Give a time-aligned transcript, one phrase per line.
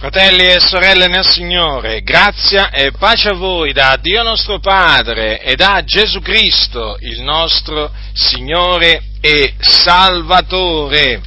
[0.00, 5.56] Fratelli e sorelle nel Signore, grazia e pace a voi da Dio nostro Padre e
[5.56, 11.20] da Gesù Cristo, il nostro Signore e Salvatore.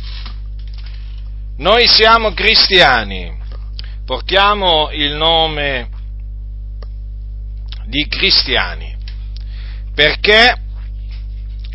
[1.58, 3.32] Noi siamo cristiani,
[4.08, 5.90] portiamo il nome
[7.86, 8.98] di cristiani
[9.94, 10.58] perché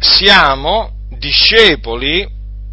[0.00, 2.28] siamo discepoli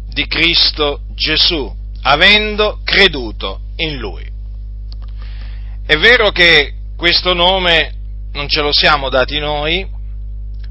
[0.08, 1.72] di Cristo Gesù,
[2.02, 4.24] avendo creduto in lui.
[5.86, 7.94] È vero che questo nome
[8.32, 9.86] non ce lo siamo dati noi,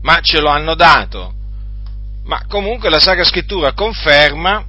[0.02, 1.34] ma ce lo hanno dato.
[2.26, 4.66] Ma comunque la Sacra Scrittura conferma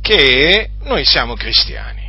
[0.00, 2.00] che noi siamo cristiani.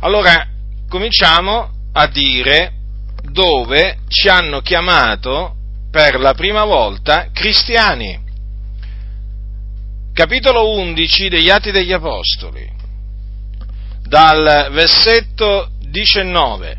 [0.00, 0.46] Allora,
[0.88, 2.72] cominciamo a dire
[3.22, 5.56] dove ci hanno chiamato
[5.90, 8.20] per la prima volta cristiani.
[10.12, 12.71] Capitolo 11 degli Atti degli Apostoli
[14.12, 16.76] dal versetto 19.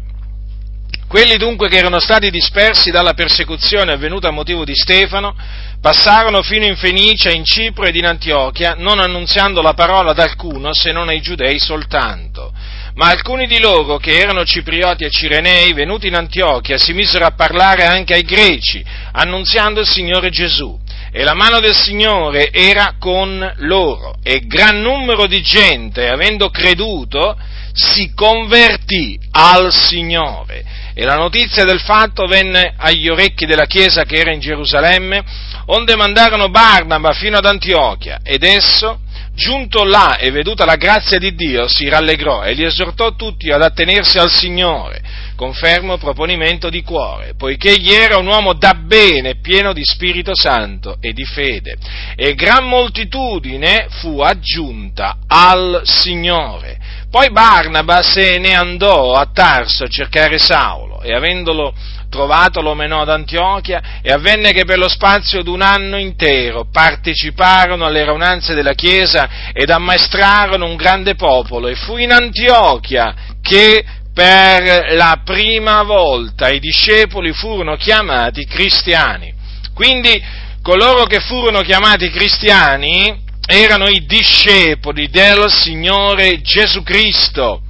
[1.07, 5.35] Quelli dunque che erano stati dispersi dalla persecuzione avvenuta a motivo di Stefano
[5.81, 10.75] passarono fino in Fenicia, in Cipro ed in Antiochia, non annunziando la parola ad alcuno
[10.75, 12.53] se non ai giudei soltanto.
[12.93, 17.31] Ma alcuni di loro, che erano ciprioti e cirenei, venuti in Antiochia, si misero a
[17.31, 20.82] parlare anche ai greci, annunziando il Signore Gesù
[21.15, 27.37] e la mano del Signore era con loro e gran numero di gente, avendo creduto,
[27.71, 30.65] si convertì al Signore.
[30.95, 35.23] E la notizia del fatto venne agli orecchi della chiesa che era in Gerusalemme,
[35.67, 38.99] onde mandarono Barnaba fino ad Antiochia, ed esso,
[39.33, 43.61] giunto là e veduta la grazia di Dio, si rallegrò e li esortò tutti ad
[43.61, 45.01] attenersi al Signore,
[45.35, 50.31] con fermo proponimento di cuore, poiché egli era un uomo da bene, pieno di Spirito
[50.35, 51.75] Santo e di fede,
[52.15, 57.01] e gran moltitudine fu aggiunta al Signore.
[57.09, 61.73] Poi Barnaba se ne andò a Tarso a cercare Saulo, e avendolo
[62.13, 66.67] trovato lo menò ad Antiochia e avvenne che per lo spazio di un anno intero
[66.71, 73.83] parteciparono alle raunanze della Chiesa ed ammaestrarono un grande popolo e fu in Antiochia che
[74.13, 79.33] per la prima volta i discepoli furono chiamati cristiani.
[79.73, 80.23] Quindi
[80.61, 87.63] coloro che furono chiamati cristiani erano i discepoli del Signore Gesù Cristo.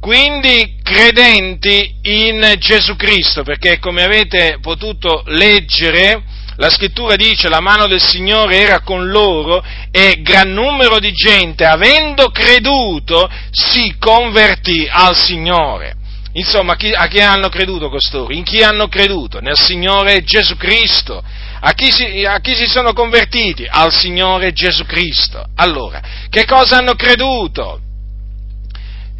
[0.00, 6.22] Quindi credenti in Gesù Cristo, perché come avete potuto leggere,
[6.56, 11.66] la scrittura dice la mano del Signore era con loro e gran numero di gente,
[11.66, 15.96] avendo creduto, si convertì al Signore.
[16.32, 18.32] Insomma, a chi hanno creduto costoro?
[18.32, 19.40] In chi hanno creduto?
[19.40, 21.22] Nel Signore Gesù Cristo.
[21.62, 23.66] A chi, si, a chi si sono convertiti?
[23.68, 25.44] Al Signore Gesù Cristo.
[25.56, 26.00] Allora,
[26.30, 27.80] che cosa hanno creduto?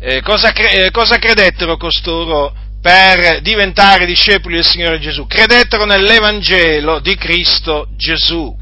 [0.02, 7.14] Eh, cosa, eh, cosa credettero costoro per diventare discepoli del Signore Gesù, credettero nell'Evangelo di
[7.16, 8.56] Cristo Gesù.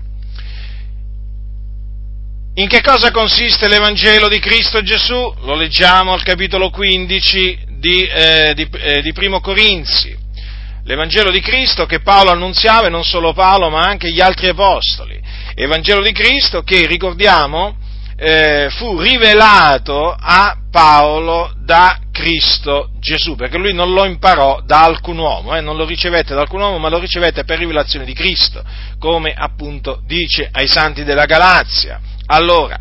[2.54, 5.32] In che cosa consiste l'Evangelo di Cristo Gesù?
[5.42, 10.16] Lo leggiamo al capitolo 15 di, eh, di, eh, di Primo Corinzi.
[10.82, 15.20] L'Evangelo di Cristo che Paolo annunziava, e non solo Paolo, ma anche gli altri apostoli.
[15.54, 17.77] Evangelo di Cristo che, ricordiamo,
[18.20, 25.18] eh, fu rivelato a Paolo da Cristo Gesù, perché lui non lo imparò da alcun
[25.18, 28.64] uomo, eh, non lo ricevette da alcun uomo, ma lo ricevette per rivelazione di Cristo,
[28.98, 32.00] come appunto dice ai santi della Galazia.
[32.26, 32.76] Allora,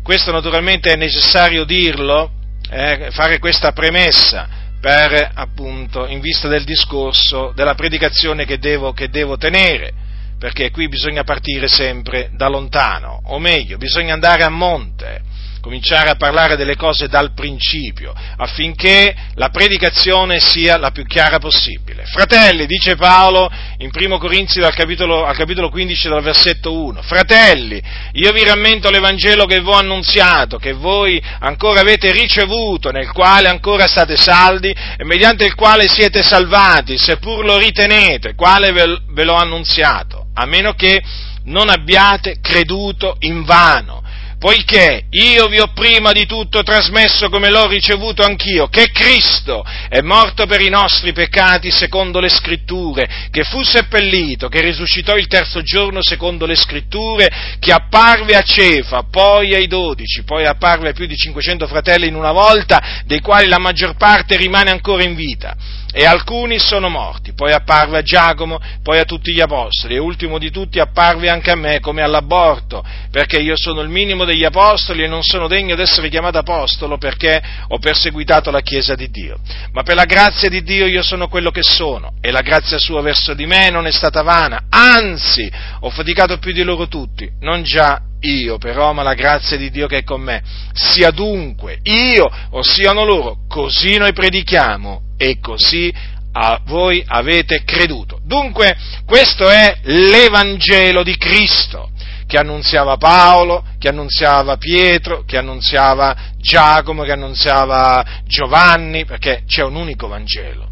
[0.00, 2.30] questo naturalmente è necessario dirlo,
[2.70, 4.48] eh, fare questa premessa
[4.80, 9.92] per appunto in vista del discorso, della predicazione che devo, che devo tenere
[10.42, 15.20] perché qui bisogna partire sempre da lontano, o meglio, bisogna andare a monte,
[15.60, 22.06] cominciare a parlare delle cose dal principio, affinché la predicazione sia la più chiara possibile.
[22.06, 23.48] Fratelli, dice Paolo
[23.78, 27.80] in 1 Corinzi al capitolo, al capitolo 15 dal versetto 1, fratelli,
[28.14, 33.46] io vi rammento l'Evangelo che vi ho annunziato, che voi ancora avete ricevuto, nel quale
[33.46, 39.36] ancora state saldi e mediante il quale siete salvati, seppur lo ritenete, quale ve l'ho
[39.36, 41.02] annunziato a meno che
[41.44, 44.02] non abbiate creduto in vano,
[44.38, 50.00] poiché io vi ho prima di tutto trasmesso come l'ho ricevuto anch'io, che Cristo è
[50.00, 55.62] morto per i nostri peccati secondo le scritture, che fu seppellito, che risuscitò il terzo
[55.62, 61.06] giorno secondo le scritture, che apparve a Cefa, poi ai dodici, poi apparve a più
[61.06, 65.54] di 500 fratelli in una volta, dei quali la maggior parte rimane ancora in vita
[65.92, 67.34] e alcuni sono morti.
[67.34, 69.94] Poi apparve a Giacomo, poi a tutti gli apostoli.
[69.94, 74.24] E ultimo di tutti apparve anche a me come all'aborto, perché io sono il minimo
[74.24, 78.94] degli apostoli e non sono degno di essere chiamato apostolo perché ho perseguitato la Chiesa
[78.94, 79.38] di Dio.
[79.72, 82.14] Ma per la grazia di Dio io sono quello che sono.
[82.20, 85.50] E la grazia sua verso di me non è stata vana, anzi
[85.80, 89.86] ho faticato più di loro tutti, non già io però, ma la grazia di Dio
[89.86, 90.42] che è con me.
[90.72, 95.92] Sia dunque io o siano loro, così noi predichiamo e così
[96.32, 98.18] a voi avete creduto.
[98.24, 101.90] Dunque, questo è l'Evangelo di Cristo
[102.26, 109.74] che annunziava Paolo, che annunziava Pietro, che annunziava Giacomo, che annunziava Giovanni, perché c'è un
[109.74, 110.71] unico Vangelo,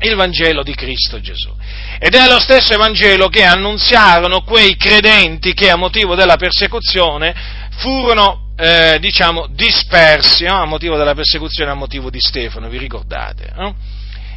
[0.00, 1.52] il Vangelo di Cristo Gesù.
[1.98, 7.34] Ed è lo stesso Evangelo che annunziarono quei credenti che a motivo della persecuzione
[7.78, 10.60] furono, eh, diciamo, dispersi no?
[10.60, 13.52] a motivo della persecuzione, a motivo di Stefano, vi ricordate?
[13.56, 13.74] No?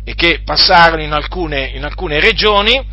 [0.03, 2.83] E che passarono in alcune, in alcune regioni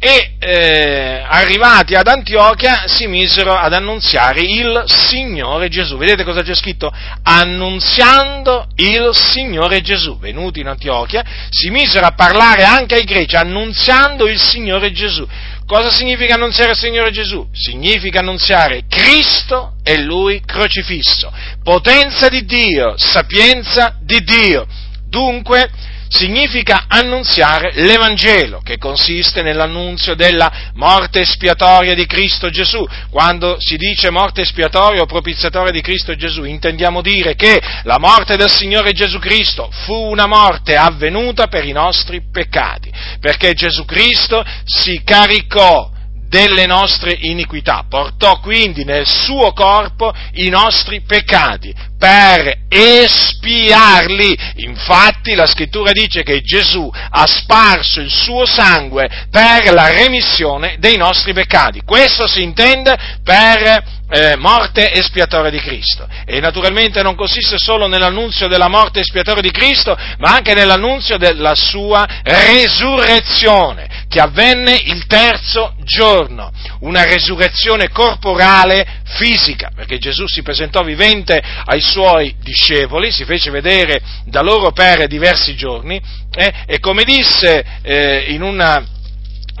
[0.00, 5.96] e eh, arrivati ad Antiochia si misero ad annunziare il Signore Gesù.
[5.96, 6.92] Vedete cosa c'è scritto?
[7.22, 10.18] Annunziando il Signore Gesù.
[10.18, 15.26] Venuti in Antiochia si misero a parlare anche ai greci, annunziando il Signore Gesù.
[15.66, 17.46] Cosa significa annunziare il Signore Gesù?
[17.52, 21.30] Significa annunziare Cristo e Lui crocifisso,
[21.62, 24.66] potenza di Dio, sapienza di Dio.
[25.08, 25.68] Dunque,
[26.08, 32.86] significa annunziare l'Evangelo, che consiste nell'annunzio della morte espiatoria di Cristo Gesù.
[33.10, 38.36] Quando si dice morte espiatoria o propiziatoria di Cristo Gesù, intendiamo dire che la morte
[38.36, 42.90] del Signore Gesù Cristo fu una morte avvenuta per i nostri peccati,
[43.20, 45.90] perché Gesù Cristo si caricò
[46.28, 54.38] delle nostre iniquità, portò quindi nel suo corpo i nostri peccati per espiarli.
[54.56, 60.96] Infatti la scrittura dice che Gesù ha sparso il suo sangue per la remissione dei
[60.96, 61.82] nostri peccati.
[61.84, 66.08] Questo si intende per eh, morte espiatoria di Cristo.
[66.24, 71.54] E naturalmente non consiste solo nell'annunzio della morte espiatoria di Cristo, ma anche nell'annunzio della
[71.54, 80.82] sua resurrezione, che avvenne il terzo giorno, una resurrezione corporale fisica, perché Gesù si presentò
[80.82, 86.00] vivente ai suoi discepoli, si fece vedere da loro per diversi giorni,
[86.36, 88.96] eh, e come disse eh, in una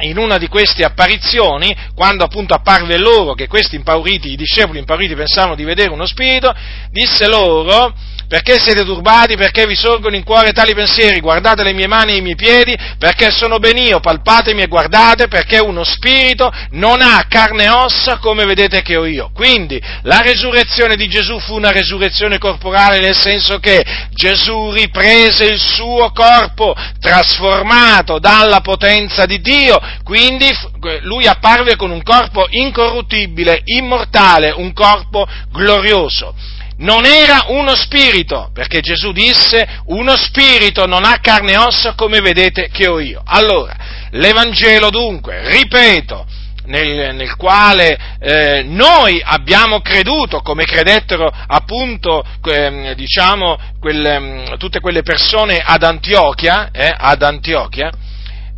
[0.00, 5.16] in una di queste apparizioni, quando appunto apparve loro che questi impauriti, i discepoli impauriti
[5.16, 6.54] pensavano di vedere uno spirito,
[6.90, 7.92] disse loro,
[8.28, 9.36] perché siete turbati?
[9.36, 11.18] Perché vi sorgono in cuore tali pensieri?
[11.18, 15.28] Guardate le mie mani e i miei piedi, perché sono ben io, palpatemi e guardate,
[15.28, 19.30] perché uno spirito non ha carne e ossa come vedete che ho io.
[19.32, 25.58] Quindi la resurrezione di Gesù fu una resurrezione corporale nel senso che Gesù riprese il
[25.58, 30.54] suo corpo trasformato dalla potenza di Dio, quindi
[31.00, 36.34] lui apparve con un corpo incorruttibile, immortale, un corpo glorioso
[36.78, 42.20] non era uno spirito, perché Gesù disse uno spirito non ha carne e ossa come
[42.20, 43.22] vedete che ho io.
[43.24, 43.76] Allora,
[44.10, 46.26] l'Evangelo dunque, ripeto,
[46.66, 55.02] nel, nel quale eh, noi abbiamo creduto, come credettero appunto eh, diciamo, quelle, tutte quelle
[55.02, 57.90] persone ad Antiochia, eh, ad Antiochia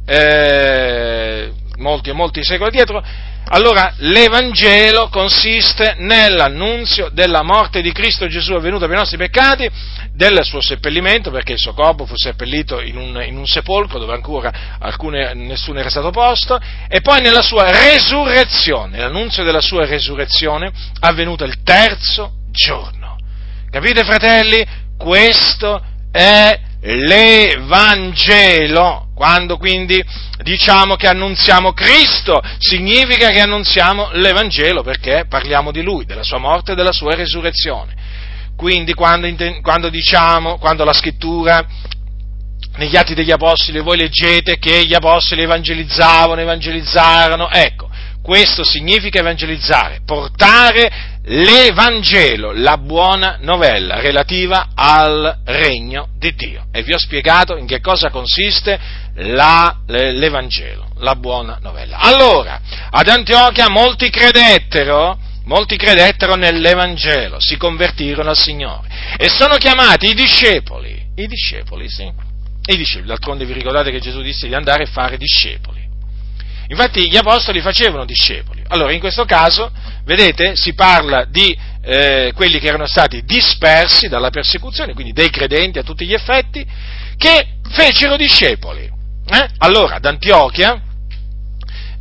[0.06, 3.02] eh, molti e molti secoli dietro,
[3.48, 9.68] allora, l'Evangelo consiste nell'annunzio della morte di Cristo Gesù avvenuta per i nostri peccati,
[10.12, 14.12] del suo seppellimento, perché il suo corpo fu seppellito in un, in un sepolcro dove
[14.12, 20.70] ancora alcune, nessuno era stato posto, e poi nella sua resurrezione, l'annunzio della sua resurrezione
[21.00, 23.16] avvenuta il terzo giorno.
[23.70, 24.64] Capite, fratelli?
[24.96, 25.82] Questo
[26.12, 28.28] è l'Evangelo.
[29.14, 30.02] Quando quindi
[30.42, 36.72] diciamo che annunziamo Cristo, significa che annunziamo l'Evangelo perché parliamo di Lui, della sua morte
[36.72, 37.94] e della sua resurrezione.
[38.56, 39.28] Quindi quando,
[39.62, 41.66] quando diciamo, quando la scrittura
[42.76, 47.90] negli atti degli apostoli voi leggete che gli apostoli evangelizzavano, evangelizzarono, ecco,
[48.22, 56.66] questo significa evangelizzare, portare l'Evangelo, la buona novella relativa al regno di Dio.
[56.72, 58.78] E vi ho spiegato in che cosa consiste
[59.16, 61.98] la, l'Evangelo, la buona novella.
[61.98, 62.60] Allora,
[62.90, 70.14] ad Antiochia molti credettero, molti credettero nell'Evangelo, si convertirono al Signore e sono chiamati i
[70.14, 72.10] discepoli, i discepoli, sì,
[72.66, 75.79] i discepoli, d'altronde vi ricordate che Gesù disse di andare a fare discepoli.
[76.70, 78.62] Infatti gli apostoli facevano discepoli.
[78.68, 79.72] Allora, in questo caso,
[80.04, 85.80] vedete, si parla di eh, quelli che erano stati dispersi dalla persecuzione, quindi dei credenti
[85.80, 86.64] a tutti gli effetti,
[87.16, 88.82] che fecero discepoli.
[88.84, 89.48] Eh?
[89.58, 90.80] Allora, ad Antiochia,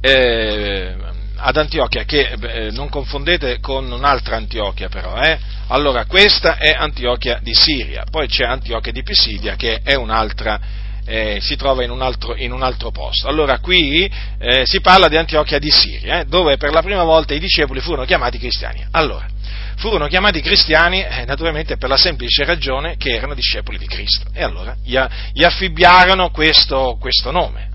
[0.01, 0.95] eh,
[1.35, 5.39] ad Antiochia, che eh, non confondete con un'altra Antiochia però, eh?
[5.67, 10.59] allora questa è Antiochia di Siria, poi c'è Antiochia di Pisidia che è un'altra
[11.09, 13.27] eh, si trova in un, altro, in un, altro, posto.
[13.27, 17.33] Allora qui eh, si parla di Antiochia di Siria, eh, dove per la prima volta
[17.33, 18.85] i discepoli furono chiamati cristiani.
[18.91, 19.27] Allora,
[19.77, 24.29] furono chiamati cristiani eh, naturalmente per la semplice ragione che erano discepoli di Cristo.
[24.33, 24.97] E allora gli,
[25.33, 27.69] gli affibbiarono questo, questo nome.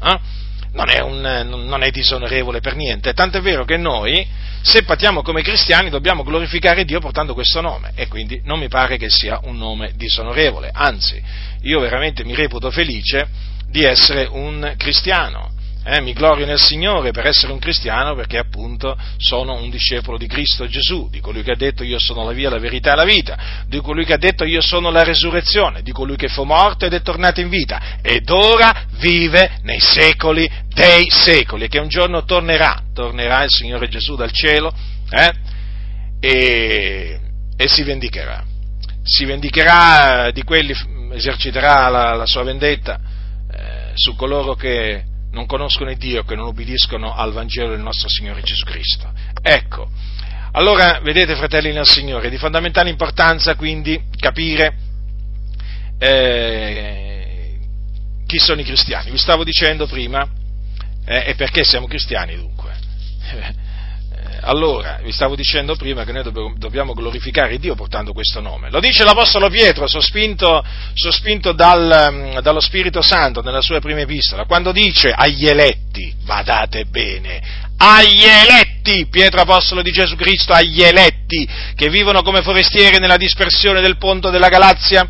[0.74, 0.76] Eh.
[0.76, 4.26] Non è, un, non è disonorevole per niente, tant'è vero che noi,
[4.60, 8.96] se partiamo come cristiani, dobbiamo glorificare Dio portando questo nome e quindi non mi pare
[8.96, 11.22] che sia un nome disonorevole, anzi,
[11.62, 13.28] io veramente mi reputo felice
[13.68, 15.52] di essere un cristiano.
[15.86, 20.26] Eh, mi glorio nel Signore per essere un cristiano perché appunto sono un discepolo di
[20.26, 23.04] Cristo Gesù, di colui che ha detto io sono la via, la verità e la
[23.04, 26.86] vita, di colui che ha detto io sono la resurrezione, di colui che fu morto
[26.86, 31.88] ed è tornato in vita ed ora vive nei secoli dei secoli e che un
[31.88, 34.74] giorno tornerà, tornerà il Signore Gesù dal cielo
[35.10, 35.32] eh,
[36.18, 37.20] e,
[37.58, 38.42] e si vendicherà.
[39.02, 40.74] Si vendicherà di quelli
[41.12, 42.98] eserciterà la, la sua vendetta
[43.52, 48.08] eh, su coloro che non conoscono il Dio, che non ubbidiscono al Vangelo del nostro
[48.08, 49.12] Signore Gesù Cristo.
[49.42, 49.90] Ecco,
[50.52, 54.76] allora vedete fratelli nel Signore, è di fondamentale importanza quindi capire
[55.98, 57.58] eh,
[58.26, 59.10] chi sono i cristiani.
[59.10, 60.26] Vi stavo dicendo prima,
[61.04, 62.72] eh, e perché siamo cristiani dunque?
[64.44, 66.22] Allora, vi stavo dicendo prima che noi
[66.56, 68.70] dobbiamo glorificare Dio portando questo nome.
[68.70, 74.44] Lo dice l'Apostolo Pietro, sospinto, sospinto dal, mm, dallo Spirito Santo nella sua prima epistola,
[74.44, 77.42] quando dice agli eletti, badate bene,
[77.84, 83.80] agli eletti, Pietro Apostolo di Gesù Cristo, agli eletti che vivono come forestieri nella dispersione
[83.80, 85.06] del ponto della Galazia,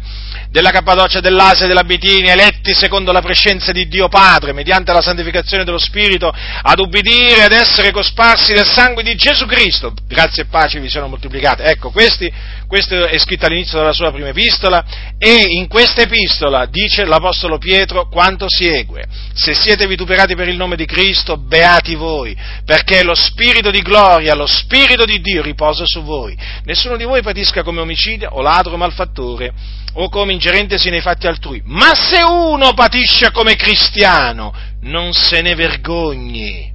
[0.51, 5.01] della Cappadocia, dell'Asia e della Bitinia, eletti secondo la prescenza di Dio Padre, mediante la
[5.01, 9.93] santificazione dello Spirito, ad ubbidire, ad essere cosparsi del sangue di Gesù Cristo.
[10.07, 11.65] Grazie e pace vi sono moltiplicate.
[11.65, 12.33] Ecco, questi,
[12.75, 14.85] questo è scritto all'inizio della sua prima epistola
[15.17, 19.05] e in questa epistola dice l'Apostolo Pietro quanto segue.
[19.33, 24.35] Se siete vituperati per il nome di Cristo, beati voi, perché lo Spirito di gloria,
[24.35, 26.37] lo Spirito di Dio riposa su voi.
[26.65, 29.53] Nessuno di voi patisca come omicidio o ladro o malfattore
[29.93, 35.55] o come ingerentesi nei fatti altrui, ma se uno patisce come cristiano, non se ne
[35.55, 36.73] vergogni,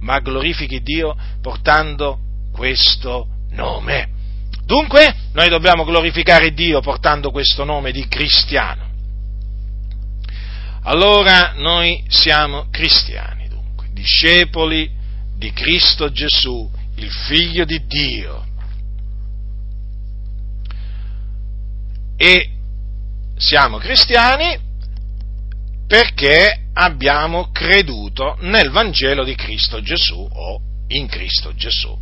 [0.00, 2.18] ma glorifichi Dio portando
[2.50, 4.22] questo nome.
[4.64, 8.92] Dunque, noi dobbiamo glorificare Dio portando questo nome di cristiano.
[10.82, 14.90] Allora noi siamo cristiani, dunque, discepoli
[15.36, 18.46] di Cristo Gesù, il Figlio di Dio.
[22.16, 22.50] E
[23.36, 24.58] siamo cristiani
[25.86, 31.96] perché abbiamo creduto nel Vangelo di Cristo Gesù o in Cristo Gesù.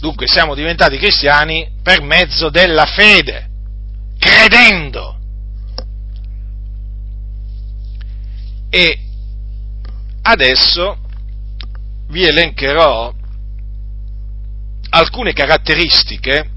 [0.00, 3.48] Dunque siamo diventati cristiani per mezzo della fede,
[4.18, 5.18] credendo.
[8.70, 8.98] E
[10.22, 10.96] adesso
[12.08, 13.12] vi elencherò
[14.90, 16.48] alcune caratteristiche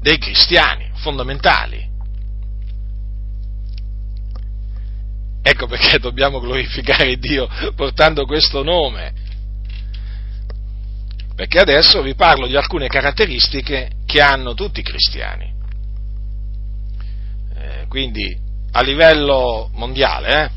[0.00, 1.92] dei cristiani fondamentali.
[5.42, 9.12] Ecco perché dobbiamo glorificare Dio portando questo nome.
[11.34, 15.52] Perché adesso vi parlo di alcune caratteristiche che hanno tutti i cristiani.
[17.56, 18.38] Eh, quindi
[18.72, 20.50] a livello mondiale, eh,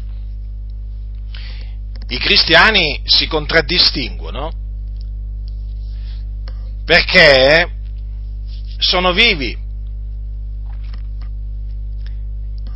[2.10, 4.52] i cristiani si contraddistinguono
[6.86, 7.70] perché
[8.78, 9.58] sono vivi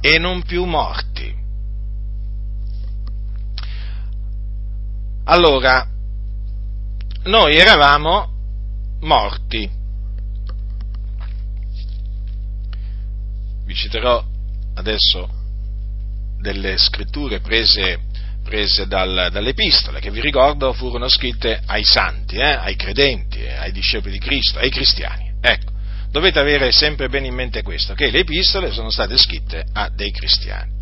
[0.01, 1.33] e non più morti.
[5.25, 5.87] Allora,
[7.23, 8.29] noi eravamo
[9.01, 9.69] morti.
[13.65, 14.23] Vi citerò
[14.75, 15.29] adesso
[16.39, 17.99] delle scritture prese,
[18.43, 23.71] prese dal, dalle epistole, che vi ricordo furono scritte ai santi, eh, ai credenti, ai
[23.71, 25.31] discepoli di Cristo, ai cristiani.
[25.39, 25.71] Ecco
[26.11, 30.11] dovete avere sempre bene in mente questo, che le epistole sono state scritte a dei
[30.11, 30.79] cristiani.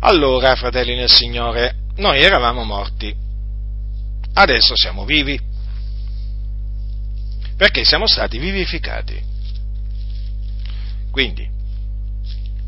[0.00, 3.14] Allora, fratelli nel Signore, noi eravamo morti,
[4.36, 5.38] adesso siamo vivi,
[7.56, 9.18] perché siamo stati vivificati.
[11.10, 11.48] Quindi,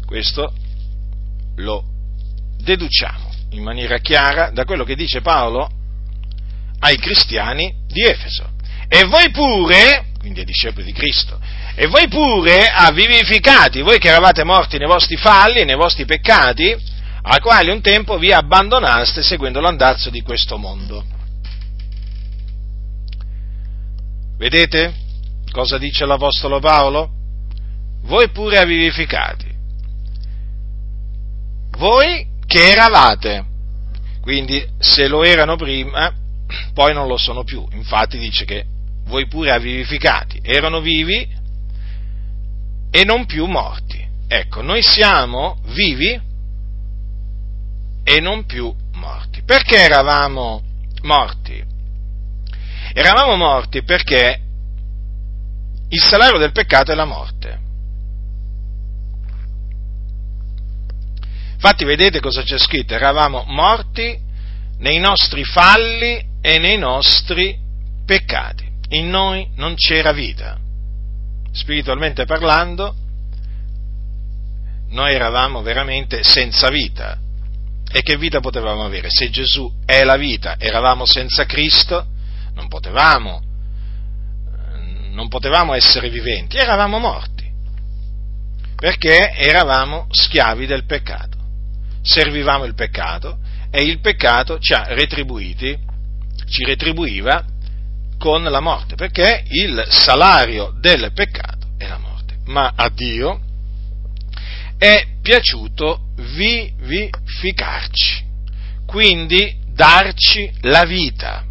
[0.06, 0.52] questo
[1.56, 1.84] lo
[2.56, 5.70] deduciamo in maniera chiara da quello che dice Paolo
[6.80, 8.50] ai cristiani di Efeso.
[8.88, 11.38] E voi pure, quindi ai discepoli di Cristo,
[11.74, 16.74] e voi pure ha vivificati, voi che eravate morti nei vostri falli nei vostri peccati,
[17.20, 21.16] a quali un tempo vi abbandonaste seguendo l'andazzo di questo mondo.
[24.38, 24.94] Vedete
[25.50, 27.10] cosa dice l'Apostolo Paolo?
[28.02, 29.46] Voi pure ha vivificati.
[31.76, 33.44] Voi che eravate,
[34.20, 36.14] quindi se lo erano prima,
[36.72, 37.66] poi non lo sono più.
[37.72, 38.64] Infatti dice che
[39.06, 41.28] voi pure ha vivificati, erano vivi
[42.90, 44.06] e non più morti.
[44.28, 46.20] Ecco, noi siamo vivi
[48.04, 49.42] e non più morti.
[49.42, 50.62] Perché eravamo
[51.02, 51.76] morti?
[52.98, 54.40] Eravamo morti perché
[55.88, 57.60] il salario del peccato è la morte.
[61.52, 62.94] Infatti vedete cosa c'è scritto?
[62.94, 64.18] Eravamo morti
[64.78, 67.56] nei nostri falli e nei nostri
[68.04, 68.68] peccati.
[68.88, 70.58] In noi non c'era vita
[71.52, 72.96] spiritualmente parlando,
[74.88, 77.16] noi eravamo veramente senza vita.
[77.92, 79.08] E che vita potevamo avere?
[79.08, 82.16] Se Gesù è la vita, eravamo senza Cristo,
[82.58, 83.40] non potevamo,
[85.12, 87.48] non potevamo essere viventi, eravamo morti,
[88.74, 91.38] perché eravamo schiavi del peccato.
[92.02, 93.38] Servivamo il peccato
[93.70, 95.78] e il peccato ci ha retribuiti,
[96.48, 97.44] ci retribuiva
[98.18, 102.38] con la morte, perché il salario del peccato è la morte.
[102.46, 103.40] Ma a Dio
[104.76, 108.24] è piaciuto vivificarci,
[108.84, 111.47] quindi darci la vita.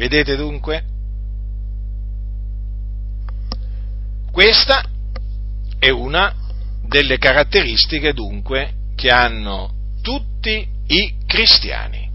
[0.00, 0.82] Vedete dunque?
[4.32, 4.82] Questa
[5.78, 6.34] è una
[6.86, 12.08] delle caratteristiche dunque che hanno tutti i cristiani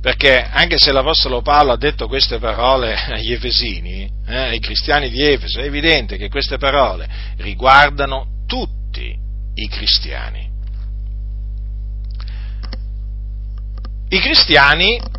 [0.00, 5.22] perché anche se l'Apostolo Paolo ha detto queste parole agli Efesini, eh, ai cristiani di
[5.22, 7.06] Efeso, è evidente che queste parole
[7.36, 9.14] riguardano tutti
[9.52, 10.48] i cristiani.
[14.08, 15.18] I cristiani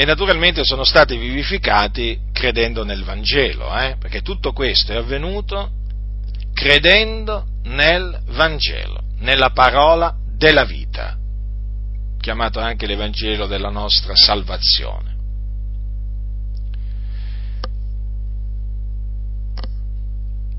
[0.00, 5.72] e naturalmente sono stati vivificati credendo nel Vangelo, eh, perché tutto questo è avvenuto
[6.54, 11.18] credendo nel Vangelo, nella parola della vita
[12.18, 15.16] chiamato anche l'Evangelo della nostra salvazione.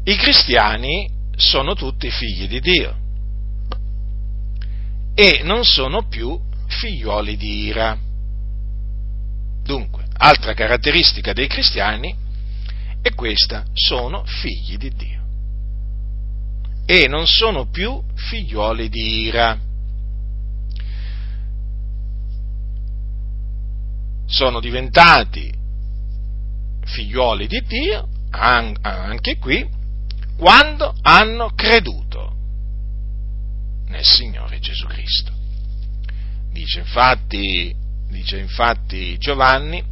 [0.04, 2.96] I cristiani sono tutti figli di Dio
[5.16, 8.10] e non sono più figlioli di ira.
[9.72, 12.14] Dunque, altra caratteristica dei cristiani
[13.02, 15.22] è questa, sono figli di Dio
[16.86, 19.58] e non sono più figlioli di ira.
[24.26, 25.54] sono diventati
[26.86, 29.70] figlioli di Dio, anche qui,
[30.38, 32.36] quando hanno creduto
[33.88, 35.32] nel Signore Gesù Cristo.
[36.52, 37.81] Dice infatti,
[38.12, 39.84] dice infatti Giovanni,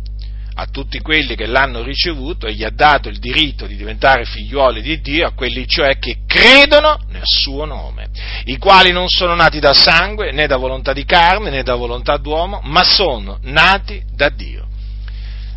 [0.56, 4.82] a tutti quelli che l'hanno ricevuto e gli ha dato il diritto di diventare figlioli
[4.82, 8.10] di Dio, a quelli cioè che credono nel suo nome,
[8.44, 12.18] i quali non sono nati da sangue, né da volontà di carne, né da volontà
[12.18, 14.68] d'uomo, ma sono nati da Dio.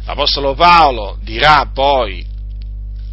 [0.05, 2.25] L'Apostolo Paolo dirà poi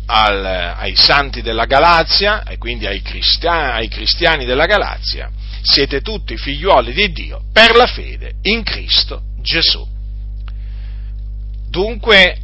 [0.05, 5.31] al, ai santi della Galazia, e quindi ai cristiani, ai cristiani della Galazia,
[5.63, 9.85] siete tutti figlioli di Dio per la fede in Cristo Gesù.
[11.69, 12.37] Dunque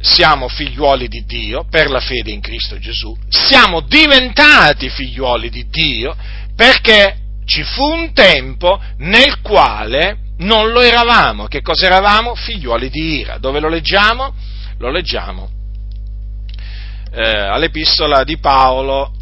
[0.00, 6.16] siamo figliuoli di Dio per la fede in Cristo Gesù, siamo diventati figliuoli di Dio
[6.54, 11.46] perché ci fu un tempo nel quale non lo eravamo.
[11.46, 12.34] Che cosa eravamo?
[12.36, 13.38] Figliuoli di ira.
[13.38, 14.32] Dove lo leggiamo?
[14.78, 15.56] Lo leggiamo
[17.12, 19.12] eh, all'epistola di Paolo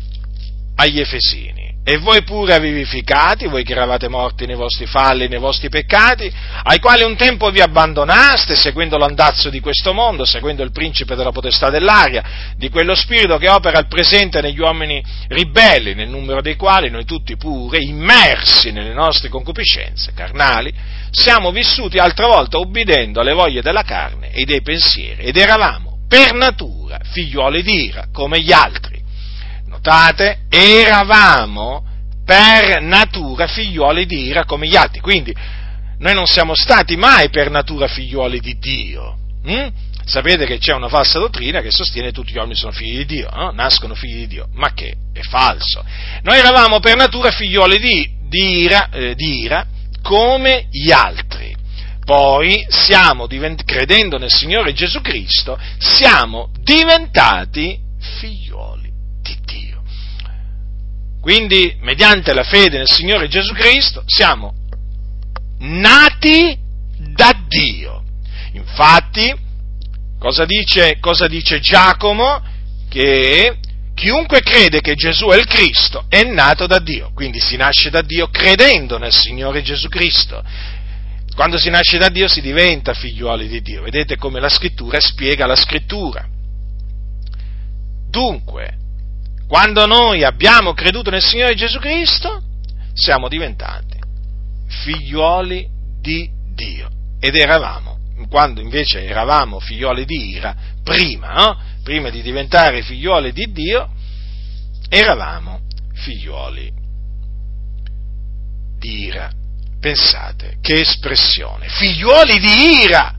[0.76, 5.68] agli Efesini e voi pure vivificati, voi che eravate morti nei vostri falli, nei vostri
[5.68, 6.28] peccati,
[6.64, 11.30] ai quali un tempo vi abbandonaste, seguendo l'andazzo di questo mondo, seguendo il principe della
[11.30, 12.24] potestà dell'aria,
[12.56, 17.04] di quello spirito che opera al presente negli uomini ribelli, nel numero dei quali noi
[17.04, 20.74] tutti pure, immersi nelle nostre concupiscenze carnali,
[21.12, 26.32] siamo vissuti altra volta obbedendo alle voglie della carne e dei pensieri, ed eravamo per
[26.32, 29.04] natura figliuoli di ira, come gli altri
[29.86, 31.84] notate, eravamo
[32.24, 35.00] per natura figliuoli di ira come gli altri.
[35.00, 35.32] Quindi
[35.98, 39.16] noi non siamo stati mai per natura figliuoli di Dio.
[39.44, 39.68] Hm?
[40.04, 43.06] Sapete che c'è una falsa dottrina che sostiene che tutti gli uomini sono figli di
[43.06, 43.50] Dio, no?
[43.52, 45.84] nascono figli di Dio, ma che è falso.
[46.22, 49.66] Noi eravamo per natura figlioli di, di ira, eh, di ira
[50.02, 51.54] come gli altri.
[52.04, 53.26] Poi siamo
[53.64, 57.76] credendo nel Signore Gesù Cristo, siamo diventati
[58.20, 58.85] figlioli.
[61.26, 64.54] Quindi, mediante la fede nel Signore Gesù Cristo, siamo
[65.58, 66.56] nati
[67.14, 68.04] da Dio.
[68.52, 69.34] Infatti,
[70.20, 72.40] cosa dice, cosa dice Giacomo?
[72.88, 73.58] Che
[73.96, 78.02] chiunque crede che Gesù è il Cristo è nato da Dio, quindi si nasce da
[78.02, 80.44] Dio credendo nel Signore Gesù Cristo.
[81.34, 83.82] Quando si nasce da Dio si diventa figliuoli di Dio.
[83.82, 86.24] Vedete come la scrittura spiega la scrittura.
[88.08, 88.84] Dunque,
[89.48, 92.42] quando noi abbiamo creduto nel Signore Gesù Cristo,
[92.92, 93.98] siamo diventati
[94.66, 95.68] figliuoli
[96.00, 96.90] di Dio.
[97.20, 101.60] Ed eravamo, quando invece eravamo figliuoli di ira, prima, no?
[101.82, 103.88] prima di diventare figliuoli di Dio,
[104.88, 105.60] eravamo
[105.94, 106.72] figliuoli
[108.78, 109.30] di ira.
[109.78, 113.14] Pensate, che espressione, figliuoli di ira!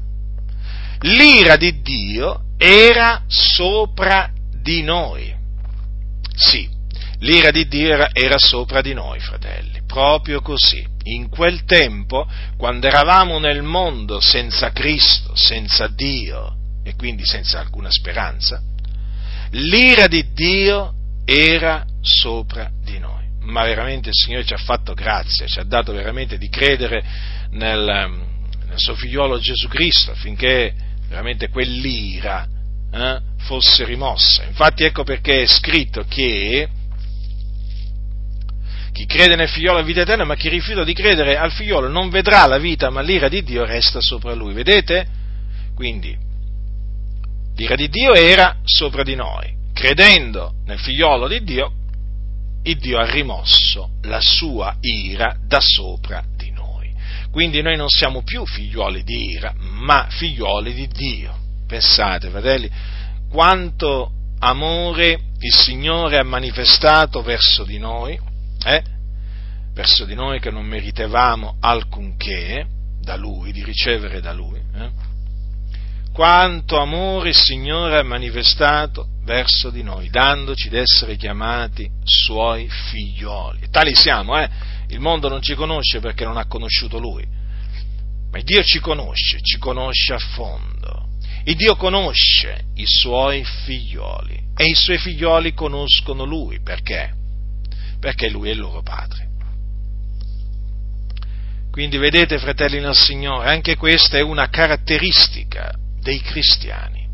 [1.02, 5.37] L'ira di Dio era sopra di noi.
[6.38, 6.70] Sì,
[7.20, 10.86] l'ira di Dio era, era sopra di noi, fratelli, proprio così.
[11.06, 17.90] In quel tempo, quando eravamo nel mondo senza Cristo, senza Dio e quindi senza alcuna
[17.90, 18.62] speranza,
[19.52, 20.94] l'ira di Dio
[21.26, 23.26] era sopra di noi.
[23.42, 27.04] Ma veramente il Signore ci ha fatto grazia, ci ha dato veramente di credere
[27.52, 28.12] nel,
[28.68, 30.74] nel suo figliolo Gesù Cristo affinché
[31.08, 32.48] veramente quell'ira
[33.02, 34.44] eh, fosse rimossa.
[34.44, 36.68] Infatti ecco perché è scritto che
[38.98, 42.10] chi crede nel figliolo ha vita eterna, ma chi rifiuta di credere al figliolo non
[42.10, 44.54] vedrà la vita, ma l'ira di Dio resta sopra lui.
[44.54, 45.06] Vedete?
[45.76, 46.18] Quindi,
[47.56, 49.56] l'ira di Dio era sopra di noi.
[49.72, 51.74] Credendo nel figliolo di Dio,
[52.64, 56.92] il Dio ha rimosso la sua ira da sopra di noi.
[57.30, 61.46] Quindi noi non siamo più figlioli di ira, ma figlioli di Dio.
[61.68, 62.70] Pensate, fratelli,
[63.30, 68.20] quanto amore il Signore ha manifestato verso di noi,
[68.66, 68.84] eh?
[69.74, 72.66] verso di noi che non meritevamo alcunché
[73.02, 74.60] da Lui, di ricevere da Lui.
[74.76, 74.90] Eh?
[76.14, 83.70] Quanto amore il Signore ha manifestato verso di noi, dandoci d'essere chiamati Suoi figlioli.
[83.70, 84.50] Tali siamo, eh?
[84.88, 87.28] Il mondo non ci conosce perché non ha conosciuto Lui,
[88.32, 90.77] ma Dio ci conosce, ci conosce a fondo.
[91.48, 96.60] Il Dio conosce i suoi figlioli e i suoi figlioli conoscono Lui.
[96.60, 97.14] Perché?
[98.02, 99.30] Perché Lui è il loro Padre.
[101.72, 107.08] Quindi vedete, fratelli nel Signore, anche questa è una caratteristica dei cristiani.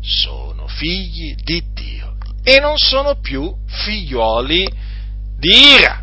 [0.00, 4.66] Sono figli di Dio e non sono più figlioli
[5.36, 6.02] di ira.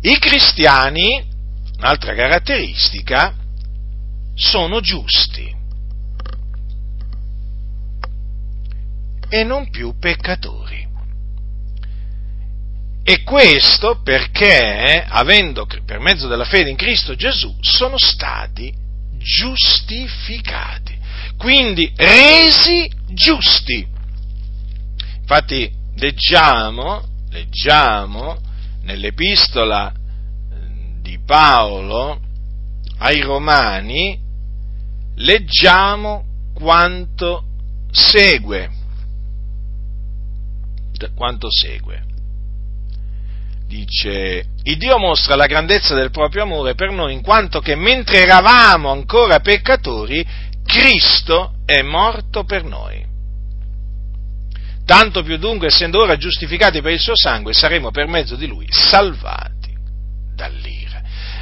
[0.00, 1.24] I cristiani,
[1.76, 3.36] un'altra caratteristica,
[4.40, 5.54] sono giusti
[9.28, 10.88] e non più peccatori.
[13.02, 18.72] E questo perché, avendo per mezzo della fede in Cristo Gesù, sono stati
[19.18, 20.98] giustificati,
[21.36, 23.86] quindi resi giusti.
[25.20, 28.38] Infatti leggiamo, leggiamo
[28.82, 29.92] nell'epistola
[31.02, 32.20] di Paolo
[32.98, 34.28] ai Romani
[35.20, 37.44] leggiamo quanto
[37.90, 38.78] segue.
[41.14, 42.04] Quanto segue.
[43.66, 48.18] Dice, il Dio mostra la grandezza del proprio amore per noi in quanto che mentre
[48.18, 50.26] eravamo ancora peccatori,
[50.64, 53.06] Cristo è morto per noi.
[54.84, 58.66] Tanto più dunque, essendo ora giustificati per il suo sangue, saremo per mezzo di lui
[58.68, 59.72] salvati
[60.34, 60.79] dall'ira.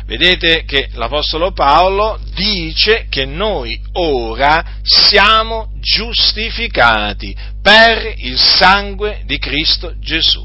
[0.09, 9.99] Vedete che l'Apostolo Paolo dice che noi ora siamo giustificati per il sangue di Cristo
[9.99, 10.43] Gesù.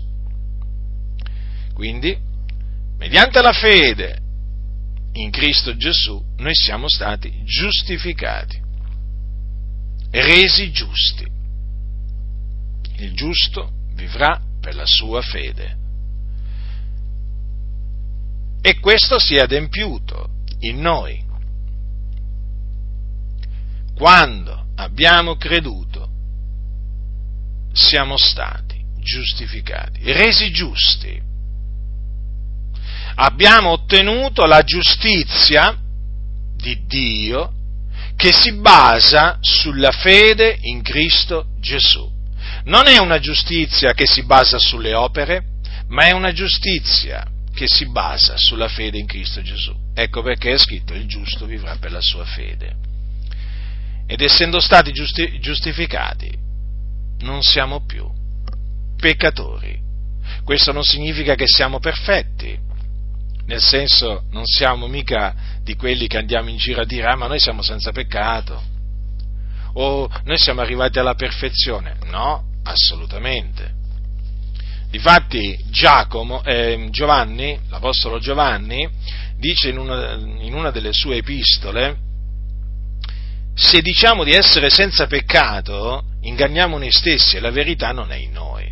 [1.74, 2.14] Quindi,
[2.98, 4.18] mediante la fede
[5.14, 8.60] in Cristo Gesù, noi siamo stati giustificati,
[10.12, 11.26] resi giusti.
[12.98, 15.83] Il giusto vivrà per la sua fede
[18.66, 21.22] e questo si è adempiuto in noi.
[23.94, 26.08] Quando abbiamo creduto,
[27.74, 31.22] siamo stati giustificati, resi giusti.
[33.16, 35.78] Abbiamo ottenuto la giustizia
[36.56, 37.52] di Dio
[38.16, 42.10] che si basa sulla fede in Cristo Gesù.
[42.64, 45.44] non è una giustizia che si basa sulle opere,
[45.88, 49.74] ma è una giustizia che si basa sulla fede in Cristo Gesù.
[49.94, 52.76] Ecco perché è scritto il giusto vivrà per la sua fede.
[54.08, 56.36] Ed essendo stati giusti- giustificati,
[57.20, 58.10] non siamo più
[58.98, 59.80] peccatori.
[60.44, 62.58] Questo non significa che siamo perfetti,
[63.46, 67.28] nel senso non siamo mica di quelli che andiamo in giro a dire ah ma
[67.28, 68.62] noi siamo senza peccato,
[69.74, 71.98] o noi siamo arrivati alla perfezione.
[72.06, 73.82] No, assolutamente.
[74.94, 78.88] Difatti Giacomo, eh, Giovanni, l'Apostolo Giovanni,
[79.40, 81.98] dice in una, in una delle sue epistole,
[83.56, 88.34] se diciamo di essere senza peccato, inganniamo noi stessi e la verità non è in
[88.34, 88.72] noi.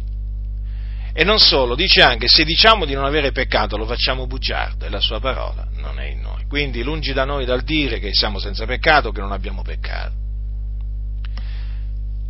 [1.11, 4.89] E non solo, dice anche, se diciamo di non avere peccato lo facciamo bugiardo e
[4.89, 6.45] la sua parola non è in noi.
[6.45, 10.13] Quindi lungi da noi dal dire che siamo senza peccato, che non abbiamo peccato.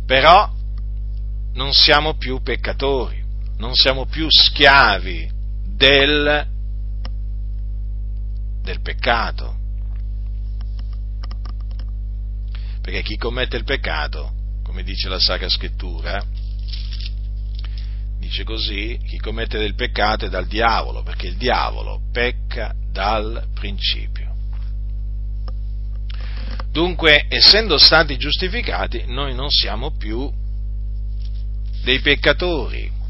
[0.06, 0.50] Però
[1.52, 3.21] non siamo più peccatori,
[3.62, 5.30] non siamo più schiavi
[5.76, 6.46] del,
[8.60, 9.56] del peccato.
[12.80, 14.32] Perché chi commette il peccato,
[14.64, 16.20] come dice la Sacra Scrittura,
[18.18, 24.34] dice così, chi commette del peccato è dal diavolo, perché il diavolo pecca dal principio.
[26.72, 30.28] Dunque, essendo stati giustificati, noi non siamo più
[31.84, 33.01] dei peccatori.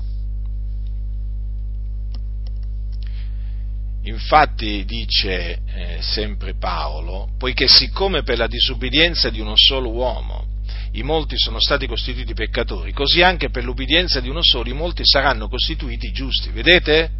[4.05, 10.51] Infatti dice eh, sempre Paolo, poiché siccome per la disubbidienza di uno solo uomo
[10.95, 15.03] i molti sono stati costituiti peccatori, così anche per l'ubbidienza di uno solo i molti
[15.05, 16.51] saranno costituiti giusti.
[16.51, 17.11] Vedete?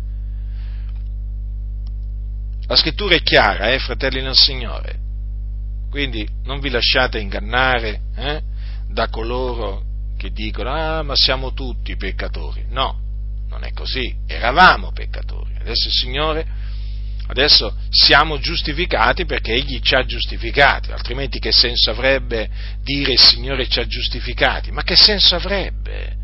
[2.67, 4.99] La scrittura è chiara, eh, fratelli nel Signore.
[5.91, 8.43] Quindi non vi lasciate ingannare eh,
[8.89, 9.85] da coloro
[10.19, 12.67] che dicono, ah, ma siamo tutti peccatori.
[12.69, 12.99] No,
[13.49, 14.15] non è così.
[14.27, 15.55] Eravamo peccatori.
[15.59, 16.47] Adesso il Signore
[17.33, 22.51] Adesso siamo giustificati perché Egli ci ha giustificati, altrimenti che senso avrebbe
[22.83, 24.71] dire il Signore ci ha giustificati?
[24.71, 26.17] Ma che senso avrebbe?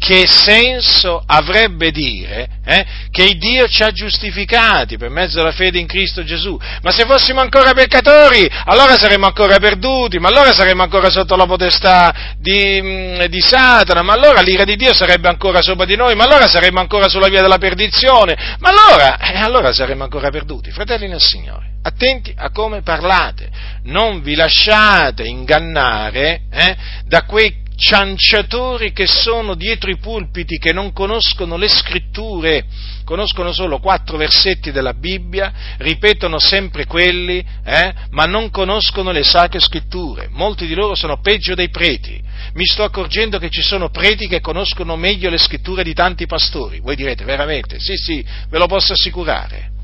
[0.00, 5.86] Che senso avrebbe dire eh, che Dio ci ha giustificati per mezzo della fede in
[5.86, 6.58] Cristo Gesù?
[6.80, 11.44] Ma se fossimo ancora peccatori, allora saremmo ancora perduti, ma allora saremmo ancora sotto la
[11.44, 16.14] potestà di, mm, di Satana, ma allora l'ira di Dio sarebbe ancora sopra di noi,
[16.14, 20.70] ma allora saremmo ancora sulla via della perdizione, ma allora, eh, allora saremmo ancora perduti.
[20.70, 23.50] Fratelli nel Signore, attenti a come parlate,
[23.84, 30.92] non vi lasciate ingannare eh, da quei cianciatori che sono dietro i pulpiti, che non
[30.92, 32.66] conoscono le scritture,
[33.04, 39.60] conoscono solo quattro versetti della Bibbia, ripetono sempre quelli, eh, ma non conoscono le sacre
[39.60, 40.28] scritture.
[40.30, 42.22] Molti di loro sono peggio dei preti.
[42.52, 46.80] Mi sto accorgendo che ci sono preti che conoscono meglio le scritture di tanti pastori.
[46.80, 47.80] Voi direte veramente?
[47.80, 49.78] Sì, sì, ve lo posso assicurare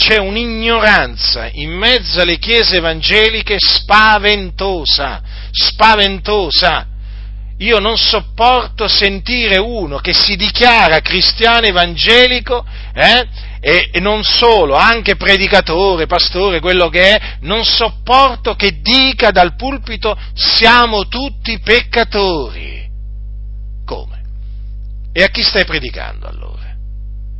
[0.00, 6.86] c'è un'ignoranza in mezzo alle chiese evangeliche spaventosa, spaventosa.
[7.58, 13.28] Io non sopporto sentire uno che si dichiara cristiano evangelico eh,
[13.60, 19.54] e, e, non solo, anche predicatore, pastore, quello che è, non sopporto che dica dal
[19.54, 22.88] pulpito siamo tutti peccatori.
[23.84, 24.22] Come?
[25.12, 26.74] E a chi stai predicando allora?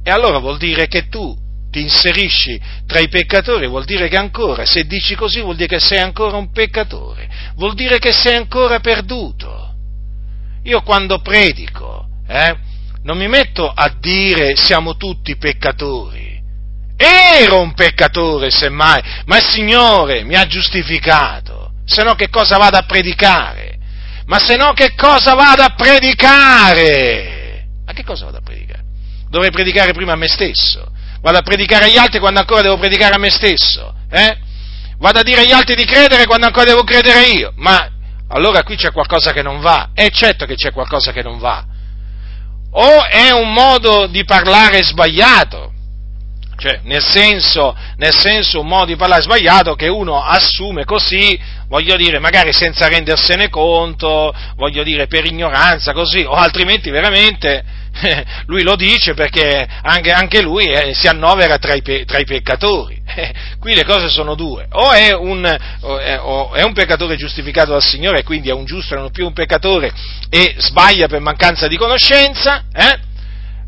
[0.02, 1.39] E allora vuol dire che tu
[1.70, 5.80] ti inserisci tra i peccatori, vuol dire che ancora, se dici così, vuol dire che
[5.80, 9.74] sei ancora un peccatore, vuol dire che sei ancora perduto.
[10.64, 12.56] Io quando predico, eh,
[13.02, 16.38] non mi metto a dire siamo tutti peccatori.
[16.96, 21.72] Ero un peccatore, semmai, ma il Signore mi ha giustificato.
[21.86, 23.78] Se no che cosa vado a predicare?
[24.26, 27.66] Ma se no che cosa vado a predicare?
[27.86, 28.84] Ma che cosa vado a predicare?
[29.30, 33.14] Dovrei predicare prima a me stesso vado a predicare agli altri quando ancora devo predicare
[33.14, 34.38] a me stesso, eh?
[34.98, 37.88] vado a dire agli altri di credere quando ancora devo credere io, ma
[38.28, 41.64] allora qui c'è qualcosa che non va, è certo che c'è qualcosa che non va,
[42.72, 45.72] o è un modo di parlare sbagliato,
[46.56, 51.96] cioè nel senso, nel senso un modo di parlare sbagliato che uno assume così, voglio
[51.96, 57.64] dire, magari senza rendersene conto, voglio dire per ignoranza così, o altrimenti veramente
[58.46, 62.98] lui lo dice perché anche, anche lui eh, si annovera tra i, tra i peccatori.
[63.58, 65.44] qui le cose sono due, o è, un,
[65.80, 69.10] o, è, o è, un, peccatore giustificato dal Signore quindi è un giusto e non
[69.10, 69.92] più un peccatore
[70.28, 73.08] e sbaglia per mancanza di conoscenza, eh?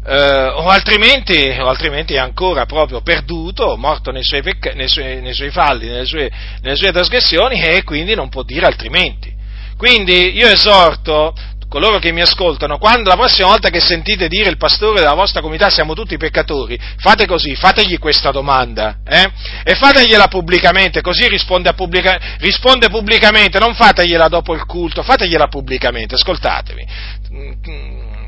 [0.05, 5.33] O, altrimenti, o, altrimenti, è ancora proprio perduto, morto nei suoi, pecca- nei suoi, nei
[5.33, 6.29] suoi falli, nelle sue,
[6.61, 9.33] nelle sue, trasgressioni e quindi non può dire altrimenti.
[9.77, 11.35] Quindi io esorto
[11.73, 15.41] coloro che mi ascoltano, quando la prossima volta che sentite dire il pastore della vostra
[15.41, 19.31] comunità siamo tutti peccatori, fate così, fategli questa domanda, eh?
[19.65, 26.15] E fategliela pubblicamente, così risponde, pubblica, risponde pubblicamente, non fategliela dopo il culto, fategliela pubblicamente,
[26.15, 26.87] ascoltatevi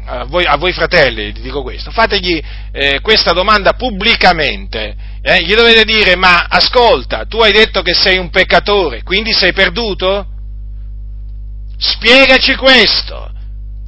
[0.07, 5.85] a voi, a voi, fratelli dico questo, fategli eh, questa domanda pubblicamente, eh, gli dovete
[5.85, 10.28] dire, ma ascolta, tu hai detto che sei un peccatore, quindi sei perduto?
[11.76, 13.33] Spiegaci questo.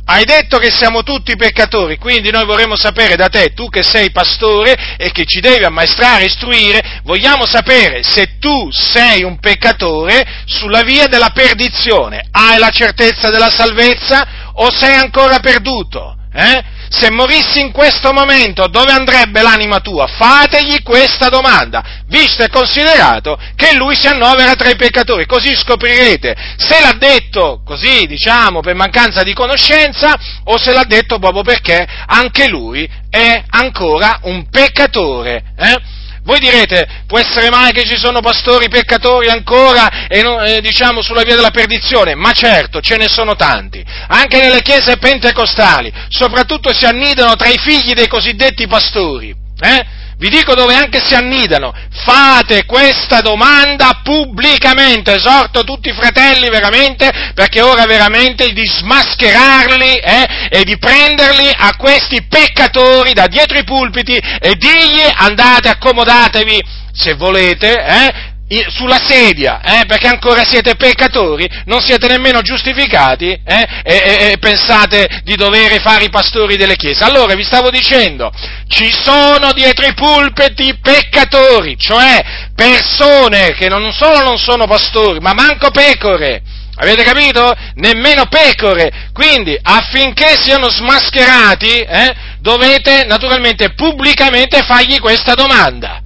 [0.09, 4.13] Hai detto che siamo tutti peccatori, quindi noi vorremmo sapere da te, tu che sei
[4.13, 10.83] pastore e che ci devi ammaestrare, istruire, vogliamo sapere se tu sei un peccatore sulla
[10.83, 12.29] via della perdizione.
[12.31, 16.17] Hai la certezza della salvezza o sei ancora perduto?
[16.33, 16.63] Eh?
[16.89, 20.07] Se morissi in questo momento, dove andrebbe l'anima tua?
[20.07, 26.35] Fategli questa domanda, visto e considerato che lui si annovera tra i peccatori, così scoprirete
[26.57, 31.87] se l'ha detto così, diciamo, per mancanza di conoscenza o se l'ha detto proprio perché
[32.07, 35.43] anche lui è ancora un peccatore.
[35.57, 35.96] Eh?
[36.27, 41.01] Voi direte, può essere mai che ci sono pastori peccatori ancora e non, eh, diciamo
[41.01, 42.17] sulla via della perdizione?
[42.17, 43.85] Ma certo, ce ne sono tanti.
[44.09, 49.33] Anche nelle chiese pentecostali, soprattutto si annidano tra i figli dei cosiddetti pastori.
[49.61, 49.87] Eh?
[50.19, 57.33] Vi dico dove anche si annidano, fate questa domanda pubblicamente, esorto tutti i fratelli veramente,
[57.35, 63.65] perché ora veramente di smascherarli eh, e di prenderli a questi peccatori da dietro i
[63.65, 68.35] pulpiti e digli andate, accomodatevi, se volete, eh,
[68.69, 74.39] sulla sedia, eh, perché ancora siete peccatori, non siete nemmeno giustificati eh, e, e, e,
[74.39, 77.03] pensate di dover fare i pastori delle chiese.
[77.03, 78.31] Allora vi stavo dicendo,
[78.69, 82.23] ci sono dietro i pulpiti peccatori, cioè
[82.55, 86.43] persone che non solo non sono pastori, ma manco pecore.
[86.79, 87.55] Avete capito?
[87.77, 89.09] Nemmeno pecore.
[89.13, 96.03] Quindi affinché siano smascherati, eh, dovete naturalmente pubblicamente fargli questa domanda.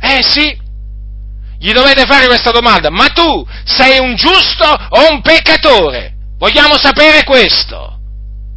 [0.00, 0.62] Eh sì,
[1.58, 6.12] gli dovete fare questa domanda, ma tu sei un giusto o un peccatore?
[6.38, 7.98] Vogliamo sapere questo.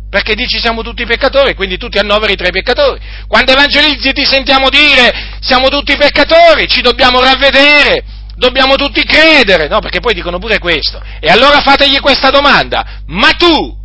[0.10, 3.00] Perché dici siamo tutti peccatori, quindi tu ti annoveri tra i peccatori.
[3.28, 8.04] Quando evangelizzi ti sentiamo dire siamo tutti peccatori, ci dobbiamo ravvedere,
[8.36, 9.80] dobbiamo tutti credere, no?
[9.80, 11.02] Perché poi dicono pure questo.
[11.20, 13.76] E allora fategli questa domanda, ma tu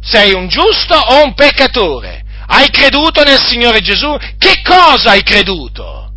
[0.00, 2.22] sei un giusto o un peccatore?
[2.46, 4.16] Hai creduto nel Signore Gesù?
[4.38, 6.11] Che cosa hai creduto?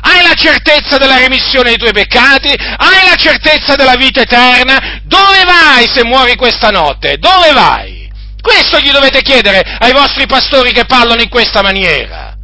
[0.00, 2.48] Hai la certezza della remissione dei tuoi peccati?
[2.48, 5.00] Hai la certezza della vita eterna?
[5.04, 7.16] Dove vai se muori questa notte?
[7.18, 8.10] Dove vai?
[8.40, 12.36] Questo gli dovete chiedere ai vostri pastori che parlano in questa maniera.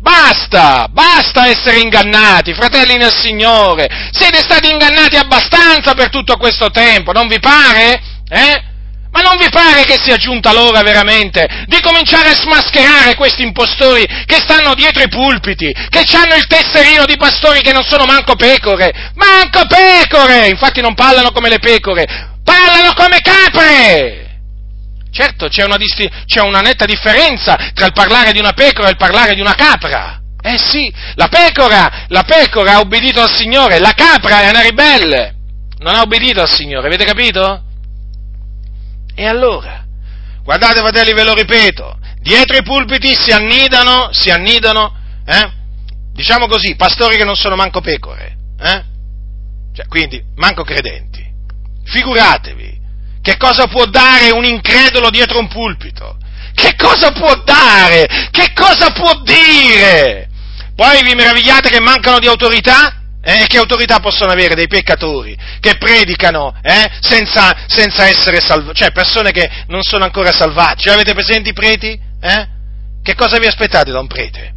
[0.00, 3.86] Basta, basta essere ingannati, fratelli nel Signore.
[4.12, 8.00] Siete stati ingannati abbastanza per tutto questo tempo, non vi pare?
[8.28, 8.69] Eh?
[9.12, 14.06] Ma non vi pare che sia giunta l'ora veramente di cominciare a smascherare questi impostori
[14.24, 18.36] che stanno dietro i pulpiti, che hanno il tesserino di pastori che non sono manco
[18.36, 19.12] pecore?
[19.14, 20.48] Manco pecore!
[20.48, 22.06] Infatti non parlano come le pecore,
[22.44, 24.28] parlano come capre!
[25.12, 28.92] Certo, c'è una, disti- c'è una netta differenza tra il parlare di una pecora e
[28.92, 30.20] il parlare di una capra.
[30.40, 35.34] Eh sì, la pecora, la pecora ha obbedito al Signore, la capra è una ribelle,
[35.78, 37.64] non ha obbedito al Signore, avete capito?
[39.20, 39.84] E allora?
[40.42, 45.52] Guardate fratelli, ve lo ripeto, dietro i pulpiti si annidano, si annidano, eh?
[46.10, 48.84] diciamo così, pastori che non sono manco pecore, eh?
[49.74, 51.22] cioè, quindi manco credenti.
[51.84, 52.80] Figuratevi,
[53.20, 56.16] che cosa può dare un incredulo dietro un pulpito?
[56.54, 58.06] Che cosa può dare?
[58.30, 60.30] Che cosa può dire?
[60.74, 62.99] Poi vi meravigliate che mancano di autorità?
[63.22, 68.92] Eh, che autorità possono avere dei peccatori che predicano eh, senza, senza, essere salvati, cioè
[68.92, 70.84] persone che non sono ancora salvati?
[70.84, 72.00] Cioè, avete presenti i preti?
[72.20, 72.48] Eh?
[73.02, 74.54] Che cosa vi aspettate da un prete?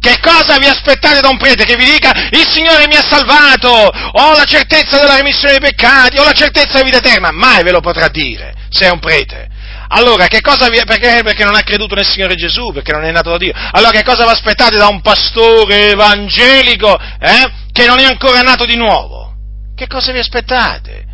[0.00, 3.68] Che cosa vi aspettate da un prete che vi dica il Signore mi ha salvato,
[3.70, 7.30] ho la certezza della remissione dei peccati, ho la certezza della vita eterna?
[7.30, 9.48] Mai ve lo potrà dire se è un prete.
[9.94, 13.10] Allora, che cosa vi, perché, perché non ha creduto nel Signore Gesù, perché non è
[13.10, 13.52] nato da Dio.
[13.72, 18.64] Allora, che cosa vi aspettate da un pastore evangelico, eh, che non è ancora nato
[18.64, 19.34] di nuovo?
[19.74, 21.04] Che cosa vi aspettate?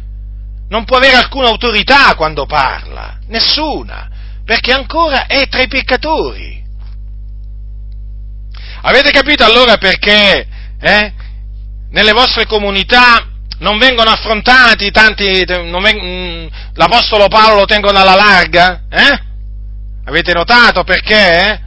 [0.68, 4.08] Non può avere alcuna autorità quando parla, nessuna,
[4.44, 6.62] perché ancora è tra i peccatori.
[8.82, 10.46] Avete capito allora perché,
[10.80, 11.12] eh,
[11.90, 13.26] nelle vostre comunità
[13.58, 18.82] non vengono affrontati tanti, veng- mm, l'Apostolo Paolo lo tengono alla larga?
[18.90, 19.20] Eh?
[20.04, 21.50] Avete notato perché?
[21.50, 21.60] Eh?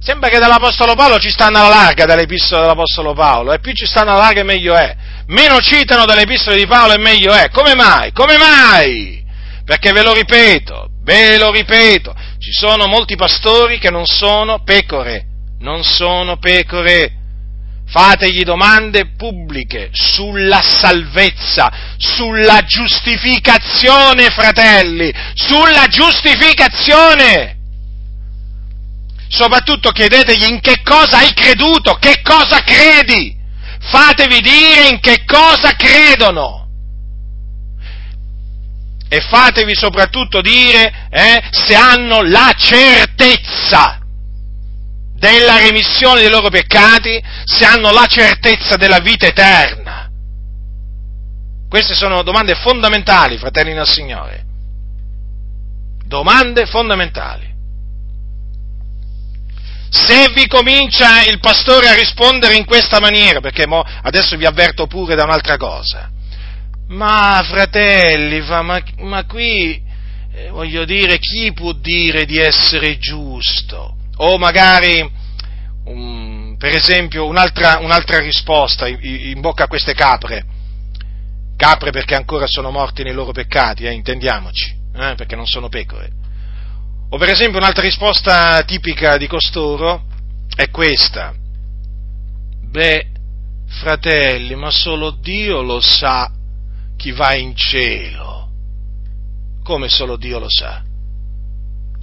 [0.00, 3.86] Sembra che dall'Apostolo Paolo ci stanno alla larga dalle epistole dell'Apostolo Paolo, e più ci
[3.86, 4.96] stanno alla larga meglio è.
[5.26, 7.48] Meno citano dalle epistole di Paolo e meglio è.
[7.50, 8.12] Come mai?
[8.12, 9.24] Come mai?
[9.64, 15.24] Perché ve lo ripeto, ve lo ripeto, ci sono molti pastori che non sono pecore,
[15.60, 17.21] non sono pecore.
[17.86, 27.56] Fategli domande pubbliche sulla salvezza, sulla giustificazione, fratelli, sulla giustificazione.
[29.28, 33.36] Soprattutto chiedetegli in che cosa hai creduto, che cosa credi.
[33.80, 36.62] Fatevi dire in che cosa credono
[39.12, 44.01] e fatevi soprattutto dire eh, se hanno la certezza
[45.22, 50.10] della remissione dei loro peccati, se hanno la certezza della vita eterna.
[51.68, 54.44] Queste sono domande fondamentali, fratelli del Signore.
[56.04, 57.50] Domande fondamentali.
[59.90, 63.64] Se vi comincia il pastore a rispondere in questa maniera, perché
[64.02, 66.10] adesso vi avverto pure da un'altra cosa,
[66.88, 69.80] ma fratelli, ma, ma qui
[70.34, 74.00] eh, voglio dire, chi può dire di essere giusto?
[74.24, 75.00] O magari,
[75.84, 80.44] um, per esempio, un'altra, un'altra risposta in, bocca a queste capre.
[81.56, 86.10] Capre perché ancora sono morti nei loro peccati, eh, intendiamoci, eh, perché non sono pecore.
[87.10, 90.04] O per esempio un'altra risposta tipica di costoro
[90.54, 91.34] è questa.
[92.70, 93.06] Beh,
[93.66, 96.30] fratelli, ma solo Dio lo sa
[96.96, 98.48] chi va in cielo,
[99.64, 100.80] come solo Dio lo sa.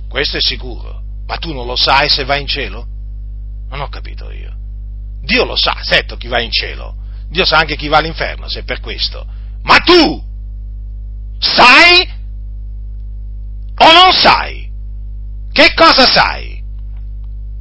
[0.10, 2.88] Questo è sicuro, ma tu non lo sai se vai in cielo?
[3.70, 4.52] Non ho capito io.
[5.22, 6.96] Dio lo sa, certo chi va in cielo,
[7.30, 9.24] Dio sa anche chi va all'inferno, se è per questo.
[9.62, 10.24] Ma tu
[11.38, 12.10] sai
[13.76, 14.72] o non sai?
[15.52, 16.64] Che cosa sai?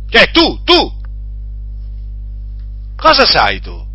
[0.09, 1.01] Cioè tu, tu,
[2.97, 3.87] cosa sai tu?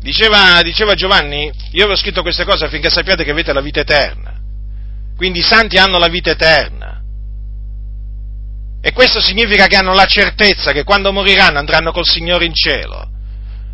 [0.00, 4.25] Diceva, diceva Giovanni, io avevo scritto queste cose affinché sappiate che avete la vita eterna.
[5.16, 7.02] Quindi i santi hanno la vita eterna.
[8.80, 13.10] E questo significa che hanno la certezza che quando moriranno andranno col Signore in cielo.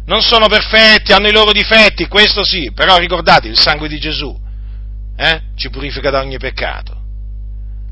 [0.07, 4.41] Non sono perfetti, hanno i loro difetti, questo sì, però ricordate il sangue di Gesù
[5.17, 7.01] eh, ci purifica da ogni peccato.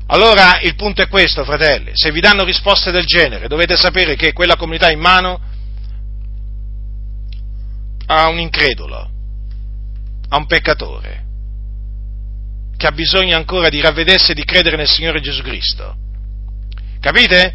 [0.07, 4.33] Allora il punto è questo, fratelli, se vi danno risposte del genere dovete sapere che
[4.33, 5.39] quella comunità in mano
[8.07, 9.09] a un incredulo,
[10.27, 11.23] a un peccatore,
[12.81, 15.95] che ha bisogno ancora di ravvedersi e di credere nel Signore Gesù Cristo.
[16.99, 17.53] Capite?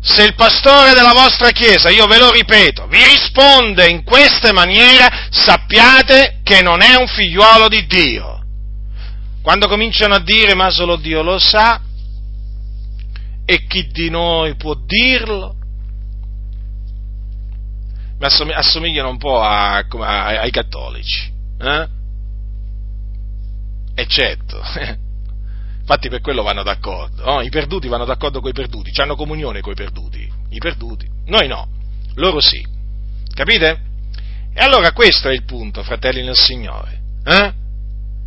[0.00, 5.26] Se il pastore della vostra chiesa, io ve lo ripeto, vi risponde in questa maniera,
[5.30, 8.40] sappiate che non è un figliuolo di Dio.
[9.42, 11.80] Quando cominciano a dire ma solo Dio lo sa,
[13.44, 15.56] e chi di noi può dirlo?
[18.20, 21.32] assomigliano un po' a, a, ai cattolici.
[21.60, 21.97] Eh?
[23.98, 24.62] E certo,
[25.80, 27.40] infatti per quello vanno d'accordo, no?
[27.40, 31.48] i perduti vanno d'accordo con i perduti, hanno comunione con i perduti, i perduti, noi
[31.48, 31.66] no,
[32.14, 32.64] loro sì,
[33.34, 33.80] capite?
[34.54, 37.00] E allora questo è il punto, fratelli nel Signore.
[37.24, 37.52] Eh?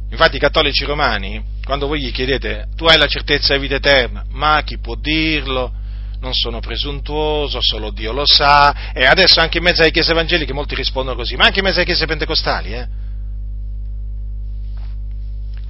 [0.09, 4.25] Infatti i cattolici romani, quando voi gli chiedete, tu hai la certezza di vita eterna,
[4.31, 5.71] ma chi può dirlo?
[6.19, 10.53] non sono presuntuoso, solo Dio lo sa, e adesso anche in mezzo alle chiese evangeliche
[10.53, 12.87] molti rispondono così, ma anche in mezzo alle chiese pentecostali, eh?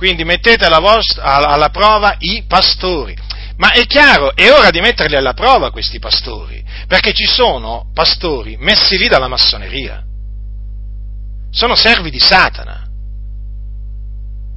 [0.01, 3.15] Quindi mettete alla, vostra, alla prova i pastori.
[3.57, 8.57] Ma è chiaro, è ora di metterli alla prova questi pastori, perché ci sono pastori
[8.57, 10.03] messi lì dalla massoneria.
[11.51, 12.83] Sono servi di Satana.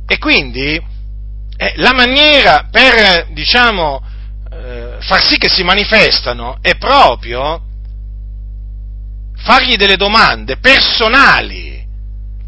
[0.06, 0.82] E quindi
[1.56, 4.02] eh, la maniera per, diciamo,
[5.00, 7.60] far sì che si manifestano è proprio
[9.36, 11.86] fargli delle domande personali,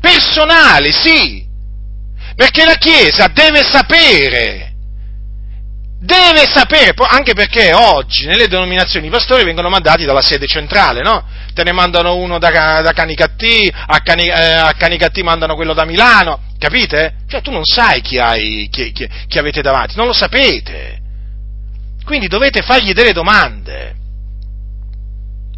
[0.01, 1.46] personali, sì,
[2.37, 4.75] perché la Chiesa deve sapere,
[5.99, 11.25] deve sapere, anche perché oggi nelle denominazioni i pastori vengono mandati dalla sede centrale, no?
[11.55, 15.87] Te ne mandano uno da, da Canicattì, a, Cani, eh, a Canicattì mandano quello da
[15.87, 17.15] Milano, capite?
[17.27, 21.01] Cioè tu non sai chi, hai, chi, chi, chi avete davanti, non lo sapete.
[22.05, 23.95] Quindi dovete fargli delle domande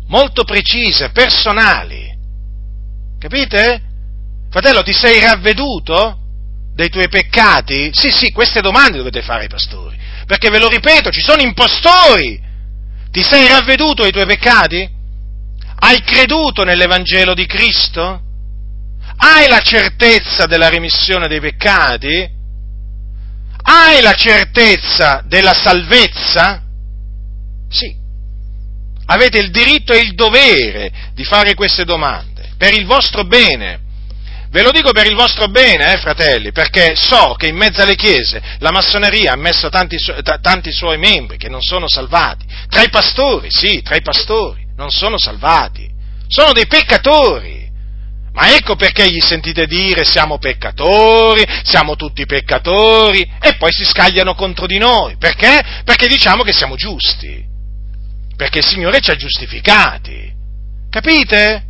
[0.06, 2.16] molto precise, personali.
[3.18, 3.82] Capite?
[4.48, 6.27] Fratello, ti sei ravveduto
[6.78, 7.90] dei tuoi peccati?
[7.92, 9.98] Sì, sì, queste domande dovete fare ai pastori.
[10.26, 12.40] Perché ve lo ripeto, ci sono impostori.
[13.10, 14.88] Ti sei ravveduto dei tuoi peccati?
[15.80, 18.22] Hai creduto nell'Evangelo di Cristo?
[19.16, 22.30] Hai la certezza della remissione dei peccati?
[23.60, 26.62] Hai la certezza della salvezza?
[27.68, 27.92] Sì.
[29.06, 33.80] Avete il diritto e il dovere di fare queste domande per il vostro bene,
[34.50, 37.96] Ve lo dico per il vostro bene, eh, fratelli, perché so che in mezzo alle
[37.96, 42.46] chiese la massoneria ha messo tanti, su- t- tanti suoi membri che non sono salvati.
[42.68, 45.90] Tra i pastori, sì, tra i pastori, non sono salvati.
[46.28, 47.66] Sono dei peccatori.
[48.32, 54.34] Ma ecco perché gli sentite dire siamo peccatori, siamo tutti peccatori, e poi si scagliano
[54.34, 55.16] contro di noi.
[55.18, 55.82] Perché?
[55.84, 57.44] Perché diciamo che siamo giusti.
[58.36, 60.32] Perché il Signore ci ha giustificati.
[60.88, 61.64] Capite?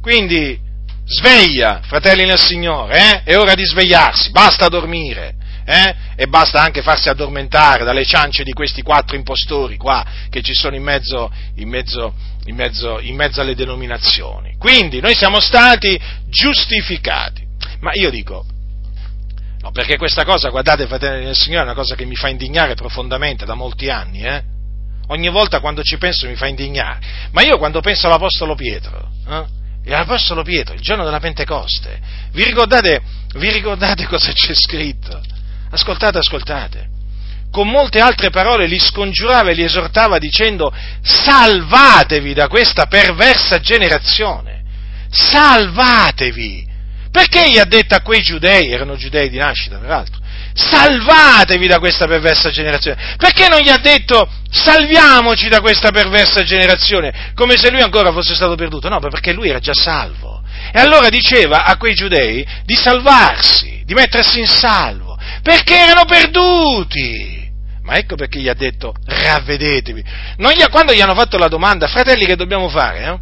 [0.00, 0.65] Quindi
[1.06, 3.22] sveglia, fratelli nel Signore, eh?
[3.22, 5.34] è ora di svegliarsi, basta dormire.
[5.68, 5.94] Eh?
[6.14, 10.76] E basta anche farsi addormentare dalle ciance di questi quattro impostori qua che ci sono
[10.76, 14.54] in mezzo, in mezzo, in mezzo, in mezzo alle denominazioni.
[14.58, 17.44] Quindi noi siamo stati giustificati.
[17.80, 18.44] Ma io dico,
[19.58, 22.74] no, perché questa cosa, guardate, fratelli del Signore, è una cosa che mi fa indignare
[22.74, 24.42] profondamente da molti anni, eh?
[25.08, 27.00] Ogni volta quando ci penso mi fa indignare.
[27.32, 29.44] Ma io quando penso all'Apostolo Pietro, eh?
[29.94, 32.00] l'Apostolo Pietro, il giorno della Pentecoste,
[32.32, 33.00] vi ricordate,
[33.34, 35.20] vi ricordate cosa c'è scritto?
[35.70, 36.94] Ascoltate, ascoltate.
[37.50, 44.62] Con molte altre parole li scongiurava e li esortava dicendo salvatevi da questa perversa generazione.
[45.08, 46.66] Salvatevi.
[47.10, 50.20] Perché gli ha detto a quei giudei, erano giudei di nascita peraltro,
[50.56, 53.14] salvatevi da questa perversa generazione.
[53.18, 58.34] Perché non gli ha detto salviamoci da questa perversa generazione, come se lui ancora fosse
[58.34, 58.88] stato perduto?
[58.88, 60.42] No, perché lui era già salvo.
[60.72, 67.44] E allora diceva a quei giudei di salvarsi, di mettersi in salvo, perché erano perduti.
[67.82, 70.02] Ma ecco perché gli ha detto ravvedetevi.
[70.36, 73.04] Gli, quando gli hanno fatto la domanda, fratelli, che dobbiamo fare?
[73.04, 73.18] Eh?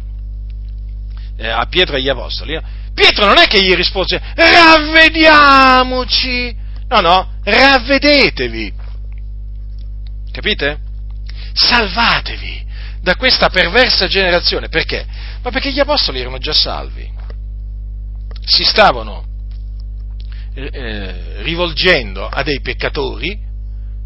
[1.37, 2.55] Eh, a Pietro e agli Apostoli.
[2.55, 2.61] Eh?
[2.93, 6.63] Pietro non è che gli rispose ravvediamoci.
[6.87, 8.73] No, no, ravvedetevi.
[10.31, 10.79] Capite?
[11.53, 12.65] Salvatevi
[13.01, 14.67] da questa perversa generazione.
[14.67, 15.05] Perché?
[15.41, 17.11] Ma perché gli apostoli erano già salvi.
[18.43, 19.25] Si stavano
[20.53, 23.37] eh, rivolgendo a dei peccatori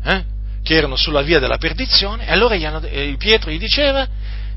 [0.04, 0.24] eh,
[0.64, 4.08] che erano sulla via della perdizione e allora hanno, eh, Pietro gli diceva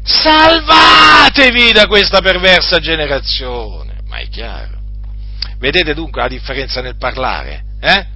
[0.03, 4.01] salvatevi da questa perversa generazione.
[4.07, 4.81] Ma è chiaro.
[5.59, 7.65] Vedete dunque la differenza nel parlare?
[7.81, 8.07] Eh?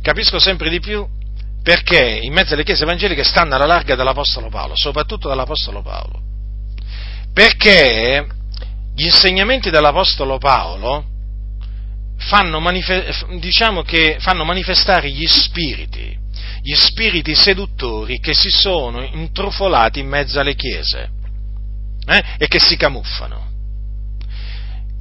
[0.00, 1.06] Capisco sempre di più
[1.62, 6.22] perché in mezzo alle chiese evangeliche stanno alla larga dell'Apostolo Paolo, soprattutto dell'Apostolo Paolo.
[7.32, 8.26] Perché
[8.94, 11.04] gli insegnamenti dell'Apostolo Paolo
[12.16, 13.84] fanno, manife- diciamo
[14.18, 16.16] fanno manifestare gli spiriti,
[16.62, 21.10] gli spiriti seduttori che si sono intrufolati in mezzo alle chiese
[22.06, 23.46] eh, e che si camuffano.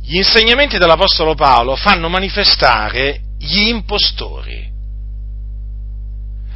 [0.02, 4.76] Gli insegnamenti dell'Apostolo Paolo fanno manifestare gli impostori.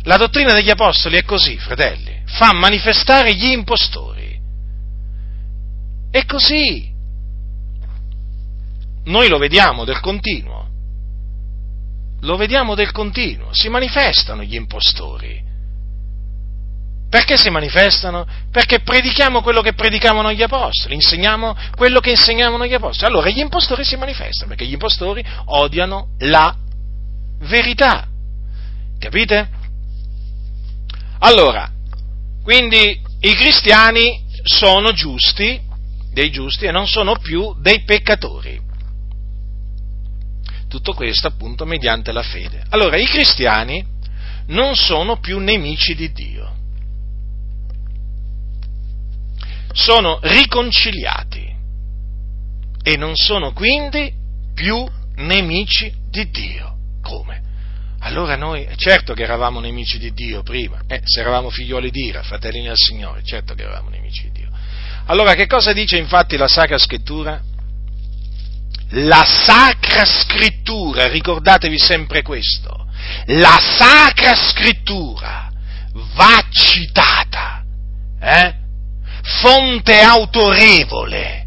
[0.04, 4.40] La dottrina degli Apostoli è così, fratelli, fa manifestare gli impostori.
[6.10, 6.90] È così.
[9.04, 10.70] Noi lo vediamo del continuo.
[12.22, 13.54] Lo vediamo del continuo.
[13.54, 15.50] Si manifestano gli impostori.
[17.10, 18.26] Perché si manifestano?
[18.52, 23.12] Perché predichiamo quello che predicavano gli apostoli, insegniamo quello che insegnavano gli apostoli.
[23.12, 26.56] Allora gli impostori si manifestano perché gli impostori odiano la
[27.42, 28.08] verità.
[29.00, 29.50] Capite?
[31.20, 31.70] Allora,
[32.44, 35.60] quindi i cristiani sono giusti,
[36.12, 38.60] dei giusti, e non sono più dei peccatori.
[40.68, 42.64] Tutto questo appunto mediante la fede.
[42.70, 43.86] Allora, i cristiani
[44.48, 46.60] non sono più nemici di Dio
[49.74, 51.50] sono riconciliati
[52.84, 54.12] e non sono quindi
[54.54, 54.86] più
[55.16, 56.78] nemici di Dio.
[57.02, 57.50] Come?
[58.04, 62.24] Allora noi, certo che eravamo nemici di Dio prima, eh, se eravamo figlioli di Ira,
[62.24, 64.50] fratelli del Signore, certo che eravamo nemici di Dio.
[65.06, 67.42] Allora che cosa dice infatti la Sacra Scrittura?
[68.96, 72.88] La Sacra Scrittura, ricordatevi sempre questo,
[73.28, 75.52] la Sacra Scrittura
[76.16, 77.64] va citata,
[78.20, 78.56] eh?
[79.42, 81.46] fonte autorevole,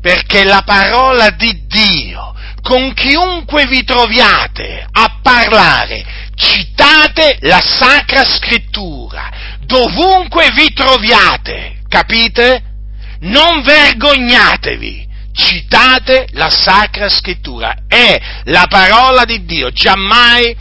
[0.00, 2.34] perché la parola di Dio,
[2.68, 6.04] con chiunque vi troviate a parlare,
[6.34, 12.62] citate la Sacra Scrittura, dovunque vi troviate, capite?
[13.20, 20.54] Non vergognatevi, citate la Sacra Scrittura, è la parola di Dio, giammai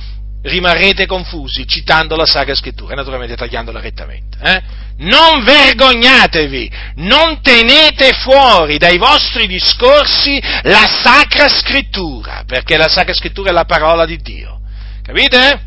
[0.43, 4.37] rimarrete confusi citando la Sacra Scrittura, naturalmente tagliandola rettamente.
[4.41, 4.61] Eh?
[4.97, 13.49] Non vergognatevi, non tenete fuori dai vostri discorsi la Sacra Scrittura, perché la Sacra Scrittura
[13.49, 14.59] è la parola di Dio.
[15.03, 15.65] Capite?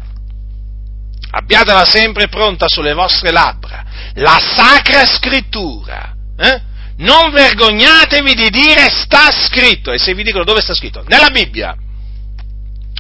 [1.33, 6.15] Abbiatela sempre pronta sulle vostre labbra, la Sacra Scrittura.
[6.37, 6.69] Eh?
[7.01, 9.93] non vergognatevi di dire sta scritto.
[9.93, 11.05] E se vi dicono dove sta scritto?
[11.07, 11.77] Nella Bibbia.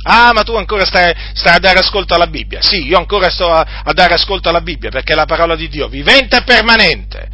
[0.03, 2.63] Ah, ma tu ancora stai, stai, a dare ascolto alla Bibbia?
[2.63, 5.69] Sì, io ancora sto a, a, dare ascolto alla Bibbia perché è la parola di
[5.69, 7.29] Dio, vivente e permanente.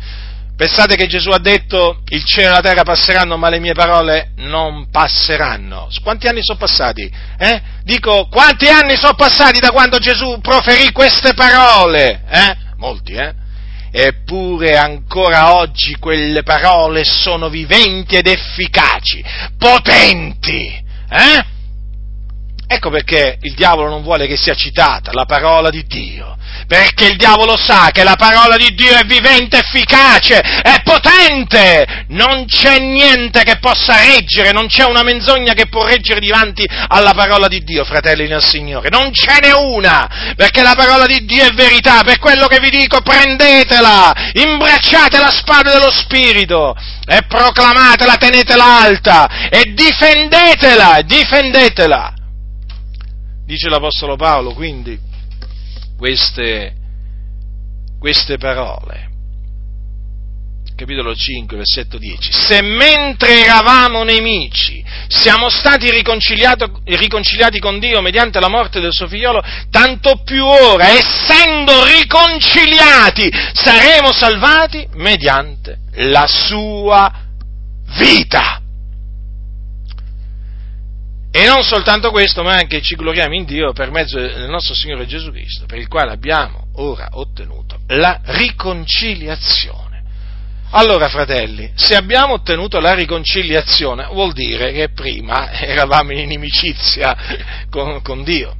[0.56, 4.30] Pensate che Gesù ha detto il cielo e la terra passeranno, ma le mie parole
[4.36, 5.88] non passeranno.
[6.02, 7.10] Quanti anni sono passati?
[7.38, 7.60] Eh?
[7.82, 12.22] Dico, quanti anni sono passati da quando Gesù proferì queste parole?
[12.28, 12.56] Eh?
[12.78, 13.34] Molti, eh?
[13.92, 19.22] Eppure ancora oggi quelle parole sono viventi ed efficaci,
[19.58, 20.66] potenti,
[21.10, 21.54] eh?
[22.68, 26.36] Ecco perché il diavolo non vuole che sia citata la parola di Dio,
[26.66, 32.44] perché il diavolo sa che la parola di Dio è vivente, efficace, è potente, non
[32.46, 37.46] c'è niente che possa reggere, non c'è una menzogna che può reggere davanti alla parola
[37.46, 41.52] di Dio, fratelli nel Signore, non ce n'è una, perché la parola di Dio è
[41.52, 46.74] verità, per quello che vi dico prendetela, imbracciate la spada dello Spirito
[47.06, 52.10] e proclamatela, tenetela alta e difendetela, difendetela
[53.46, 54.98] dice l'Apostolo Paolo, quindi,
[55.96, 56.74] queste,
[57.98, 59.04] queste parole.
[60.74, 62.32] Capitolo 5, versetto 10.
[62.32, 69.42] Se mentre eravamo nemici siamo stati riconciliati, con Dio mediante la morte del suo figliolo,
[69.70, 77.10] tanto più ora, essendo riconciliati, saremo salvati mediante la sua
[77.96, 78.60] vita.
[81.36, 85.04] E non soltanto questo, ma anche ci gloriamo in Dio per mezzo del nostro Signore
[85.04, 90.02] Gesù Cristo, per il quale abbiamo ora ottenuto la riconciliazione.
[90.70, 97.14] Allora, fratelli, se abbiamo ottenuto la riconciliazione, vuol dire che prima eravamo in inimicizia
[97.68, 98.56] con, con Dio.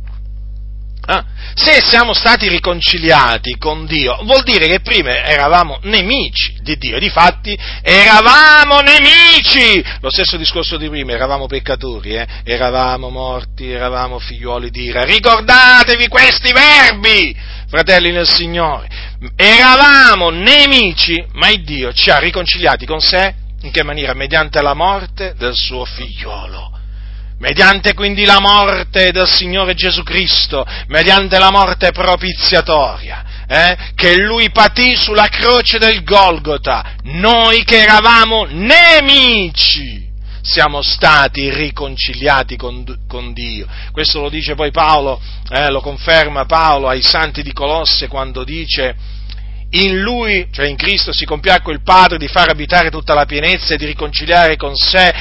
[1.09, 6.99] Ah, se siamo stati riconciliati con Dio, vuol dire che prima eravamo nemici di Dio,
[6.99, 9.85] difatti eravamo nemici!
[10.01, 12.27] Lo stesso discorso di prima, eravamo peccatori, eh?
[12.43, 15.05] eravamo morti, eravamo figliuoli di ira.
[15.05, 17.37] Ricordatevi questi verbi,
[17.69, 18.89] fratelli nel Signore.
[19.37, 23.33] Eravamo nemici, ma Dio ci ha riconciliati con sé,
[23.63, 24.13] in che maniera?
[24.13, 26.76] Mediante la morte del suo figliolo
[27.39, 34.51] mediante quindi la morte del Signore Gesù Cristo, mediante la morte propiziatoria, eh, che Lui
[34.51, 40.05] patì sulla croce del Golgota, noi che eravamo nemici
[40.41, 43.67] siamo stati riconciliati con, con, Dio.
[43.91, 45.21] Questo lo dice poi Paolo,
[45.51, 48.95] eh, lo conferma Paolo ai santi di Colosse quando dice
[49.71, 53.75] in lui, cioè in Cristo, si compiacque il Padre di far abitare tutta la pienezza
[53.75, 55.13] e di riconciliare con sé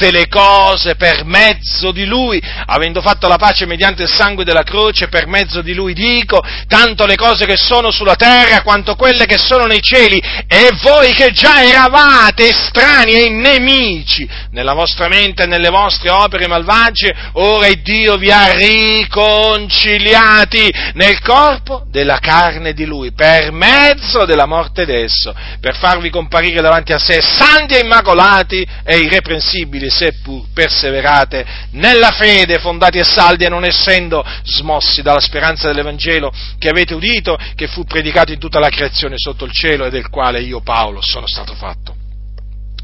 [0.00, 4.62] tutte le cose per mezzo di Lui, avendo fatto la pace mediante il sangue della
[4.62, 9.26] croce, per mezzo di Lui dico, tanto le cose che sono sulla terra quanto quelle
[9.26, 15.42] che sono nei cieli, e voi che già eravate estranei e nemici nella vostra mente
[15.42, 22.86] e nelle vostre opere malvagie, ora Dio vi ha riconciliati nel corpo della carne di
[22.86, 28.66] Lui, per mezzo della morte d'esso, per farvi comparire davanti a sé santi e immacolati
[28.82, 35.68] e irreprensibili seppur perseverate nella fede, fondati e saldi e non essendo smossi dalla speranza
[35.68, 39.90] dell'Evangelo che avete udito, che fu predicato in tutta la creazione sotto il cielo e
[39.90, 41.94] del quale io Paolo sono stato fatto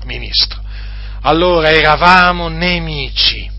[0.05, 0.63] ministro.
[1.23, 3.51] Allora eravamo nemici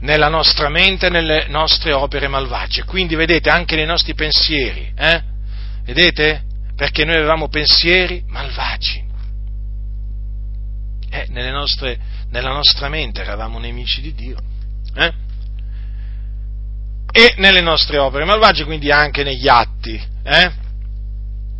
[0.00, 5.22] nella nostra mente e nelle nostre opere malvagie, quindi vedete anche nei nostri pensieri, eh?
[5.84, 6.42] Vedete?
[6.76, 9.10] Perché noi avevamo pensieri malvagi.
[11.10, 11.98] Eh, nelle nostre
[12.32, 14.36] nella nostra mente eravamo nemici di Dio.
[14.94, 15.12] Eh?
[17.12, 20.52] E nelle nostre opere malvagie, quindi anche negli atti, eh?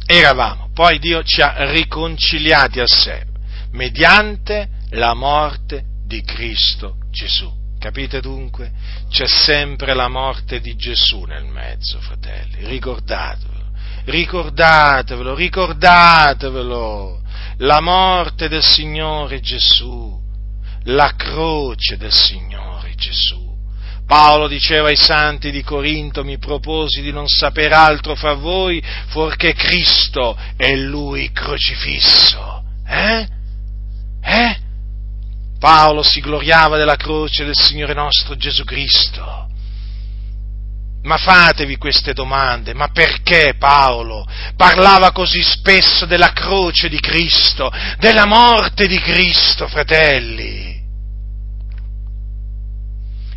[0.07, 0.71] eravamo.
[0.73, 3.25] Poi Dio ci ha riconciliati a sé
[3.73, 7.61] mediante la morte di Cristo Gesù.
[7.79, 8.73] Capite dunque?
[9.11, 12.65] C'è sempre la morte di Gesù nel mezzo, fratelli.
[12.65, 13.71] Ricordatevelo,
[14.05, 17.21] ricordatevelo, ricordatevelo.
[17.59, 20.22] La morte del Signore Gesù
[20.85, 23.51] la croce del Signore Gesù.
[24.07, 29.55] Paolo diceva ai santi di Corinto, mi proposi di non sapere altro fra voi fuorché
[29.55, 32.63] Cristo e Lui crocifisso.
[32.87, 33.27] Eh?
[34.23, 34.57] Eh?
[35.59, 39.49] Paolo si gloriava della croce del Signore nostro Gesù Cristo.
[41.05, 44.27] Ma fatevi queste domande, ma perché Paolo
[44.57, 50.72] parlava così spesso della croce di Cristo, della morte di Cristo, fratelli?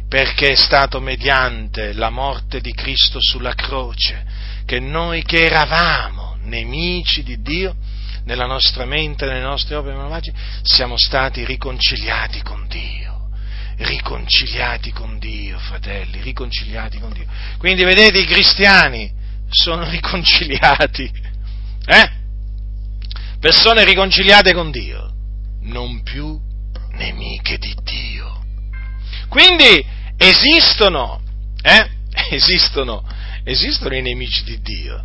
[0.08, 4.24] Perché è stato mediante la morte di Cristo sulla croce
[4.66, 7.76] che noi che eravamo nemici di Dio
[8.26, 10.34] nella nostra mente, nelle nostre opere malvagie,
[10.64, 13.30] siamo stati riconciliati con Dio.
[13.78, 17.26] Riconciliati con Dio, fratelli, riconciliati con Dio.
[17.58, 19.12] Quindi vedete i cristiani
[19.50, 21.12] sono riconciliati.
[21.86, 22.12] Eh?
[23.40, 25.12] Persone riconciliate con Dio,
[25.62, 26.40] non più
[26.94, 28.15] nemiche di Dio.
[29.36, 31.20] Quindi esistono,
[31.62, 31.90] eh?
[32.32, 33.04] Esistono,
[33.44, 35.04] esistono i nemici di Dio.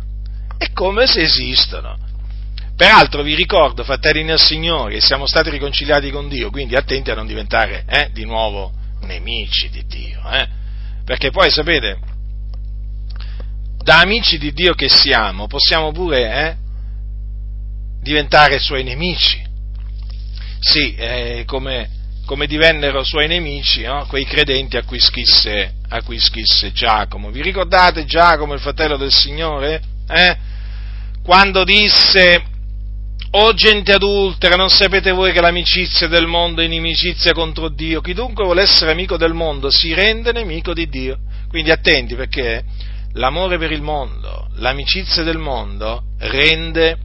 [0.57, 1.97] È come se esistono.
[2.77, 7.27] Peraltro vi ricordo, fratelli nel Signore, siamo stati riconciliati con Dio, quindi attenti a non
[7.27, 8.71] diventare eh, di nuovo
[9.01, 10.21] nemici di Dio.
[10.31, 10.47] Eh?
[11.03, 11.99] Perché poi, sapete,
[13.83, 16.55] da amici di Dio che siamo, possiamo pure eh,
[18.01, 19.43] diventare suoi nemici.
[20.61, 20.95] Sì,
[21.45, 22.00] come,
[22.31, 24.05] come, divennero suoi nemici no?
[24.07, 27.29] quei credenti a cui, schisse, a cui schisse Giacomo.
[27.29, 29.81] Vi ricordate Giacomo, il fratello del Signore?
[30.07, 30.37] Eh?
[31.21, 32.41] Quando disse
[33.31, 37.99] o gente adultera, non sapete voi che l'amicizia del mondo è inimicizia contro Dio?
[37.99, 41.17] Chiunque vuole essere amico del mondo si rende nemico di Dio.
[41.49, 42.63] Quindi attenti perché
[43.11, 46.97] l'amore per il mondo, l'amicizia del mondo rende,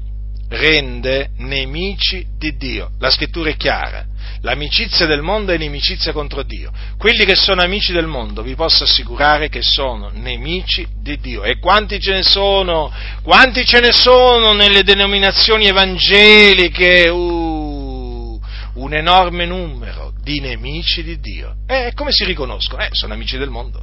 [0.48, 2.90] rende nemici di Dio.
[2.98, 4.04] La scrittura è chiara.
[4.42, 6.70] L'amicizia del mondo è inimicizia contro Dio.
[6.96, 11.42] Quelli che sono amici del mondo vi posso assicurare che sono nemici di Dio.
[11.42, 12.92] E quanti ce ne sono?
[13.22, 17.08] Quanti ce ne sono nelle denominazioni evangeliche?
[17.08, 18.40] Uh,
[18.74, 21.56] un enorme numero di nemici di Dio.
[21.66, 22.82] E come si riconoscono?
[22.82, 23.82] Eh, sono amici del mondo.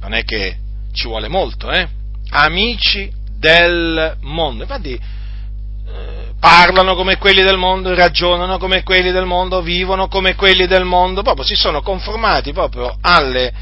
[0.00, 0.56] Non è che
[0.92, 1.88] ci vuole molto, eh?
[2.30, 4.62] Amici del mondo.
[4.62, 5.00] Infatti,
[6.38, 11.22] parlano come quelli del mondo, ragionano come quelli del mondo, vivono come quelli del mondo,
[11.22, 13.52] proprio si sono conformati proprio alle,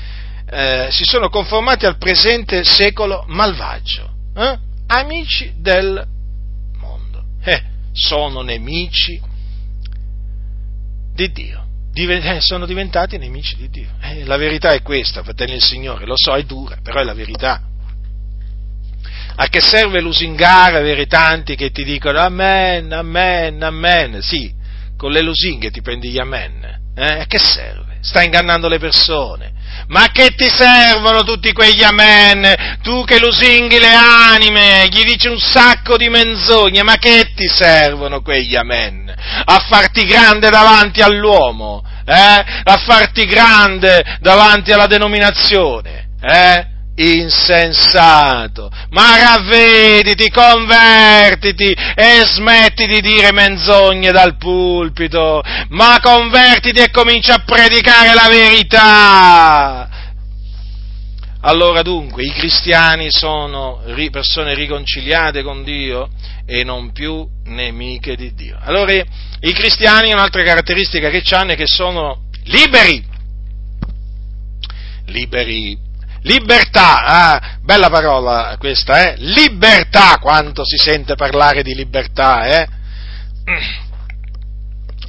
[0.51, 4.09] eh, si sono conformati al presente secolo malvagio.
[4.37, 4.59] Eh?
[4.87, 6.07] Amici del
[6.79, 7.23] mondo.
[7.43, 7.63] Eh,
[7.93, 9.21] sono nemici
[11.15, 11.67] di Dio.
[11.93, 13.89] Diven- eh, sono diventati nemici di Dio.
[14.01, 17.15] Eh, la verità è questa, fratelli del Signore, lo so, è dura, però è la
[17.15, 17.63] verità.
[19.37, 24.23] A che serve lusingare, avere tanti che ti dicono amen, amen, amen?
[24.23, 24.53] Sì,
[24.97, 26.79] con le lusinghe ti prendi gli amen.
[26.95, 27.21] Eh?
[27.21, 27.99] A che serve?
[28.03, 29.53] Stai ingannando le persone.
[29.89, 32.79] Ma che ti servono tutti quegli amen?
[32.83, 38.21] Tu che lusinghi le anime, gli dici un sacco di menzogne, ma che ti servono
[38.21, 39.13] quegli amen?
[39.45, 42.45] A farti grande davanti all'uomo, eh?
[42.63, 46.67] A farti grande davanti alla denominazione, eh?
[47.01, 57.35] Insensato, ma ravvediti, convertiti e smetti di dire menzogne dal pulpito, ma convertiti e comincia
[57.35, 59.89] a predicare la verità.
[61.43, 63.81] Allora dunque i cristiani sono
[64.11, 66.11] persone riconciliate con Dio
[66.45, 68.59] e non più nemiche di Dio.
[68.61, 73.03] Allora i cristiani un'altra caratteristica che hanno è che sono liberi,
[75.07, 75.89] liberi
[76.23, 79.15] Libertà, ah, bella parola questa, eh?
[79.19, 82.69] Libertà, quanto si sente parlare di libertà, eh?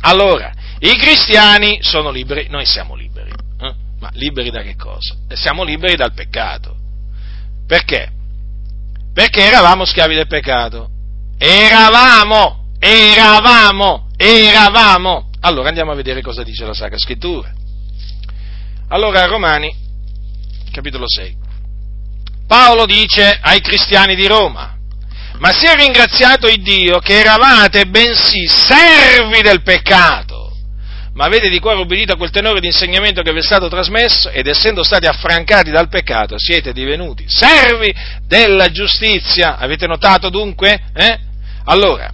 [0.03, 3.73] Allora, i cristiani sono liberi, noi siamo liberi, eh?
[3.99, 5.15] ma liberi da che cosa?
[5.33, 6.75] Siamo liberi dal peccato.
[7.67, 8.09] Perché?
[9.13, 10.89] Perché eravamo schiavi del peccato.
[11.37, 15.29] Eravamo, eravamo, eravamo.
[15.41, 17.51] Allora andiamo a vedere cosa dice la Sacra Scrittura.
[18.87, 19.73] Allora, Romani,
[20.71, 21.37] capitolo 6.
[22.47, 24.75] Paolo dice ai cristiani di Roma,
[25.37, 30.55] ma sia ringraziato il Dio che eravate bensì servi del peccato,
[31.13, 34.29] ma avete di cuore obbedito a quel tenore di insegnamento che vi è stato trasmesso
[34.29, 37.93] ed essendo stati affrancati dal peccato siete divenuti servi
[38.25, 39.57] della giustizia.
[39.57, 40.79] Avete notato dunque?
[40.93, 41.19] Eh?
[41.65, 42.11] Allora,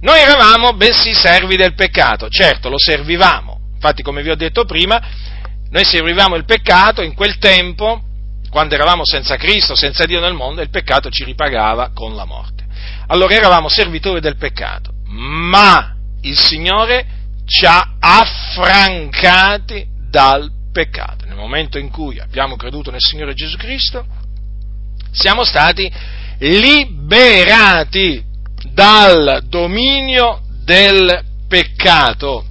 [0.00, 5.00] noi eravamo bensì servi del peccato, certo lo servivamo, infatti come vi ho detto prima,
[5.70, 8.02] noi servivamo il peccato in quel tempo,
[8.50, 12.64] quando eravamo senza Cristo, senza Dio nel mondo, il peccato ci ripagava con la morte.
[13.08, 17.06] Allora eravamo servitori del peccato, ma il Signore
[17.46, 21.26] ci ha affrancati dal peccato.
[21.26, 24.06] Nel momento in cui abbiamo creduto nel Signore Gesù Cristo,
[25.10, 25.90] siamo stati
[26.38, 28.24] liberati
[28.72, 32.46] dal dominio del peccato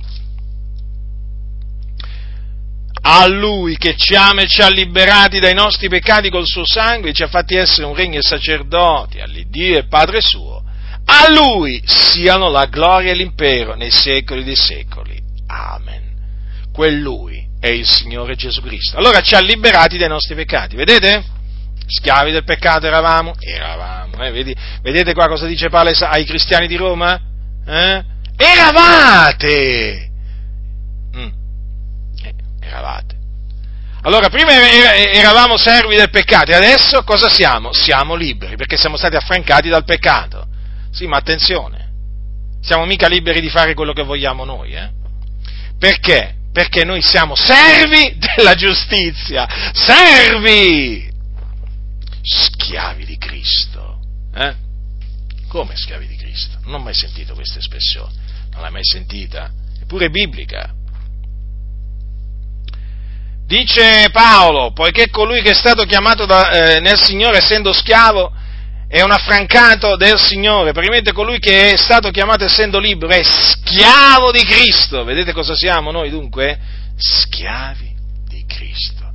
[3.09, 7.13] a Lui che ci ama e ci ha liberati dai nostri peccati col suo sangue
[7.13, 10.61] ci ha fatti essere un regno e sacerdoti all'Iddio e Padre suo,
[11.05, 15.17] a Lui siano la gloria e l'impero nei secoli dei secoli.
[15.47, 16.03] Amen.
[16.73, 18.97] Quel Lui è il Signore Gesù Cristo.
[18.97, 21.23] Allora ci ha liberati dai nostri peccati, vedete?
[21.87, 23.35] Schiavi del peccato eravamo?
[23.39, 24.21] Eravamo.
[24.21, 27.17] Eh, vedete qua cosa dice Paolo ai cristiani di Roma?
[27.65, 28.03] Eh?
[28.35, 30.09] Eravate!
[31.15, 31.29] Mm.
[32.67, 33.15] Eravate.
[34.01, 37.73] Allora, prima eravamo servi del peccato e adesso cosa siamo?
[37.73, 40.47] Siamo liberi perché siamo stati affrancati dal peccato.
[40.91, 41.89] Sì, ma attenzione,
[42.61, 44.89] siamo mica liberi di fare quello che vogliamo noi, eh?
[45.77, 46.35] Perché?
[46.53, 51.11] Perché noi siamo servi della giustizia, servi,
[52.21, 53.99] schiavi di Cristo.
[54.33, 54.55] Eh?
[55.47, 56.57] Come schiavi di Cristo?
[56.63, 58.13] Non ho mai sentito questa espressione,
[58.51, 59.51] non l'hai mai sentita?
[59.81, 60.73] Eppure è biblica.
[63.47, 68.29] Dice Paolo, poiché colui che è stato chiamato da, eh, nel Signore essendo schiavo
[68.89, 74.31] è un affrancato del Signore, praticamente colui che è stato chiamato essendo libero è schiavo
[74.31, 75.05] di Cristo.
[75.05, 76.59] Vedete cosa siamo noi dunque?
[76.97, 77.95] Schiavi
[78.27, 79.13] di Cristo.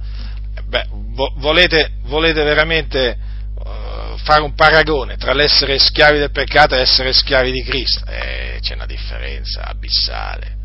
[0.66, 3.18] Beh, vo- volete, volete, veramente
[3.54, 8.06] uh, fare un paragone tra l'essere schiavi del peccato e essere schiavi di Cristo?
[8.06, 10.56] Eh, c'è una differenza abissale.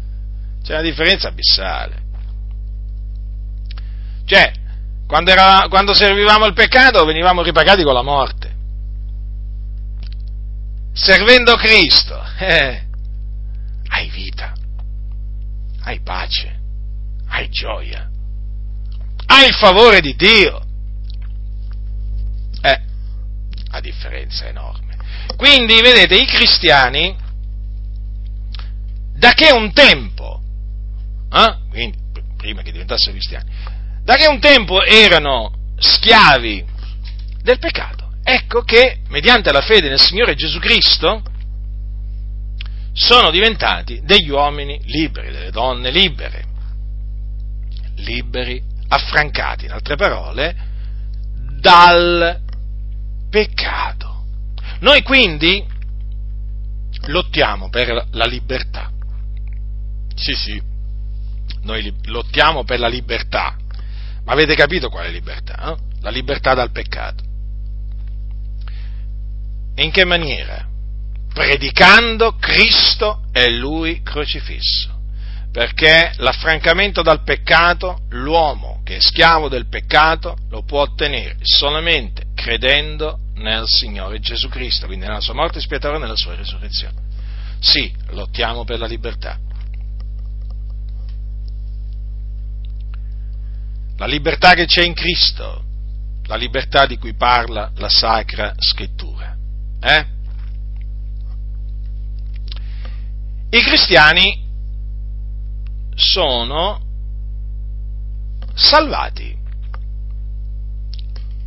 [0.63, 2.05] C'è una differenza abissale.
[4.27, 4.51] Cioè,
[5.07, 8.55] quando, era, quando servivamo il peccato venivamo ripagati con la morte.
[10.91, 12.87] Servendo Cristo, eh,
[13.87, 14.51] hai vita,
[15.83, 16.59] hai pace,
[17.27, 18.09] hai gioia,
[19.27, 20.61] hai il favore di Dio.
[22.61, 22.81] Eh,
[23.69, 24.97] la differenza è enorme.
[25.37, 27.15] Quindi, vedete, i cristiani,
[29.13, 30.41] da che un tempo,
[31.31, 31.97] eh, quindi
[32.35, 33.76] prima che diventassero cristiani,
[34.07, 36.63] da che un tempo erano schiavi
[37.41, 38.09] del peccato.
[38.23, 41.21] Ecco che, mediante la fede nel Signore Gesù Cristo,
[42.93, 46.45] sono diventati degli uomini liberi, delle donne libere,
[47.97, 50.55] liberi, affrancati, in altre parole,
[51.59, 52.39] dal
[53.29, 54.23] peccato.
[54.79, 55.65] Noi quindi
[57.07, 58.89] lottiamo per la libertà.
[60.15, 60.61] Sì, sì,
[61.63, 63.57] noi lottiamo per la libertà,
[64.27, 65.71] ma avete capito quale libertà?
[65.71, 65.75] Eh?
[66.01, 67.23] La libertà dal peccato.
[69.75, 70.67] In che maniera?
[71.33, 74.95] Predicando Cristo e Lui crocifisso.
[75.49, 83.19] Perché l'affrancamento dal peccato, l'uomo che è schiavo del peccato, lo può ottenere solamente credendo
[83.35, 86.95] nel Signore Gesù Cristo, quindi nella sua morte espiatoria e nella sua risurrezione.
[87.59, 89.39] Sì, lottiamo per la libertà,
[93.97, 95.63] la libertà che c'è in Cristo,
[96.25, 99.35] la libertà di cui parla la Sacra Scrittura.
[99.79, 100.05] Eh?
[103.49, 104.45] I cristiani
[105.95, 106.81] sono
[108.53, 109.35] salvati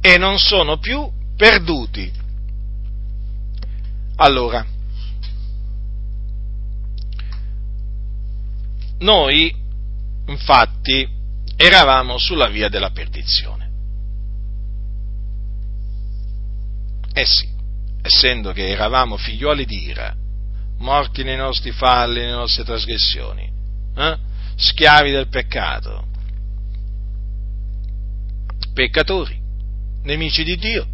[0.00, 2.10] e non sono più perduti.
[4.16, 4.66] Allora,
[8.98, 9.54] noi
[10.26, 11.19] infatti
[11.62, 13.68] eravamo sulla via della perdizione.
[17.12, 17.46] Eh sì,
[18.00, 20.14] essendo che eravamo figlioli di ira,
[20.78, 23.52] morti nei nostri falli, nelle nostre trasgressioni,
[23.94, 24.16] eh?
[24.56, 26.06] schiavi del peccato,
[28.72, 29.38] peccatori,
[30.04, 30.86] nemici di Dio,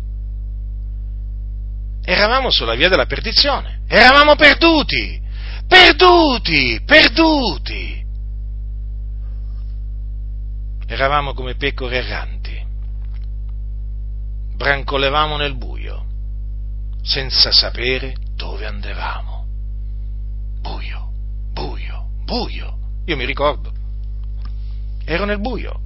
[2.02, 5.22] eravamo sulla via della perdizione, eravamo perduti,
[5.68, 8.05] perduti, perduti
[10.86, 12.64] eravamo come pecore erranti,
[14.54, 16.06] brancolevamo nel buio,
[17.02, 19.46] senza sapere dove andavamo.
[20.60, 21.12] Buio,
[21.52, 22.78] buio, buio.
[23.04, 23.72] Io mi ricordo,
[25.04, 25.80] ero nel buio.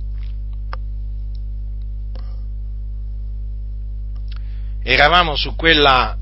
[4.82, 6.16] Eravamo su quella,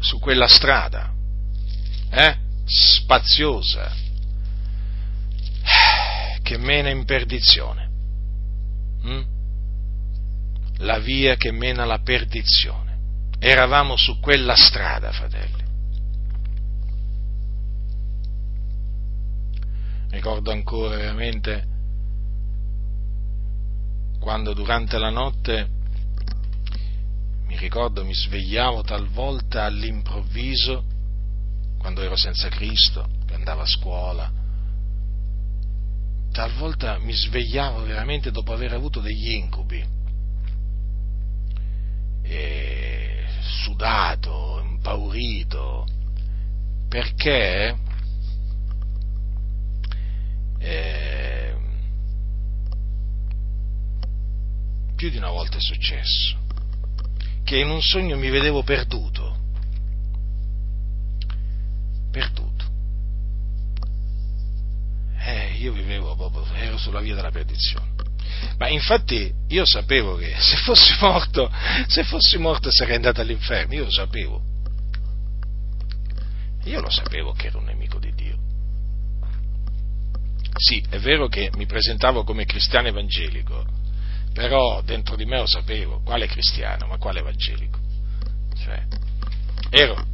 [0.00, 1.12] su quella strada,
[2.10, 2.36] eh?
[2.64, 3.92] spaziosa,
[6.48, 7.90] che mena in perdizione.
[9.04, 9.22] Mm?
[10.78, 12.96] La via che mena alla perdizione.
[13.38, 15.62] Eravamo su quella strada, fratelli.
[20.08, 21.66] Ricordo ancora veramente
[24.18, 25.68] quando durante la notte
[27.44, 30.82] mi ricordo mi svegliavo talvolta all'improvviso
[31.76, 34.37] quando ero senza Cristo, che andavo a scuola,
[36.32, 39.84] talvolta mi svegliavo veramente dopo aver avuto degli incubi,
[42.22, 45.86] e sudato, impaurito,
[46.88, 47.76] perché?
[50.58, 51.54] Eh,
[54.96, 56.36] più di una volta è successo
[57.44, 59.27] che in un sogno mi vedevo perduto.
[66.54, 67.92] Ero sulla via della perdizione.
[68.58, 71.50] Ma infatti io sapevo che se fossi morto,
[71.86, 74.42] se fossi morto sarei andato all'inferno, io lo sapevo.
[76.64, 78.36] Io lo sapevo che ero un nemico di Dio.
[80.56, 83.64] Sì, è vero che mi presentavo come cristiano evangelico,
[84.32, 87.78] però dentro di me lo sapevo, quale cristiano, ma quale evangelico?
[88.56, 88.86] Cioè,
[89.70, 90.04] ero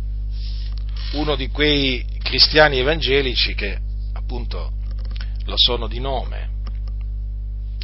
[1.12, 3.78] uno di quei cristiani evangelici che
[4.12, 4.72] appunto
[5.44, 6.50] lo sono di nome,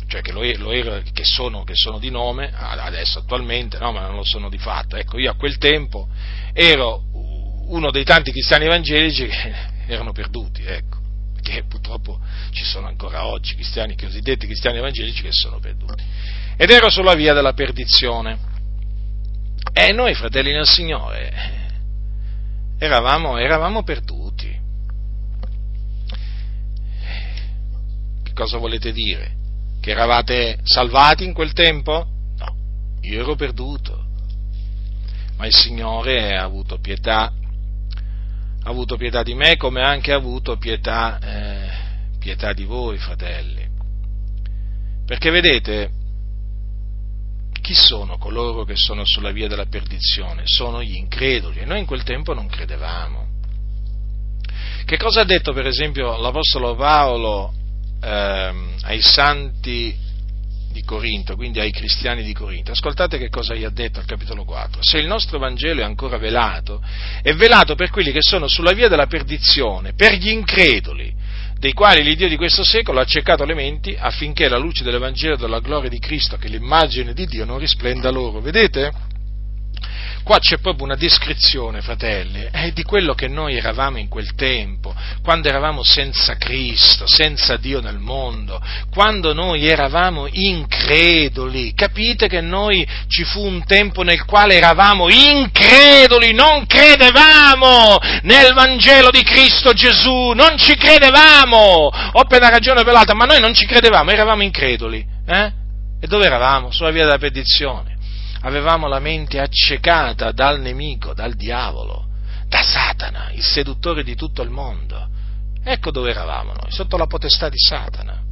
[0.06, 4.06] cioè che, lo, lo ero, che, sono, che sono di nome, adesso attualmente no, ma
[4.06, 4.96] non lo sono di fatto.
[4.96, 6.08] Ecco, io a quel tempo
[6.52, 7.04] ero
[7.68, 9.54] uno dei tanti cristiani evangelici che
[9.86, 10.98] erano perduti, ecco,
[11.34, 12.18] perché purtroppo
[12.50, 16.02] ci sono ancora oggi cristiani, cosiddetti cristiani evangelici che sono perduti.
[16.56, 18.48] Ed ero sulla via della perdizione.
[19.72, 21.32] E noi, fratelli nel Signore,
[22.78, 24.19] eravamo, eravamo perduti.
[28.40, 29.36] Cosa volete dire?
[29.82, 32.06] Che eravate salvati in quel tempo?
[32.38, 32.56] No,
[33.02, 34.06] io ero perduto.
[35.36, 40.56] Ma il Signore ha avuto pietà, ha avuto pietà di me come anche ha avuto
[40.56, 41.70] pietà, eh,
[42.18, 43.68] pietà di voi, fratelli.
[45.04, 45.90] Perché vedete,
[47.60, 50.42] chi sono coloro che sono sulla via della perdizione?
[50.46, 53.28] Sono gli increduli e noi in quel tempo non credevamo.
[54.86, 57.58] Che cosa ha detto per esempio l'Apostolo Paolo
[58.00, 60.08] ehm, ai santi
[60.72, 62.70] di Corinto, quindi ai cristiani di Corinto.
[62.72, 64.82] Ascoltate che cosa gli ha detto al capitolo 4.
[64.82, 66.82] Se il nostro Vangelo è ancora velato,
[67.22, 71.12] è velato per quelli che sono sulla via della perdizione, per gli increduli,
[71.58, 75.60] dei quali l'Iddio di questo secolo ha cercato le menti affinché la luce dell'Evangelo della
[75.60, 78.40] gloria di Cristo, che è l'immagine di Dio, non risplenda loro.
[78.40, 79.09] Vedete?
[80.30, 84.94] Qua c'è proprio una descrizione, fratelli, eh, di quello che noi eravamo in quel tempo,
[85.24, 88.62] quando eravamo senza Cristo, senza Dio nel mondo,
[88.92, 91.74] quando noi eravamo increduli.
[91.74, 99.10] Capite che noi ci fu un tempo nel quale eravamo increduli, non credevamo nel Vangelo
[99.10, 103.52] di Cristo Gesù, non ci credevamo, o per ragione o per l'altra, ma noi non
[103.52, 105.04] ci credevamo, eravamo increduli.
[105.26, 105.52] Eh?
[106.00, 106.70] E dove eravamo?
[106.70, 107.98] Sulla via della perdizione
[108.40, 112.08] avevamo la mente accecata dal nemico, dal diavolo,
[112.46, 115.08] da Satana, il seduttore di tutto il mondo.
[115.62, 118.22] Ecco dove eravamo noi, sotto la potestà di Satana.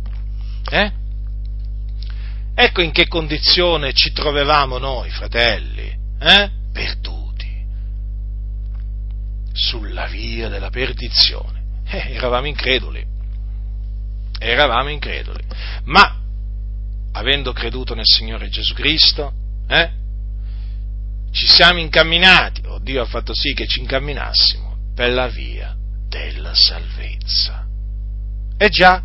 [0.71, 0.93] Eh?
[2.55, 6.51] Ecco in che condizione ci trovavamo noi, fratelli, eh?
[6.73, 7.65] perduti,
[9.53, 11.57] sulla via della perdizione.
[11.87, 13.05] Eh, eravamo increduli,
[14.39, 15.43] eravamo increduli,
[15.85, 16.17] ma
[17.13, 19.33] avendo creduto nel Signore Gesù Cristo,
[19.69, 19.91] eh?
[21.31, 25.77] ci siamo incamminati, o Dio ha fatto sì che ci incamminassimo per la via
[26.09, 27.67] della salvezza.
[28.57, 29.03] E già,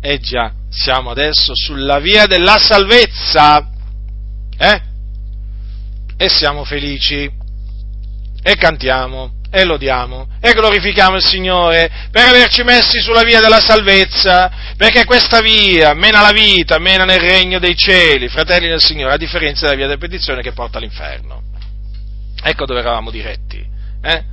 [0.00, 3.70] e già, siamo adesso sulla via della salvezza,
[4.58, 4.82] eh?
[6.16, 7.30] E siamo felici,
[8.42, 14.50] e cantiamo, e lodiamo e glorifichiamo il Signore per averci messi sulla via della salvezza,
[14.76, 19.16] perché questa via mena la vita, mena nel regno dei cieli, fratelli del Signore, a
[19.16, 21.42] differenza della via della perdizione che porta all'inferno.
[22.42, 23.64] Ecco dove eravamo diretti.
[24.02, 24.24] Eh?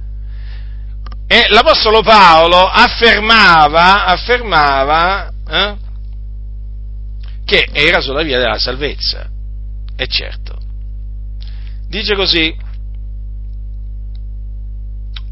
[1.27, 5.75] E l'Apostolo Paolo affermava, affermava eh,
[7.45, 9.29] che era sulla via della salvezza.
[9.95, 10.57] E certo.
[11.87, 12.53] Dice così,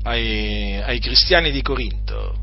[0.10, 2.36] ai, ai cristiani di Corinto.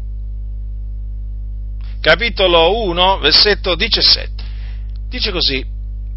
[2.01, 4.45] Capitolo 1, versetto 17.
[5.09, 5.65] Dice così,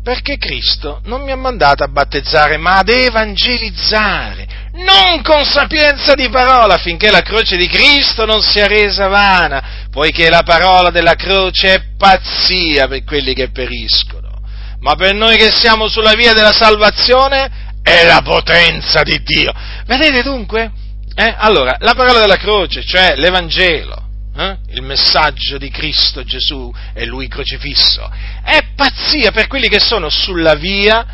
[0.03, 6.29] perché Cristo non mi ha mandato a battezzare, ma ad evangelizzare, non con sapienza di
[6.29, 11.73] parola, affinché la croce di Cristo non sia resa vana, poiché la parola della croce
[11.73, 14.41] è pazzia per quelli che periscono,
[14.81, 19.51] ma per noi che siamo sulla via della salvazione è la potenza di Dio.
[19.85, 20.71] Vedete dunque?
[21.19, 21.35] Eh?
[21.37, 24.07] Allora, la parola della croce, cioè l'Evangelo,
[24.37, 24.57] eh?
[24.69, 28.09] il messaggio di Cristo Gesù e Lui crocifisso,
[28.41, 31.05] è pazzia per quelli che sono sulla via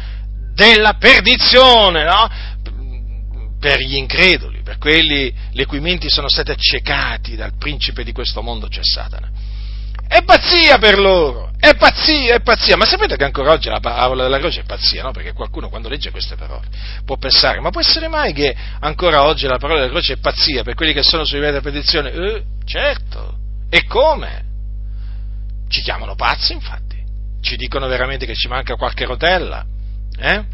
[0.53, 2.29] della perdizione, no?
[3.59, 8.43] per gli increduli, per quelli le cui menti sono state accecati dal principe di questo
[8.43, 9.31] mondo, cioè Satana.
[10.15, 12.77] È pazzia per loro, è pazzia, è pazzia.
[12.77, 15.11] Ma sapete che ancora oggi la parola della croce è pazzia, no?
[15.11, 16.67] Perché qualcuno quando legge queste parole
[17.03, 20.63] può pensare, ma può essere mai che ancora oggi la parola della croce è pazzia
[20.63, 22.13] per quelli che sono sui livelli della petizione?
[22.13, 23.39] Eh, certo.
[23.69, 24.43] E come?
[25.67, 26.95] Ci chiamano pazzi, infatti.
[27.41, 29.65] Ci dicono veramente che ci manca qualche rotella.
[30.17, 30.45] Eh?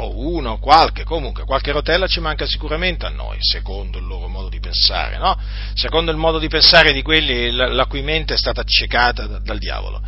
[0.00, 4.48] O uno, qualche, comunque qualche rotella ci manca sicuramente a noi, secondo il loro modo
[4.48, 5.38] di pensare, no?
[5.74, 9.38] Secondo il modo di pensare di quelli la, la cui mente è stata accecata da,
[9.38, 10.02] dal diavolo.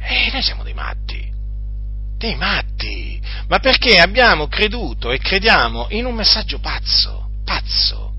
[0.00, 1.32] E noi siamo dei matti,
[2.18, 8.12] dei matti, ma perché abbiamo creduto e crediamo in un messaggio pazzo, pazzo,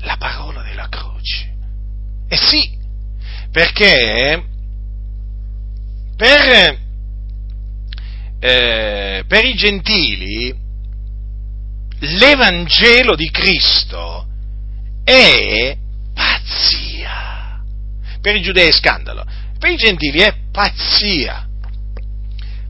[0.00, 1.54] la parola della croce.
[2.28, 2.76] E sì,
[3.50, 4.44] perché
[6.16, 6.86] per
[8.40, 10.54] eh, per i gentili
[12.00, 14.26] l'Evangelo di Cristo
[15.04, 15.76] è
[16.14, 17.60] pazzia.
[18.20, 19.24] Per i giudei è scandalo,
[19.58, 21.46] per i gentili è pazzia.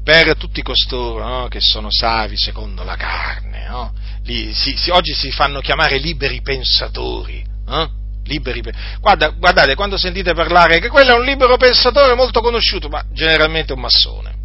[0.02, 3.92] Per tutti costoro no, che sono savi secondo la carne, no?
[4.22, 7.44] Li, si, si, oggi si fanno chiamare liberi pensatori.
[7.68, 7.88] Eh?
[8.24, 8.62] Liberi,
[9.00, 13.74] Guarda, guardate, quando sentite parlare che quello è un libero pensatore molto conosciuto, ma generalmente
[13.74, 14.37] un massone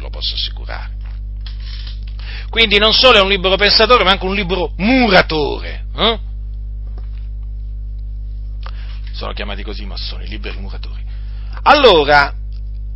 [0.00, 0.98] lo posso assicurare.
[2.48, 5.84] Quindi non solo è un libero pensatore, ma anche un libero muratore.
[5.96, 6.18] Eh?
[9.12, 11.04] Sono chiamati così i massoni, liberi muratori.
[11.62, 12.34] Allora,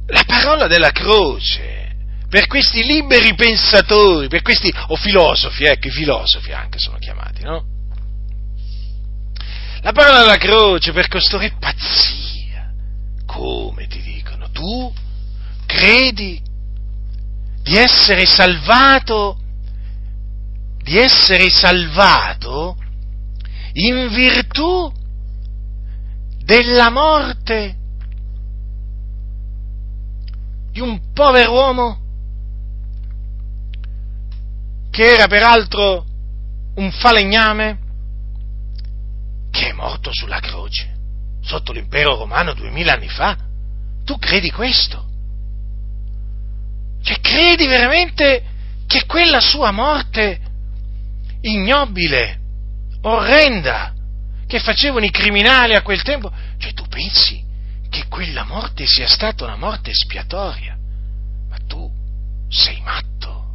[0.06, 1.94] la parola della croce,
[2.28, 7.64] per questi liberi pensatori, per questi, o filosofi, ecco, i filosofi anche sono chiamati, no?
[9.82, 12.72] La parola della croce per costoro è pazzia.
[13.26, 14.50] Come ti dicono?
[14.50, 14.92] Tu
[15.66, 16.40] credi
[17.64, 19.38] di essere salvato,
[20.82, 22.76] di essere salvato
[23.72, 24.92] in virtù
[26.44, 27.76] della morte
[30.70, 32.00] di un povero uomo
[34.90, 36.04] che era peraltro
[36.74, 37.78] un falegname
[39.50, 40.92] che è morto sulla croce
[41.40, 43.36] sotto l'impero romano duemila anni fa.
[44.04, 45.12] Tu credi questo?
[47.04, 48.42] Cioè, credi veramente
[48.86, 50.40] che quella sua morte
[51.42, 52.40] ignobile,
[53.02, 53.92] orrenda,
[54.46, 57.44] che facevano i criminali a quel tempo, cioè tu pensi
[57.90, 60.78] che quella morte sia stata una morte espiatoria?
[61.50, 61.90] Ma tu
[62.48, 63.52] sei matto.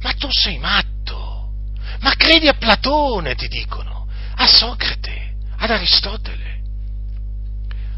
[0.00, 1.50] Ma tu sei matto.
[2.02, 6.60] Ma credi a Platone, ti dicono, a Socrate, ad Aristotele,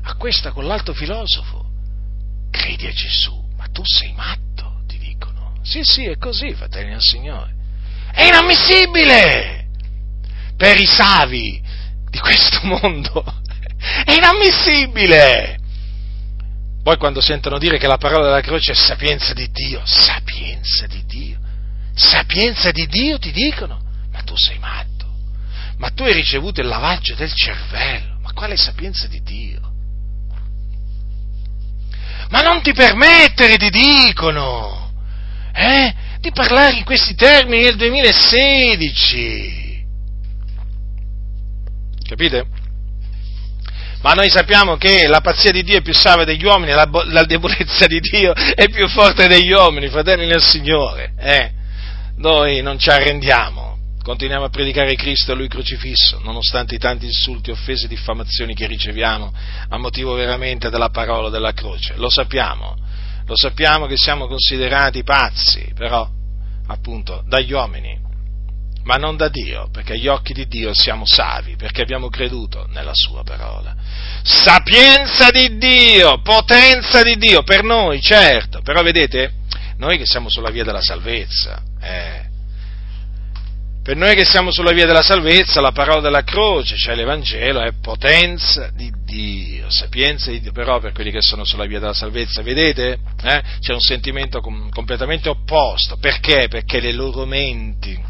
[0.05, 1.64] a questa con l'alto filosofo
[2.55, 5.59] credi a Gesù, ma tu sei matto, ti dicono.
[5.63, 7.53] Sì, sì, è così, fratelli del Signore.
[8.13, 9.67] È inammissibile
[10.57, 11.61] per i savi
[12.09, 13.25] di questo mondo.
[14.05, 15.59] È inammissibile.
[16.83, 21.03] Poi quando sentono dire che la parola della croce è sapienza di Dio, sapienza di
[21.07, 21.39] Dio,
[21.95, 23.83] sapienza di Dio ti dicono,
[24.13, 25.07] ma tu sei matto,
[25.79, 29.73] ma tu hai ricevuto il lavaggio del cervello, ma quale sapienza di Dio?
[32.31, 34.93] Ma non ti permettere, ti dicono,
[35.53, 39.63] eh, di parlare in questi termini nel 2016.
[42.09, 42.47] Capite?
[44.03, 47.25] Ma noi sappiamo che la pazzia di Dio è più salva degli uomini, la, la
[47.25, 51.15] debolezza di Dio è più forte degli uomini, fratelli nel Signore.
[51.19, 51.51] Eh?
[52.17, 53.74] Noi non ci arrendiamo
[54.05, 58.67] continuiamo a predicare Cristo e Lui crocifisso, nonostante i tanti insulti, offese e diffamazioni che
[58.67, 59.33] riceviamo
[59.71, 61.95] a motivo veramente della parola della croce.
[61.97, 62.77] Lo sappiamo,
[63.25, 66.07] lo sappiamo che siamo considerati pazzi, però,
[66.67, 67.99] appunto, dagli uomini,
[68.83, 72.93] ma non da Dio, perché agli occhi di Dio siamo savi, perché abbiamo creduto nella
[72.93, 73.75] Sua parola.
[74.23, 79.33] Sapienza di Dio, potenza di Dio, per noi, certo, però vedete,
[79.79, 82.33] noi che siamo sulla via della salvezza, eh,
[83.85, 87.75] per noi che siamo sulla via della salvezza, la parola della croce, cioè l'Evangelo, è
[87.83, 92.41] potenza di Dio, sapienza di Dio, però per quelli che sono sulla via della salvezza,
[92.41, 92.99] vedete?
[93.23, 93.43] Eh?
[93.61, 95.99] C'è un sentimento com- completamente opposto.
[95.99, 96.49] Perché?
[96.49, 98.03] Perché le loro menti,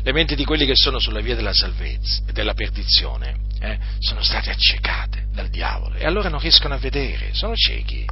[0.00, 4.22] le menti di quelli che sono sulla via della salvezza e della perdizione, eh, sono
[4.22, 8.06] state accecate dal diavolo e allora non riescono a vedere, sono ciechi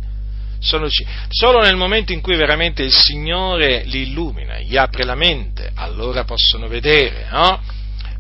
[0.60, 0.88] sono,
[1.28, 6.24] solo nel momento in cui veramente il Signore li illumina, gli apre la mente, allora
[6.24, 7.60] possono vedere, no?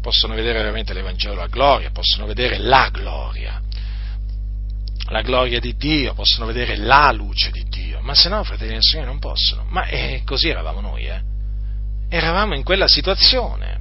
[0.00, 3.60] Possono vedere veramente l'Evangelo a gloria, possono vedere la gloria,
[5.10, 8.82] la gloria di Dio, possono vedere la luce di Dio, ma se no, fratelli del
[8.82, 9.66] Signore, non possono.
[9.68, 11.20] Ma eh, così eravamo noi, eh?
[12.08, 13.80] Eravamo in quella situazione,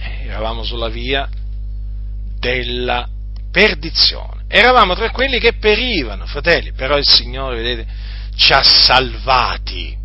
[0.00, 1.28] eh, eravamo sulla via
[2.38, 3.06] della
[3.54, 7.92] perdizione Eravamo tra quelli che perivano, fratelli, però il Signore, vedete,
[8.36, 9.96] ci ha salvati,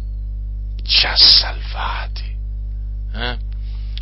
[0.83, 2.35] ci ha salvati.
[3.13, 3.37] Eh?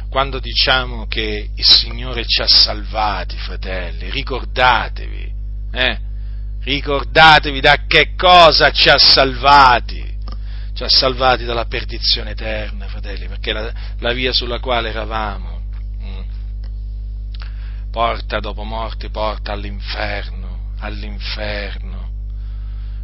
[0.10, 5.34] Quando diciamo che il Signore ci ha salvati, fratelli, ricordatevi,
[5.74, 6.00] eh?
[6.62, 10.16] ricordatevi da che cosa ci ha salvati.
[10.74, 13.70] ci ha salvati dalla perdizione eterna, fratelli, perché la,
[14.00, 15.57] la via sulla quale eravamo
[17.98, 22.12] porta dopo morte, porta all'inferno, all'inferno.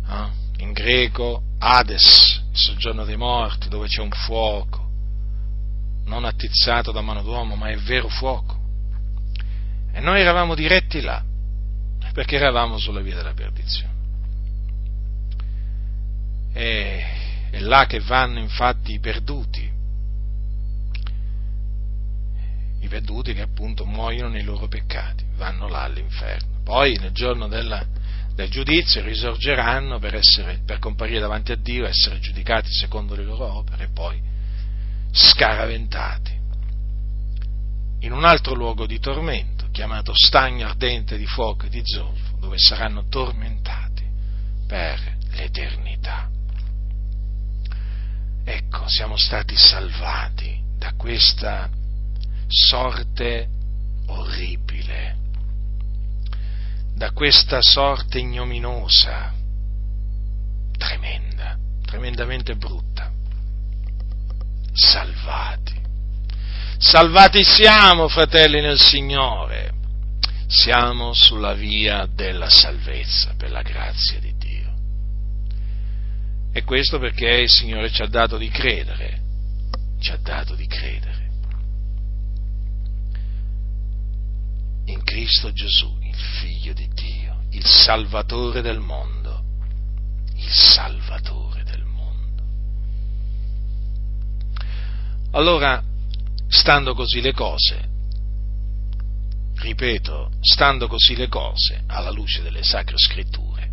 [0.07, 0.61] Eh?
[0.61, 4.87] In greco Hades, il soggiorno dei morti, dove c'è un fuoco,
[6.05, 8.59] non attizzato da mano d'uomo, ma è vero fuoco.
[9.91, 11.23] E noi eravamo diretti là,
[12.13, 13.93] perché eravamo sulla via della perdizione.
[16.53, 17.03] E
[17.49, 19.72] è là che vanno infatti i perduti,
[22.84, 26.60] i perduti che appunto muoiono nei loro peccati, vanno là all'inferno.
[26.64, 27.84] Poi nel giorno della,
[28.35, 33.53] del giudizio risorgeranno per, essere, per comparire davanti a Dio, essere giudicati secondo le loro
[33.53, 34.22] opere e poi
[35.11, 36.41] scaraventati
[37.99, 42.57] in un altro luogo di tormento, chiamato stagno ardente di fuoco e di zolfo, dove
[42.57, 44.03] saranno tormentati
[44.68, 44.99] per
[45.31, 46.30] l'eternità.
[48.43, 51.69] Ecco, siamo stati salvati da questa
[52.53, 53.49] sorte
[54.05, 55.15] orribile,
[56.95, 59.34] da questa sorte ignominosa,
[60.77, 63.11] tremenda, tremendamente brutta.
[64.71, 65.81] Salvati.
[66.77, 69.71] Salvati siamo, fratelli nel Signore.
[70.45, 74.73] Siamo sulla via della salvezza per la grazia di Dio.
[76.51, 79.21] E questo perché il Signore ci ha dato di credere,
[79.99, 81.12] ci ha dato di credere
[84.85, 89.43] in Cristo Gesù, il Figlio di Dio, il Salvatore del mondo,
[90.35, 92.43] il Salvatore del mondo.
[95.31, 95.81] Allora,
[96.47, 97.89] stando così le cose,
[99.55, 103.72] ripeto, stando così le cose alla luce delle sacre scritture,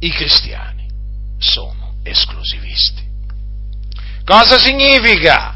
[0.00, 0.88] i cristiani
[1.38, 3.04] sono esclusivisti.
[4.24, 5.55] Cosa significa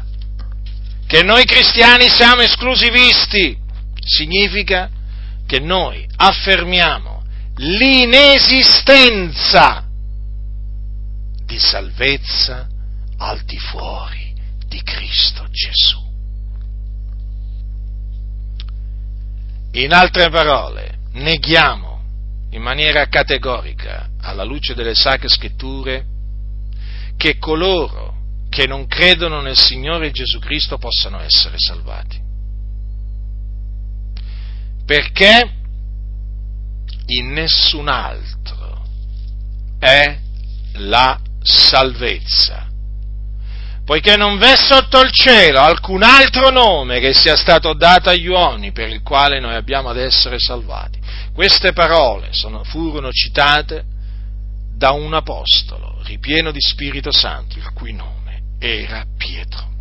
[1.11, 3.57] che noi cristiani siamo esclusivisti?
[3.99, 4.89] Significa
[5.45, 7.21] che noi affermiamo
[7.57, 9.85] l'inesistenza
[11.45, 12.65] di salvezza
[13.17, 14.33] al di fuori
[14.69, 15.99] di Cristo Gesù.
[19.73, 22.03] In altre parole, neghiamo
[22.51, 26.05] in maniera categorica alla luce delle sacre scritture
[27.17, 28.20] che coloro
[28.51, 32.19] che non credono nel Signore Gesù Cristo possano essere salvati.
[34.85, 35.53] Perché
[37.05, 38.85] in nessun altro
[39.79, 40.19] è
[40.73, 42.67] la salvezza,
[43.85, 48.73] poiché non v'è sotto il cielo alcun altro nome che sia stato dato agli uomini
[48.73, 50.99] per il quale noi abbiamo ad essere salvati.
[51.33, 53.85] Queste parole sono, furono citate
[54.75, 58.20] da un apostolo ripieno di Spirito Santo, il cui nome
[58.63, 59.71] era Pietro,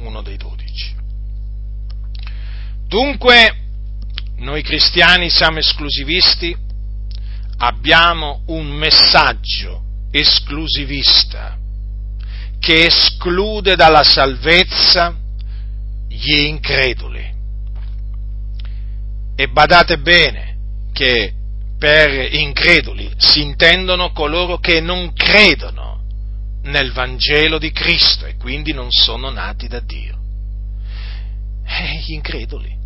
[0.00, 0.94] uno dei dodici.
[2.86, 3.56] Dunque,
[4.36, 6.54] noi cristiani siamo esclusivisti,
[7.56, 11.56] abbiamo un messaggio esclusivista
[12.58, 15.16] che esclude dalla salvezza
[16.08, 17.36] gli increduli.
[19.34, 20.56] E badate bene
[20.92, 21.32] che
[21.78, 25.97] per increduli si intendono coloro che non credono
[26.68, 30.16] nel Vangelo di Cristo e quindi non sono nati da Dio.
[31.64, 32.76] Eh, gli increduli.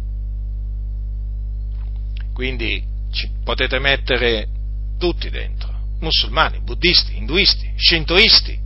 [2.33, 4.49] Quindi ci potete mettere
[4.99, 8.59] tutti dentro, musulmani, buddisti, induisti, scintoisti,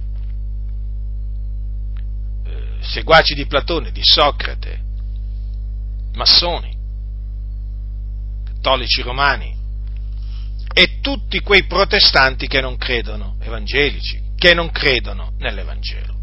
[2.44, 4.80] eh, seguaci di Platone, di Socrate,
[6.14, 6.74] massoni,
[8.44, 9.54] cattolici romani,
[10.72, 16.14] e tutti quei protestanti che non credono, evangelici, che non credono nell'Evangelo.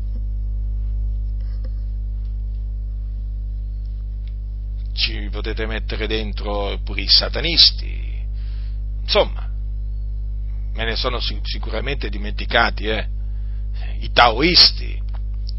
[4.94, 8.24] Ci potete mettere dentro pure i satanisti,
[9.02, 9.50] insomma,
[10.74, 13.08] me ne sono sicuramente dimenticati, eh?
[14.00, 15.02] i taoisti,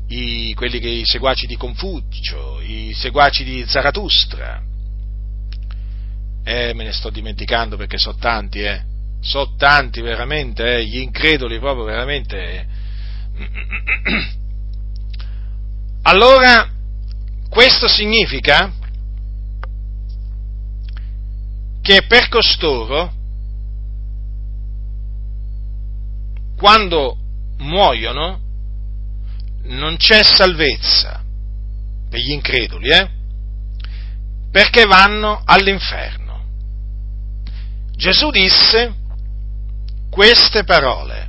[0.08, 4.62] i, quelli che i seguaci di Confucio, i seguaci di Zarathustra,
[6.44, 8.92] eh, me ne sto dimenticando perché sono tanti, eh.
[9.24, 12.66] Sono tanti veramente, eh, gli increduli proprio veramente.
[16.02, 16.70] Allora,
[17.48, 18.70] questo significa
[21.80, 23.10] che per costoro,
[26.58, 27.16] quando
[27.56, 28.40] muoiono,
[29.62, 31.22] non c'è salvezza
[32.10, 33.10] per gli increduli, eh?
[34.50, 36.22] perché vanno all'inferno.
[37.96, 39.03] Gesù disse
[40.14, 41.28] queste parole.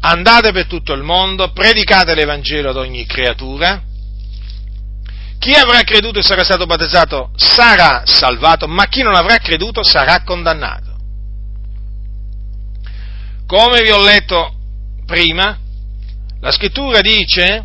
[0.00, 3.82] Andate per tutto il mondo, predicate l'Evangelo ad ogni creatura.
[5.38, 10.22] Chi avrà creduto e sarà stato battezzato sarà salvato, ma chi non avrà creduto sarà
[10.22, 10.98] condannato.
[13.46, 14.54] Come vi ho letto
[15.06, 15.58] prima,
[16.40, 17.64] la scrittura dice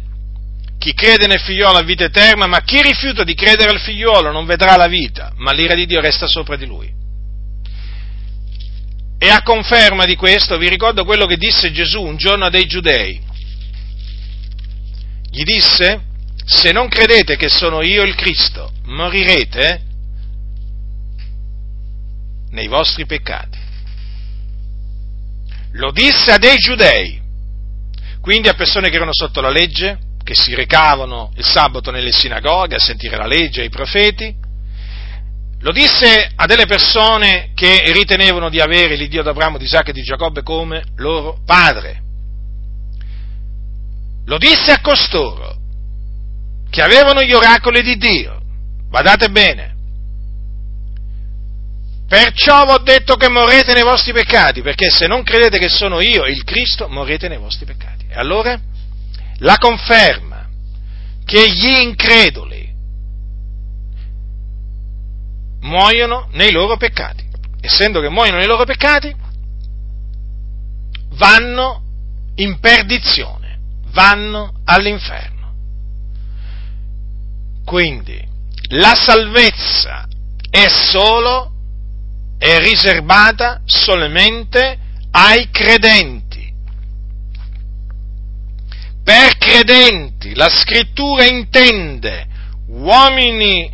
[0.78, 4.46] chi crede nel figliolo ha vita eterna, ma chi rifiuta di credere al figliolo non
[4.46, 6.97] vedrà la vita, ma l'ira di Dio resta sopra di lui.
[9.20, 12.68] E a conferma di questo vi ricordo quello che disse Gesù un giorno a dei
[12.68, 13.20] giudei.
[15.30, 16.02] Gli disse,
[16.46, 19.82] se non credete che sono io il Cristo, morirete
[22.52, 23.58] nei vostri peccati.
[25.74, 27.22] Lo disse a dei giudei,
[28.22, 32.76] quindi a persone che erano sotto la legge, che si recavano il sabato nelle sinagoghe
[32.76, 34.36] a sentire la legge e i profeti,
[35.60, 40.04] lo disse a delle persone che ritenevano di avere l'Iddio d'Abramo, di Isacco e di
[40.04, 42.04] Giacobbe come loro padre.
[44.26, 45.56] Lo disse a costoro
[46.70, 48.40] che avevano gli oracoli di Dio.
[48.90, 49.76] Badate bene.
[52.08, 56.00] Perciò vi ho detto che morrete nei vostri peccati, perché se non credete che sono
[56.00, 58.06] io il Cristo, morrete nei vostri peccati.
[58.10, 58.58] E allora
[59.40, 60.48] la conferma
[61.26, 62.57] che gli increduli
[65.68, 67.26] muoiono nei loro peccati.
[67.60, 69.14] Essendo che muoiono nei loro peccati,
[71.16, 71.84] vanno
[72.36, 73.60] in perdizione,
[73.92, 75.36] vanno all'inferno.
[77.66, 78.26] Quindi
[78.70, 80.08] la salvezza
[80.50, 81.52] è solo,
[82.38, 84.80] è riservata solamente
[85.12, 86.54] ai credenti.
[89.04, 92.28] Per credenti la scrittura intende
[92.68, 93.70] uomini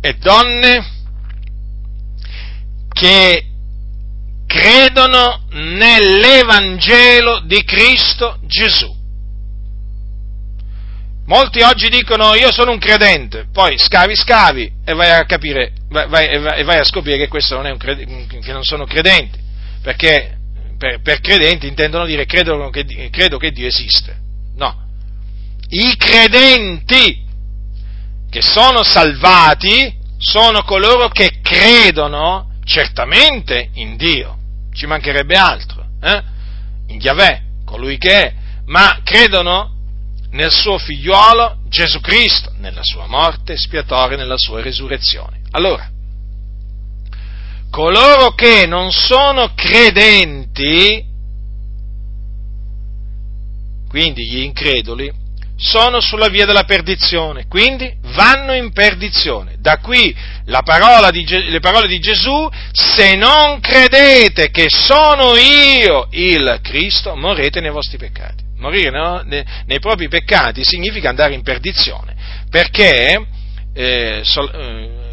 [0.00, 0.95] e donne
[2.96, 3.44] che
[4.46, 8.90] credono nell'Evangelo di Cristo Gesù.
[11.26, 16.08] Molti oggi dicono io sono un credente, poi scavi scavi e vai a capire, vai,
[16.08, 19.38] vai, vai a scoprire che, questo non è un credente, che non sono credenti,
[19.82, 20.38] perché
[20.78, 24.16] per, per credenti intendono dire credo che, credo che Dio esiste.
[24.56, 24.84] No.
[25.68, 27.24] I credenti
[28.30, 34.36] che sono salvati sono coloro che credono certamente in Dio,
[34.72, 36.22] ci mancherebbe altro, eh?
[36.88, 38.34] in Yahweh, colui che è,
[38.66, 39.72] ma credono
[40.32, 45.42] nel suo figliuolo Gesù Cristo, nella sua morte espiatoria, nella sua risurrezione.
[45.52, 45.88] Allora,
[47.70, 51.04] coloro che non sono credenti,
[53.88, 55.10] quindi gli increduli,
[55.56, 59.56] sono sulla via della perdizione, quindi vanno in perdizione.
[59.58, 60.14] Da qui
[61.10, 67.70] di, le parole di Gesù, se non credete che sono io il Cristo, morrete nei
[67.70, 68.44] vostri peccati.
[68.58, 69.22] Morire no?
[69.22, 72.14] nei propri peccati significa andare in perdizione,
[72.50, 73.26] perché
[73.74, 75.05] eh, sol, eh,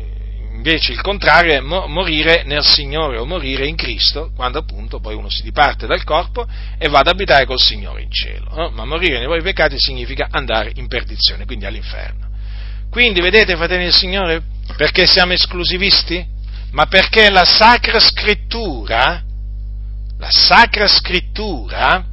[0.54, 5.30] invece il contrario è morire nel Signore o morire in Cristo, quando appunto poi uno
[5.30, 6.48] si diparte dal corpo
[6.78, 8.50] e va ad abitare col Signore in cielo.
[8.54, 8.70] No?
[8.70, 12.30] Ma morire nei propri peccati significa andare in perdizione, quindi all'inferno.
[12.90, 14.44] Quindi vedete, fratelli del Signore,
[14.78, 16.26] perché siamo esclusivisti?
[16.72, 19.22] Ma perché la Sacra Scrittura,
[20.18, 22.06] la Sacra Scrittura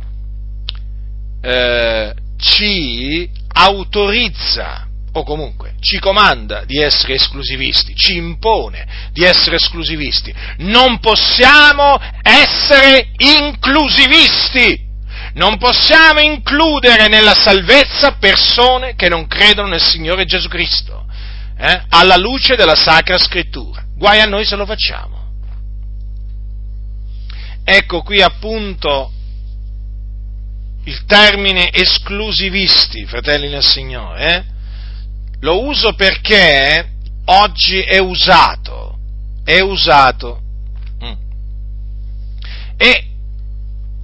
[1.43, 10.33] eh, ci autorizza o comunque ci comanda di essere esclusivisti, ci impone di essere esclusivisti.
[10.59, 14.89] Non possiamo essere inclusivisti.
[15.35, 21.07] Non possiamo includere nella salvezza persone che non credono nel Signore Gesù Cristo,
[21.57, 21.83] eh?
[21.89, 23.85] alla luce della Sacra Scrittura.
[23.97, 25.19] Guai a noi se lo facciamo.
[27.65, 29.13] Ecco qui appunto
[30.85, 34.45] il termine esclusivisti, fratelli nel Signore, eh?
[35.41, 36.89] Lo uso perché
[37.27, 38.99] oggi è usato,
[39.45, 40.41] è usato.
[41.03, 41.13] Mm.
[42.77, 43.05] E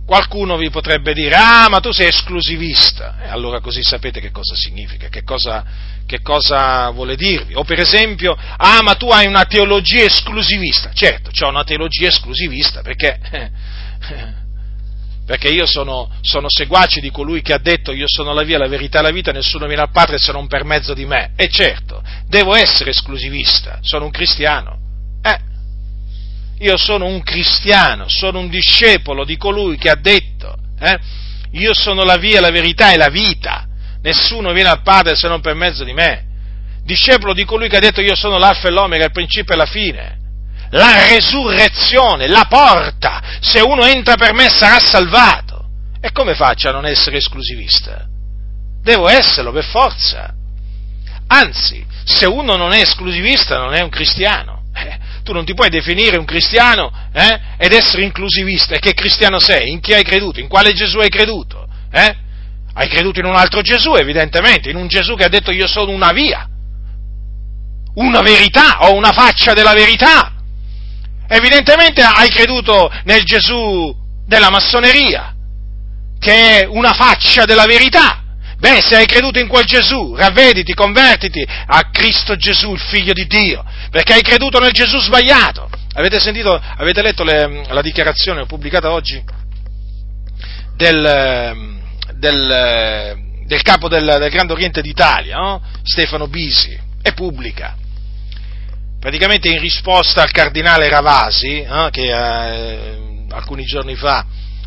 [0.06, 3.18] qualcuno vi potrebbe dire, ah, ma tu sei esclusivista.
[3.22, 5.64] E allora così sapete che cosa significa, che cosa,
[6.06, 7.54] che cosa vuole dirvi.
[7.54, 10.90] O per esempio, ah, ma tu hai una teologia esclusivista.
[10.94, 13.18] Certo, ho una teologia esclusivista perché
[15.26, 18.68] perché io sono, sono, seguace di colui che ha detto io sono la via, la
[18.68, 21.32] verità e la vita, nessuno viene al Padre se non per mezzo di me.
[21.34, 24.78] E certo, devo essere esclusivista, sono un cristiano.
[25.22, 25.38] Eh,
[26.60, 30.98] io sono un cristiano, sono un discepolo di colui che ha detto eh,
[31.52, 33.66] io sono la via, la verità e la vita,
[34.02, 36.24] nessuno viene al Padre se non per mezzo di me.
[36.84, 39.66] Discepolo di colui che ha detto io sono l'alfa e l'omega, il principio e la
[39.66, 40.15] fine
[40.70, 45.64] la resurrezione, la porta, se uno entra per me sarà salvato.
[46.00, 48.06] E come faccio a non essere esclusivista?
[48.82, 50.32] Devo esserlo per forza.
[51.28, 54.62] Anzi, se uno non è esclusivista non è un cristiano.
[54.74, 58.74] Eh, tu non ti puoi definire un cristiano eh, ed essere inclusivista.
[58.74, 59.70] E che cristiano sei?
[59.70, 60.38] In chi hai creduto?
[60.38, 61.66] In quale Gesù hai creduto?
[61.90, 62.16] Eh?
[62.74, 65.90] Hai creduto in un altro Gesù, evidentemente, in un Gesù che ha detto io sono
[65.90, 66.46] una via,
[67.94, 70.35] una verità o una faccia della verità.
[71.28, 73.94] Evidentemente hai creduto nel Gesù
[74.26, 75.34] della massoneria,
[76.18, 78.22] che è una faccia della verità.
[78.58, 83.26] Beh, se hai creduto in quel Gesù, ravvediti, convertiti a Cristo Gesù, il Figlio di
[83.26, 85.68] Dio, perché hai creduto nel Gesù sbagliato.
[85.94, 89.22] Avete sentito, avete letto le, la dichiarazione pubblicata oggi
[90.74, 91.78] del,
[92.14, 93.16] del,
[93.46, 95.62] del capo del, del, Grande Oriente d'Italia, no?
[95.82, 97.76] Stefano Bisi, è pubblica.
[98.98, 101.88] Praticamente in risposta al cardinale Ravasi, no?
[101.90, 102.98] che eh,
[103.30, 104.24] alcuni giorni fa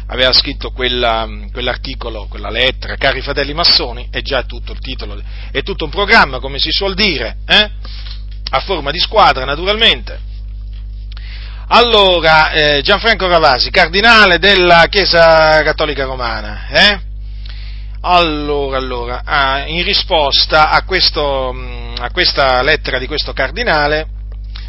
[0.07, 5.61] aveva scritto quella, quell'articolo, quella lettera, cari fratelli massoni, è già tutto il titolo, è
[5.61, 7.69] tutto un programma, come si suol dire, eh?
[8.51, 10.27] a forma di squadra naturalmente.
[11.67, 16.99] Allora, eh, Gianfranco Ravasi, cardinale della Chiesa Cattolica Romana, eh?
[18.01, 21.49] Allora, allora, ah, in risposta a, questo,
[21.99, 24.07] a questa lettera di questo cardinale,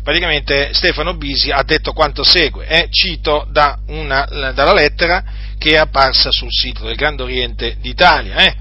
[0.02, 5.22] praticamente Stefano Bisi ha detto quanto segue, eh, cito da una, dalla lettera
[5.58, 8.56] che è apparsa sul sito del Grande Oriente d'Italia, eh,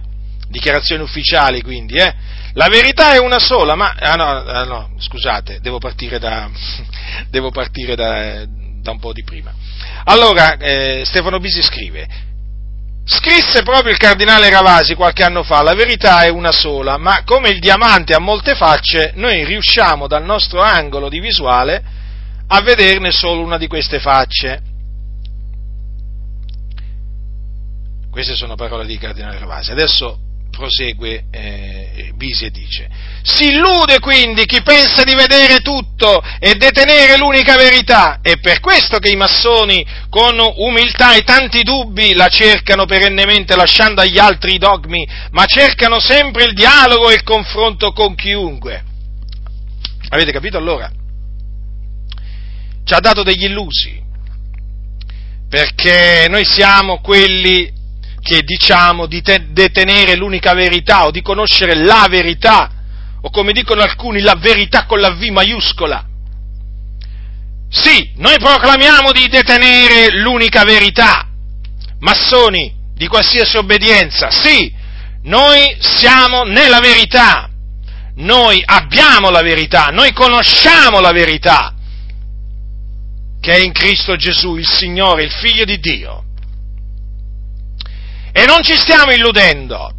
[0.49, 2.14] dichiarazioni ufficiali quindi, eh.
[2.53, 6.49] La verità è una sola, ma, ah no, ah no scusate, devo partire da,
[7.30, 9.53] devo partire da, da un po' di prima.
[10.06, 12.07] Allora, eh, Stefano Bisi scrive,
[13.03, 17.49] Scrisse proprio il cardinale Ravasi qualche anno fa, la verità è una sola, ma come
[17.49, 21.84] il diamante ha molte facce, noi riusciamo dal nostro angolo di visuale
[22.47, 24.61] a vederne solo una di queste facce.
[28.11, 29.71] Queste sono parole di cardinale Ravasi.
[29.71, 30.19] Adesso
[30.60, 32.90] prosegue eh, Bisi e dice,
[33.23, 38.98] si illude quindi chi pensa di vedere tutto e detenere l'unica verità, è per questo
[38.98, 44.57] che i massoni con umiltà e tanti dubbi la cercano perennemente lasciando agli altri i
[44.57, 48.84] dogmi, ma cercano sempre il dialogo e il confronto con chiunque.
[50.10, 50.91] Avete capito allora?
[52.84, 53.98] Ci ha dato degli illusi,
[55.48, 57.77] perché noi siamo quelli
[58.21, 62.71] che diciamo di te- detenere l'unica verità o di conoscere la verità,
[63.21, 66.05] o come dicono alcuni, la verità con la V maiuscola.
[67.69, 71.27] Sì, noi proclamiamo di detenere l'unica verità,
[71.99, 74.73] massoni di qualsiasi obbedienza, sì,
[75.23, 77.49] noi siamo nella verità,
[78.15, 81.73] noi abbiamo la verità, noi conosciamo la verità,
[83.39, 86.23] che è in Cristo Gesù, il Signore, il Figlio di Dio.
[88.31, 89.93] E non ci stiamo illudendo.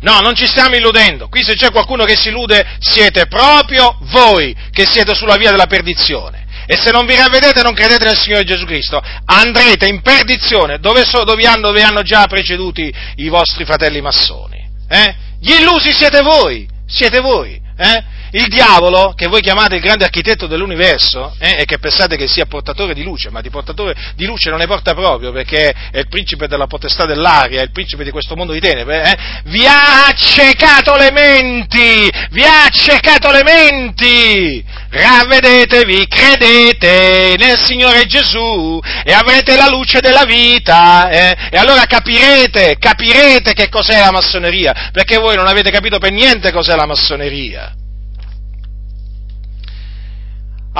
[0.00, 1.28] No, non ci stiamo illudendo.
[1.28, 5.66] Qui se c'è qualcuno che si illude, siete proprio voi che siete sulla via della
[5.66, 6.46] perdizione.
[6.66, 10.78] E se non vi ravvedete e non credete nel Signore Gesù Cristo, andrete in perdizione
[10.78, 14.68] dove, so, dove, hanno, dove hanno, già preceduti i vostri fratelli massoni.
[14.88, 15.14] Eh?
[15.40, 17.58] Gli illusi siete voi, siete voi.
[17.76, 18.04] Eh?
[18.30, 22.44] Il diavolo, che voi chiamate il grande architetto dell'universo, eh, e che pensate che sia
[22.44, 26.08] portatore di luce, ma di portatore di luce non ne porta proprio, perché è il
[26.08, 30.06] principe della potestà dell'aria, è il principe di questo mondo di tenebre, eh, vi ha
[30.08, 39.56] accecato le menti, vi ha accecato le menti, ravvedetevi, credete nel Signore Gesù e avrete
[39.56, 45.34] la luce della vita, eh, e allora capirete, capirete che cos'è la massoneria, perché voi
[45.34, 47.72] non avete capito per niente cos'è la massoneria.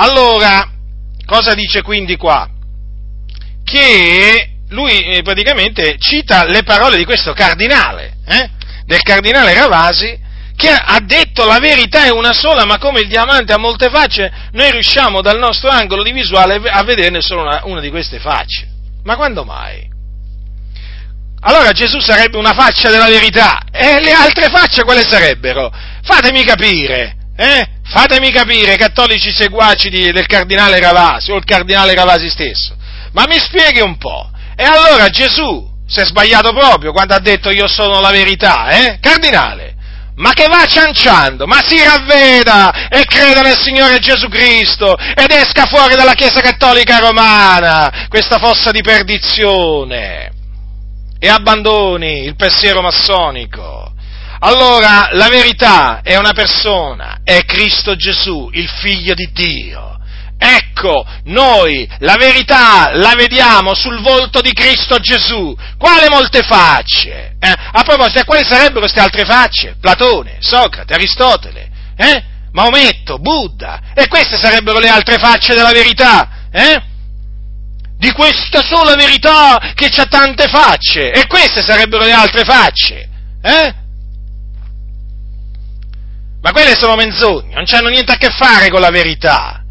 [0.01, 0.65] Allora,
[1.25, 2.47] cosa dice quindi qua?
[3.65, 8.49] Che lui eh, praticamente cita le parole di questo cardinale, eh?
[8.85, 10.17] del cardinale Ravasi,
[10.55, 14.31] che ha detto la verità è una sola, ma come il diamante ha molte facce,
[14.53, 18.67] noi riusciamo dal nostro angolo di visuale a vederne solo una, una di queste facce.
[19.03, 19.85] Ma quando mai?
[21.41, 25.69] Allora Gesù sarebbe una faccia della verità e le altre facce quale sarebbero?
[26.03, 27.67] Fatemi capire, eh?
[27.85, 32.75] Fatemi capire, cattolici seguaci di, del cardinale Ravasi o il cardinale Ravasi stesso,
[33.13, 34.29] ma mi spieghi un po'.
[34.57, 38.97] E allora Gesù si è sbagliato proprio quando ha detto io sono la verità, eh?
[38.99, 39.73] Cardinale,
[40.15, 45.65] ma che va cianciando, ma si ravveda e creda nel Signore Gesù Cristo ed esca
[45.65, 50.31] fuori dalla Chiesa Cattolica Romana, questa fossa di perdizione,
[51.17, 53.93] e abbandoni il pensiero massonico.
[54.39, 59.97] Allora, la verità è una persona, è Cristo Gesù, il figlio di Dio.
[60.41, 65.53] Ecco, noi la verità la vediamo sul volto di Cristo Gesù.
[65.77, 67.35] Quale molte facce?
[67.37, 67.53] Eh?
[67.73, 69.75] A proposito, quali sarebbero queste altre facce?
[69.81, 72.23] Platone, Socrate, Aristotele, eh?
[72.53, 73.81] Maometto, Buddha.
[73.93, 76.81] E queste sarebbero le altre facce della verità, eh?
[77.97, 81.11] Di questa sola verità che ha tante facce.
[81.11, 83.09] E queste sarebbero le altre facce,
[83.41, 83.73] eh?
[86.41, 89.63] Ma quelle sono menzogne, non hanno niente a che fare con la verità.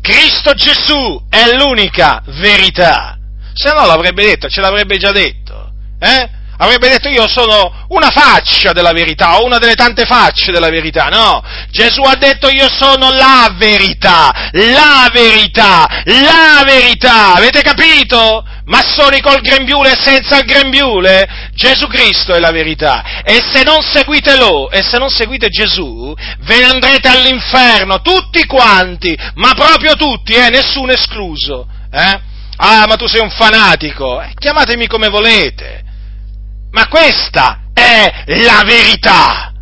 [0.00, 3.16] Cristo Gesù è l'unica verità.
[3.52, 5.72] Se no l'avrebbe detto, ce l'avrebbe già detto.
[6.00, 6.30] Eh?
[6.58, 11.08] Avrebbe detto io sono una faccia della verità, o una delle tante facce della verità.
[11.08, 17.34] No, Gesù ha detto io sono la verità, la verità, la verità.
[17.34, 18.44] Avete capito?
[18.66, 21.50] Massoni col grembiule e senza il grembiule?
[21.54, 23.22] Gesù Cristo è la verità.
[23.22, 28.44] E se non seguite lo, e se non seguite Gesù, ve ne andrete all'inferno, tutti
[28.44, 31.68] quanti, ma proprio tutti, eh, nessuno escluso.
[31.92, 32.20] Eh?
[32.56, 34.20] Ah, ma tu sei un fanatico.
[34.20, 35.84] Eh, chiamatemi come volete.
[36.72, 39.52] Ma questa è la verità.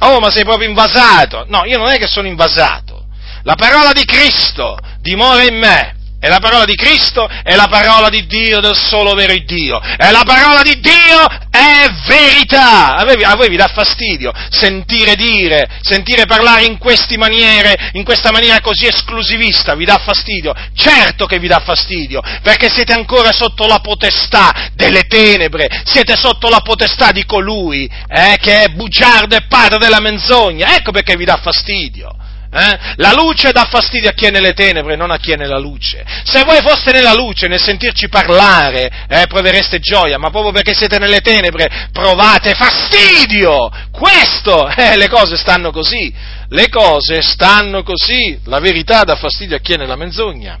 [0.00, 1.46] Oh, ma sei proprio invasato.
[1.48, 3.06] No, io non è che sono invasato.
[3.44, 5.95] La parola di Cristo dimora in me
[6.26, 9.80] e la parola di Cristo è la parola di Dio, del solo vero Dio.
[9.80, 12.96] E la parola di Dio è verità.
[12.96, 16.78] A voi, a voi vi dà fastidio sentire dire, sentire parlare in,
[17.16, 20.52] maniere, in questa maniera così esclusivista, vi dà fastidio?
[20.74, 26.48] Certo che vi dà fastidio, perché siete ancora sotto la potestà delle tenebre, siete sotto
[26.48, 30.74] la potestà di colui eh, che è bugiardo e padre della menzogna.
[30.74, 32.16] Ecco perché vi dà fastidio.
[32.58, 32.94] Eh?
[32.96, 36.02] La luce dà fastidio a chi è nelle tenebre, non a chi è nella luce.
[36.24, 40.98] Se voi foste nella luce, nel sentirci parlare, eh, provereste gioia, ma proprio perché siete
[40.98, 43.70] nelle tenebre, provate fastidio.
[43.92, 46.10] Questo, eh, le cose stanno così.
[46.48, 48.38] Le cose stanno così.
[48.44, 50.58] La verità dà fastidio a chi è nella menzogna.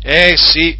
[0.00, 0.78] Eh sì.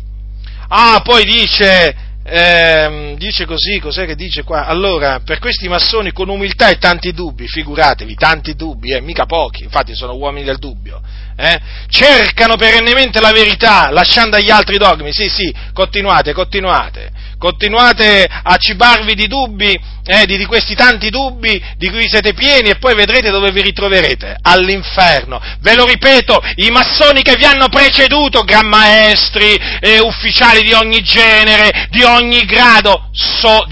[0.69, 4.67] Ah, poi dice, eh, dice così, cos'è che dice qua?
[4.67, 9.63] Allora, per questi massoni con umiltà e tanti dubbi, figuratevi, tanti dubbi, eh, mica pochi,
[9.63, 11.01] infatti sono uomini del dubbio,
[11.37, 17.11] eh, cercano perennemente la verità, lasciando agli altri dogmi, sì, sì, continuate, continuate,
[17.47, 22.71] continuate a cibarvi di dubbi, eh, di, di, questi tanti dubbi di cui siete pieni
[22.71, 25.41] e poi vedrete dove vi ritroverete, all'inferno.
[25.61, 31.03] Ve lo ripeto, i massoni che vi hanno preceduto, gran maestri, eh, ufficiali di ogni
[31.03, 33.65] genere, di ogni grado, so,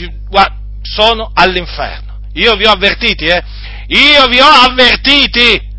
[0.83, 2.21] sono all'inferno.
[2.35, 3.43] Io vi ho avvertiti, eh?
[3.89, 5.73] Io vi ho avvertiti!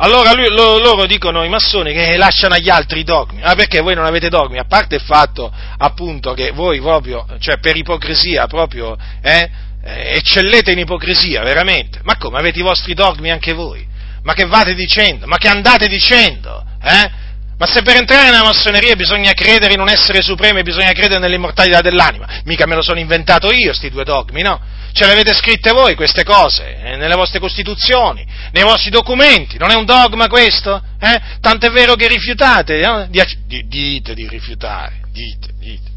[0.00, 3.80] Allora lui, lo, loro dicono i massoni che lasciano agli altri i dogmi, ah perché
[3.80, 8.46] voi non avete dogmi, a parte il fatto appunto che voi proprio, cioè per ipocrisia
[8.46, 9.50] proprio, eh,
[9.82, 13.84] eh, eccellete in ipocrisia, veramente, ma come avete i vostri dogmi anche voi?
[14.22, 15.26] Ma che vate dicendo?
[15.26, 16.64] Ma che andate dicendo?
[16.80, 17.10] Eh?
[17.58, 21.18] Ma se per entrare nella massoneria bisogna credere in un essere supremo e bisogna credere
[21.18, 24.60] nell'immortalità dell'anima, mica me lo sono inventato io, sti due dogmi, no?
[24.92, 29.70] Ce le avete scritte voi queste cose, eh, nelle vostre costituzioni, nei vostri documenti, non
[29.70, 30.80] è un dogma questo?
[31.00, 31.20] Eh?
[31.40, 33.08] Tanto è vero che rifiutate, no?
[33.08, 35.96] dite di rifiutare, dite, dite.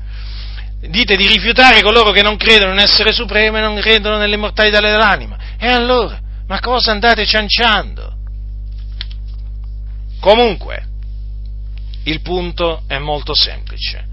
[0.82, 4.80] Dite di rifiutare coloro che non credono in un essere supremo e non credono nell'immortalità
[4.80, 5.38] dell'anima.
[5.60, 8.16] E allora, ma cosa andate cianciando?
[10.20, 10.90] Comunque,
[12.04, 14.08] il punto è molto semplice.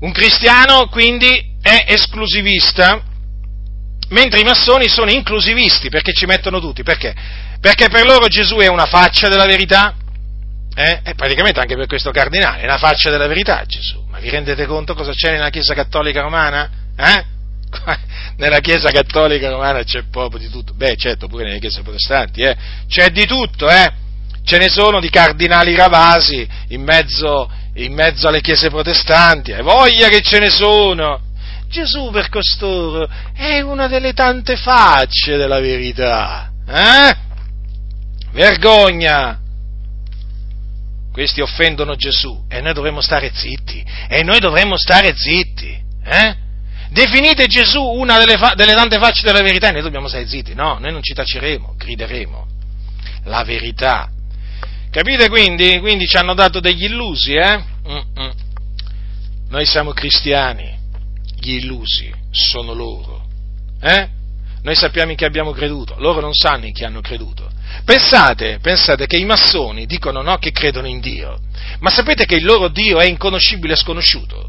[0.00, 3.02] Un cristiano quindi è esclusivista,
[4.10, 6.82] mentre i massoni sono inclusivisti perché ci mettono tutti.
[6.82, 7.14] Perché?
[7.60, 9.94] Perché per loro Gesù è una faccia della verità,
[10.74, 11.00] eh?
[11.02, 14.04] e praticamente anche per questo cardinale, è una faccia della verità Gesù.
[14.08, 16.70] Ma vi rendete conto cosa c'è nella Chiesa Cattolica Romana?
[16.96, 17.24] Eh?
[18.36, 20.74] Nella Chiesa Cattolica Romana c'è proprio di tutto.
[20.74, 22.56] Beh, certo, pure nelle Chiese protestanti, eh?
[22.86, 23.92] C'è di tutto, eh?
[24.46, 30.08] Ce ne sono di cardinali ravasi in mezzo, in mezzo alle chiese protestanti, hai voglia
[30.08, 31.20] che ce ne sono.
[31.68, 36.52] Gesù per costoro è una delle tante facce della verità.
[36.64, 37.16] Eh?
[38.30, 39.40] Vergogna!
[41.12, 43.84] Questi offendono Gesù e noi dovremmo stare zitti.
[44.08, 45.76] E noi dovremmo stare zitti.
[46.04, 46.36] Eh?
[46.90, 50.54] Definite Gesù una delle, fa- delle tante facce della verità e noi dobbiamo stare zitti.
[50.54, 52.46] No, noi non ci taceremo, grideremo.
[53.24, 54.08] La verità
[54.96, 55.78] Capite quindi?
[55.80, 57.62] Quindi ci hanno dato degli illusi, eh?
[57.86, 58.32] Mm-mm.
[59.50, 60.74] Noi siamo cristiani,
[61.38, 63.26] gli illusi sono loro,
[63.78, 64.08] eh?
[64.62, 67.46] Noi sappiamo in chi abbiamo creduto, loro non sanno in chi hanno creduto.
[67.84, 71.40] Pensate, pensate che i massoni dicono no che credono in Dio,
[71.80, 74.48] ma sapete che il loro Dio è inconoscibile e sconosciuto?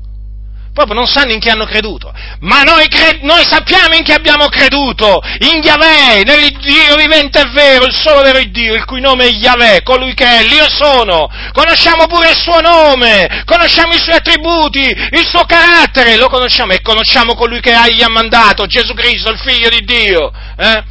[0.77, 2.13] Proprio non sanno in chi hanno creduto.
[2.41, 7.85] Ma noi, cre- noi sappiamo in chi abbiamo creduto, in Yahweh, nell'Iddio vivente e vero,
[7.85, 11.27] il solo vero Dio, il cui nome è Yahweh, colui che è, l'Io sono.
[11.51, 16.81] Conosciamo pure il suo nome, conosciamo i suoi attributi, il suo carattere, lo conosciamo e
[16.81, 20.31] conosciamo colui che egli ha mandato, Gesù Cristo, il figlio di Dio.
[20.57, 20.83] Eh?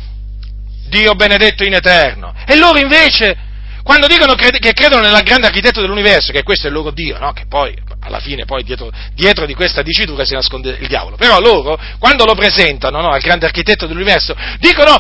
[0.88, 2.34] Dio benedetto in eterno.
[2.44, 3.44] E loro invece
[3.84, 7.32] quando dicono che credono nel grande architetto dell'universo, che questo è il loro Dio, no?
[7.32, 7.72] che poi
[8.06, 12.24] alla fine poi dietro, dietro, di questa dicitura si nasconde il diavolo, però loro quando
[12.24, 14.96] lo presentano no, al grande architetto dell'universo dicono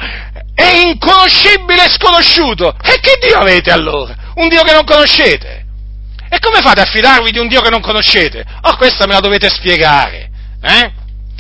[0.54, 2.74] è inconoscibile e sconosciuto.
[2.82, 4.14] E che Dio avete allora?
[4.34, 5.64] Un Dio che non conoscete?
[6.28, 8.44] E come fate a fidarvi di un Dio che non conoscete?
[8.62, 10.30] Oh, questa me la dovete spiegare.
[10.60, 10.92] Eh?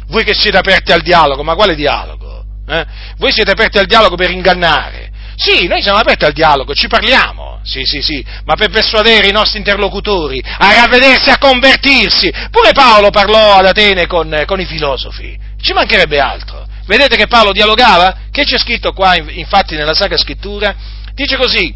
[0.08, 2.44] Voi che siete aperti al dialogo, ma quale dialogo?
[2.68, 2.86] Eh?
[3.16, 5.10] Voi siete aperti al dialogo per ingannare.
[5.36, 7.35] Sì, noi siamo aperti al dialogo, ci parliamo,
[7.66, 12.32] sì, sì, sì, ma per persuadere i nostri interlocutori a ravvedersi, a convertirsi.
[12.50, 16.66] Pure Paolo parlò ad Atene con, con, i filosofi, ci mancherebbe altro.
[16.86, 18.18] Vedete che Paolo dialogava?
[18.30, 20.74] Che c'è scritto qua, infatti, nella Sacra Scrittura?
[21.12, 21.74] Dice così,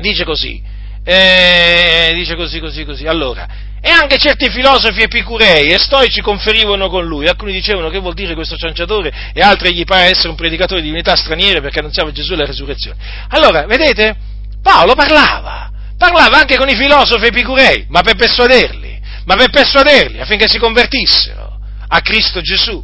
[0.00, 0.62] dice così,
[1.04, 3.06] eh, dice così, così, così.
[3.06, 3.46] Allora,
[3.84, 7.26] e anche certi filosofi epicurei e stoici conferivano con lui.
[7.26, 10.86] Alcuni dicevano che vuol dire questo cianciatore e altri gli pare essere un predicatore di
[10.86, 12.96] divinità straniere perché annunciava Gesù e la resurrezione.
[13.30, 14.30] Allora, vedete?
[14.62, 20.48] Paolo parlava, parlava anche con i filosofi epicurei, ma per persuaderli, ma per persuaderli affinché
[20.48, 21.58] si convertissero
[21.88, 22.82] a Cristo Gesù.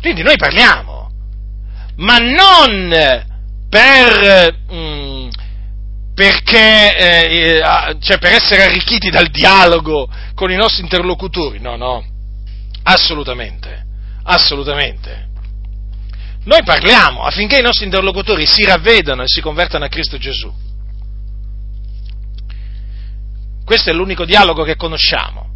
[0.00, 1.10] Quindi noi parliamo,
[1.96, 3.26] ma non
[3.68, 4.56] per...
[4.72, 5.28] Mm,
[6.14, 12.04] perché, eh, eh cioè per essere arricchiti dal dialogo con i nostri interlocutori, no, no,
[12.82, 13.86] assolutamente,
[14.24, 15.30] assolutamente.
[16.44, 20.52] Noi parliamo affinché i nostri interlocutori si ravvedano e si convertano a Cristo Gesù.
[23.64, 25.50] Questo è l'unico dialogo che conosciamo.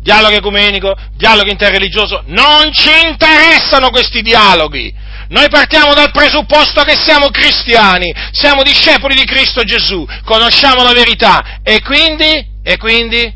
[0.00, 4.92] Dialogo ecumenico, dialogo interreligioso, non ci interessano questi dialoghi
[5.32, 11.60] noi partiamo dal presupposto che siamo cristiani, siamo discepoli di Cristo Gesù, conosciamo la verità
[11.62, 13.32] e quindi, e quindi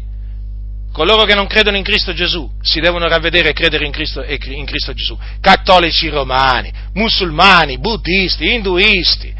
[0.96, 4.64] coloro che non credono in Cristo Gesù si devono ravvedere e credere in Cristo, in
[4.64, 5.14] Cristo Gesù.
[5.42, 9.30] Cattolici romani, musulmani, buddisti, induisti.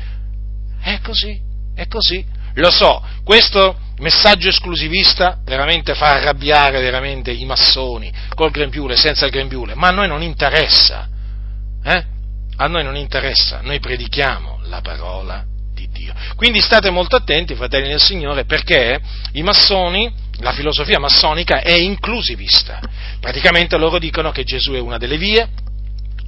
[0.82, 1.40] È così,
[1.74, 2.22] è così.
[2.56, 9.32] Lo so, questo messaggio esclusivista veramente fa arrabbiare veramente i massoni, col grembiule, senza il
[9.32, 11.08] grembiule, ma a noi non interessa.
[11.82, 12.04] Eh?
[12.56, 15.42] A noi non interessa, noi predichiamo la parola
[15.72, 16.12] di Dio.
[16.36, 19.00] Quindi state molto attenti, fratelli del Signore, perché
[19.32, 22.80] i massoni, la filosofia massonica è inclusivista.
[23.20, 25.48] Praticamente loro dicono che Gesù è una delle vie,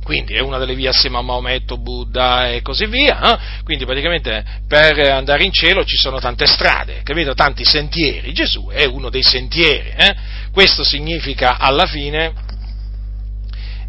[0.03, 3.63] quindi è una delle vie assieme a Maometto, Buddha e così via, eh?
[3.63, 7.35] quindi praticamente per andare in cielo ci sono tante strade, capito?
[7.35, 10.17] tanti sentieri, Gesù è uno dei sentieri, eh?
[10.51, 12.33] questo significa alla fine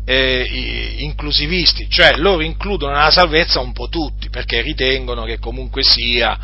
[0.03, 6.37] eh, inclusivisti, cioè loro includono nella salvezza un po' tutti, perché ritengono che comunque sia,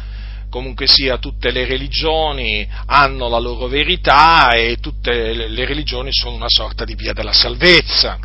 [0.55, 6.47] comunque sia tutte le religioni hanno la loro verità e tutte le religioni sono una
[6.47, 8.17] sorta di via della salvezza.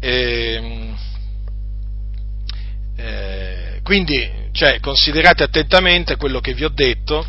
[0.00, 0.90] Eh,
[2.96, 7.24] eh, quindi cioè, considerate attentamente quello che vi ho detto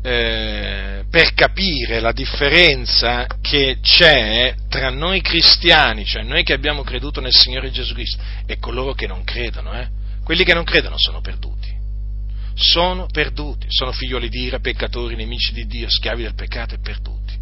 [0.00, 7.20] eh, per capire la differenza che c'è tra noi cristiani, cioè noi che abbiamo creduto
[7.20, 9.78] nel Signore Gesù Cristo, e coloro che non credono.
[9.78, 9.97] Eh?
[10.28, 11.74] Quelli che non credono sono perduti.
[12.54, 17.32] Sono perduti, sono figlioli di ira, peccatori, nemici di Dio, schiavi del peccato e perduti.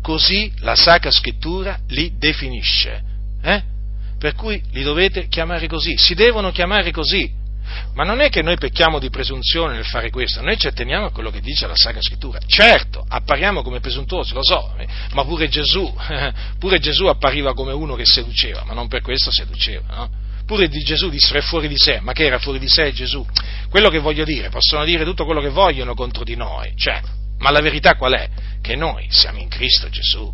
[0.00, 3.02] Così la Sacra Scrittura li definisce.
[3.42, 3.62] Eh?
[4.18, 7.30] Per cui li dovete chiamare così, si devono chiamare così
[7.94, 11.10] ma non è che noi pecchiamo di presunzione nel fare questo, noi ci atteniamo a
[11.10, 12.38] quello che dice la Sacra Scrittura.
[12.46, 14.74] Certo, appariamo come presuntuosi, lo so,
[15.12, 15.94] ma pure Gesù,
[16.58, 20.22] pure Gesù appariva come uno che seduceva, ma non per questo seduceva, no?
[20.46, 23.24] Pure di Gesù dissero è fuori di sé, ma che era fuori di sé Gesù?
[23.70, 27.00] Quello che voglio dire, possono dire tutto quello che vogliono contro di noi, cioè,
[27.38, 28.28] ma la verità qual è?
[28.60, 30.32] Che noi siamo in Cristo Gesù,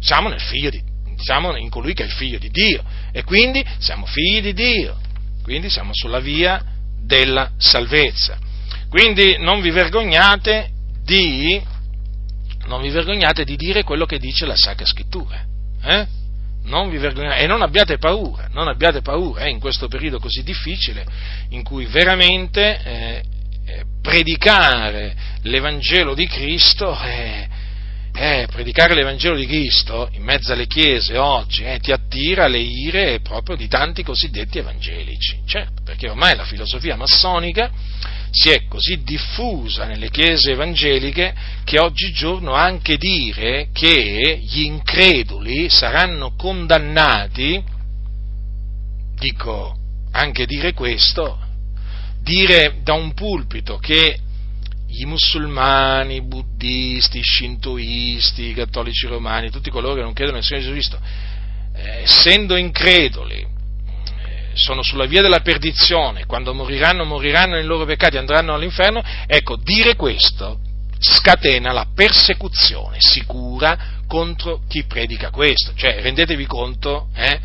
[0.00, 0.82] siamo nel figlio di,
[1.16, 2.82] siamo in colui che è il figlio di Dio,
[3.12, 4.98] e quindi siamo figli di Dio,
[5.42, 6.64] quindi siamo sulla via
[7.02, 8.38] della salvezza.
[8.88, 10.70] Quindi non vi vergognate
[11.04, 11.60] di,
[12.66, 15.44] non vi vergognate di dire quello che dice la Sacra Scrittura.
[15.82, 16.06] Eh?
[16.64, 20.42] Non vi vergognate e non abbiate paura, non abbiate paura eh, in questo periodo così
[20.42, 21.04] difficile
[21.50, 23.22] in cui veramente eh,
[23.66, 27.48] eh predicare l'Evangelo di Cristo è,
[28.12, 33.20] eh, predicare l'Evangelo di Cristo in mezzo alle chiese oggi eh, ti attira le ire
[33.20, 35.40] proprio di tanti cosiddetti evangelici.
[35.46, 37.70] Certo, perché ormai la filosofia massonica
[38.30, 41.34] si è così diffusa nelle chiese evangeliche
[41.64, 47.62] che oggigiorno anche dire che gli increduli saranno condannati,
[49.18, 49.76] dico
[50.12, 51.38] anche dire questo,
[52.22, 54.18] dire da un pulpito che
[54.92, 60.44] i musulmani, i buddisti, i shintoisti, i cattolici romani, tutti coloro che non credono nel
[60.44, 61.00] Signore Gesù Cristo,
[61.74, 63.46] eh, essendo increduli,
[64.54, 69.96] sono sulla via della perdizione, quando moriranno, moriranno nei loro peccati, andranno all'inferno, ecco, dire
[69.96, 70.58] questo
[71.00, 75.72] scatena la persecuzione sicura contro chi predica questo.
[75.74, 77.40] Cioè, rendetevi conto, eh,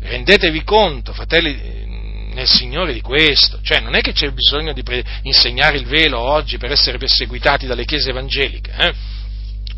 [0.00, 1.88] rendetevi conto, fratelli
[2.32, 3.58] nel Signore di questo.
[3.62, 7.66] Cioè, non è che c'è bisogno di pre- insegnare il velo oggi per essere perseguitati
[7.66, 8.72] dalle chiese evangeliche.
[8.78, 8.94] Eh?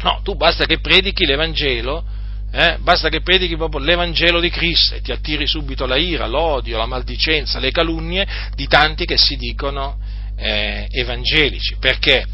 [0.02, 2.04] No, tu basta che predichi l'Evangelo,
[2.52, 2.76] eh?
[2.80, 6.86] basta che predichi proprio l'Evangelo di Cristo e ti attiri subito la ira, l'odio, la
[6.86, 9.98] maldicenza, le calunnie di tanti che si dicono
[10.36, 11.76] eh, evangelici.
[11.80, 12.26] Perché?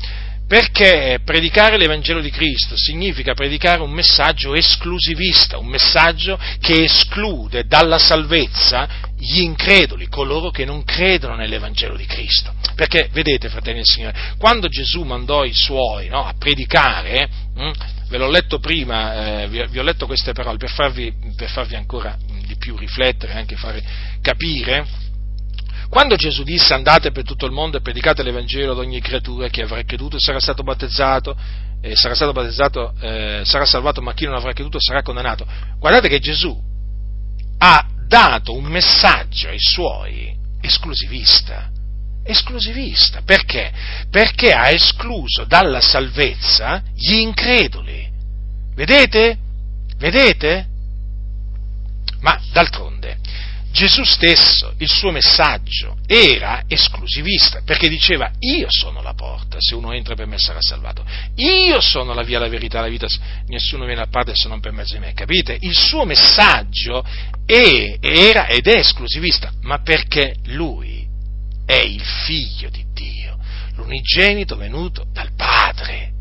[0.48, 7.98] Perché predicare l'Evangelo di Cristo significa predicare un messaggio esclusivista, un messaggio che esclude dalla
[7.98, 12.54] salvezza gli increduli, coloro che non credono nell'Evangelo di Cristo.
[12.74, 17.72] Perché, vedete, fratelli del Signore, quando Gesù mandò i suoi no, a predicare, hm,
[18.08, 21.74] ve l'ho letto prima, eh, vi, vi, ho letto queste parole per farvi, per farvi
[21.74, 22.16] ancora
[22.46, 23.82] di più riflettere, anche fare
[24.20, 24.86] capire,
[25.88, 29.62] quando Gesù disse andate per tutto il mondo e predicate l'Evangelo ad ogni creatura, chi
[29.62, 31.36] avrà creduto sarà stato battezzato,
[31.80, 35.46] eh, sarà stato battezzato, eh, sarà salvato, ma chi non avrà creduto sarà condannato.
[35.78, 36.54] Guardate che Gesù
[37.58, 41.70] ha dato un messaggio ai suoi esclusivista.
[42.22, 43.22] Esclusivista.
[43.24, 43.72] Perché?
[44.10, 47.87] Perché ha escluso dalla salvezza gli increduli.
[48.78, 49.36] Vedete?
[49.96, 50.66] Vedete?
[52.20, 53.18] Ma d'altronde,
[53.72, 59.92] Gesù stesso, il suo messaggio era esclusivista, perché diceva io sono la porta, se uno
[59.92, 63.08] entra per me sarà salvato, io sono la via, la verità, la vita,
[63.48, 65.58] nessuno viene a parte se non per mezzo di me, capite?
[65.60, 67.04] Il suo messaggio
[67.44, 71.04] è, era ed è esclusivista, ma perché lui
[71.66, 73.38] è il figlio di Dio,
[73.74, 76.12] l'unigenito venuto dal Padre,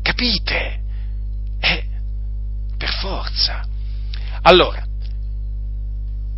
[0.00, 0.80] capite?
[1.60, 1.94] È
[2.76, 3.64] per forza.
[4.42, 4.84] Allora,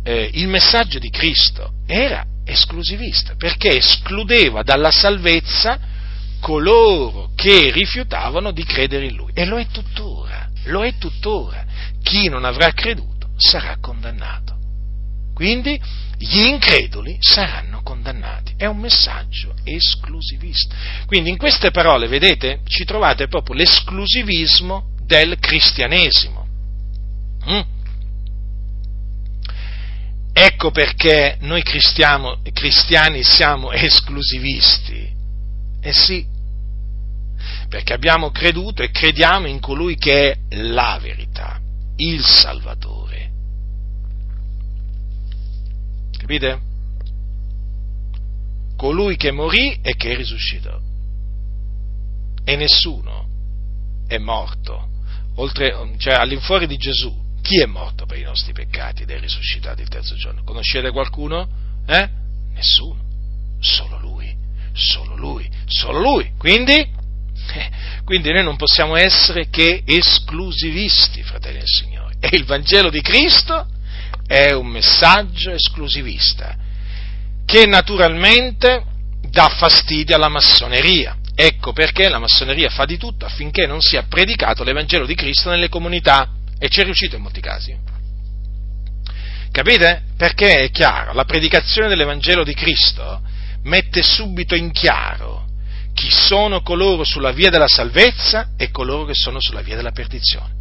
[0.03, 5.79] eh, il messaggio di Cristo era esclusivista, perché escludeva dalla salvezza
[6.39, 9.31] coloro che rifiutavano di credere in Lui.
[9.33, 11.65] E lo è tuttora, lo è tuttora.
[12.01, 14.57] Chi non avrà creduto sarà condannato.
[15.33, 15.79] Quindi
[16.17, 18.53] gli increduli saranno condannati.
[18.57, 20.75] È un messaggio esclusivista.
[21.05, 26.47] Quindi in queste parole, vedete, ci trovate proprio l'esclusivismo del cristianesimo.
[27.49, 27.61] Mm?
[30.31, 35.17] Ecco perché noi cristiani siamo esclusivisti.
[35.81, 36.23] Eh sì,
[37.67, 41.59] perché abbiamo creduto e crediamo in colui che è la verità,
[41.95, 43.31] il Salvatore.
[46.19, 46.61] Capite?
[48.75, 50.79] Colui che morì e che risuscitò.
[52.43, 53.27] E nessuno
[54.09, 54.89] è morto,
[55.41, 59.81] oltre, cioè all'infuori di Gesù, chi è morto per i nostri peccati ed è risuscitato
[59.81, 60.43] il terzo giorno?
[60.43, 61.47] Conoscete qualcuno?
[61.87, 62.09] Eh?
[62.53, 62.99] Nessuno.
[63.59, 64.35] Solo lui.
[64.73, 65.49] Solo lui.
[65.65, 66.31] Solo lui.
[66.37, 66.73] Quindi?
[67.51, 67.69] Eh,
[68.03, 72.15] quindi noi non possiamo essere che esclusivisti, fratelli del Signore.
[72.19, 73.67] E il Vangelo di Cristo
[74.27, 76.55] è un messaggio esclusivista
[77.45, 78.83] che naturalmente
[79.29, 81.17] dà fastidio alla massoneria.
[81.41, 85.69] Ecco perché la massoneria fa di tutto affinché non sia predicato l'Evangelo di Cristo nelle
[85.69, 86.27] comunità.
[86.59, 87.73] E ci è riuscito in molti casi.
[89.49, 90.03] Capite?
[90.17, 93.21] Perché è chiaro, la predicazione dell'Evangelo di Cristo
[93.63, 95.47] mette subito in chiaro
[95.93, 100.58] chi sono coloro sulla via della salvezza e coloro che sono sulla via della perdizione.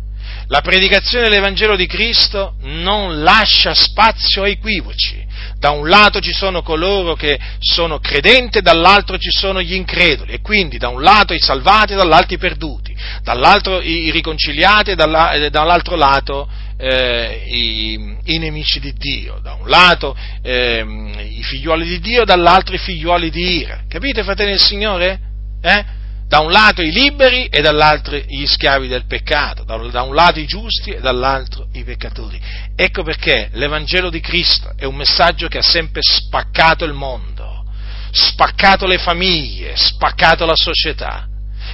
[0.51, 5.27] La predicazione dell'Evangelo di Cristo non lascia spazio a equivoci.
[5.59, 10.41] Da un lato ci sono coloro che sono credenti, dall'altro ci sono gli increduli, e
[10.41, 16.49] quindi da un lato i salvati dall'altro i perduti, dall'altro i riconciliati e dall'altro lato
[16.79, 20.83] eh, i, i, nemici di Dio, da un lato eh,
[21.29, 23.83] i figliuoli di Dio, dall'altro i figliuoli di ira.
[23.87, 25.21] Capite, fratelli del Signore?
[25.61, 25.85] Eh?
[26.29, 30.45] Da un lato i liberi e dall'altro gli schiavi del peccato, da un lato i
[30.45, 32.39] giusti e dall'altro i peccatori.
[32.77, 37.65] Ecco perché l'Evangelo di Cristo è un messaggio che ha sempre spaccato il mondo,
[38.11, 41.27] spaccato le famiglie, spaccato la società,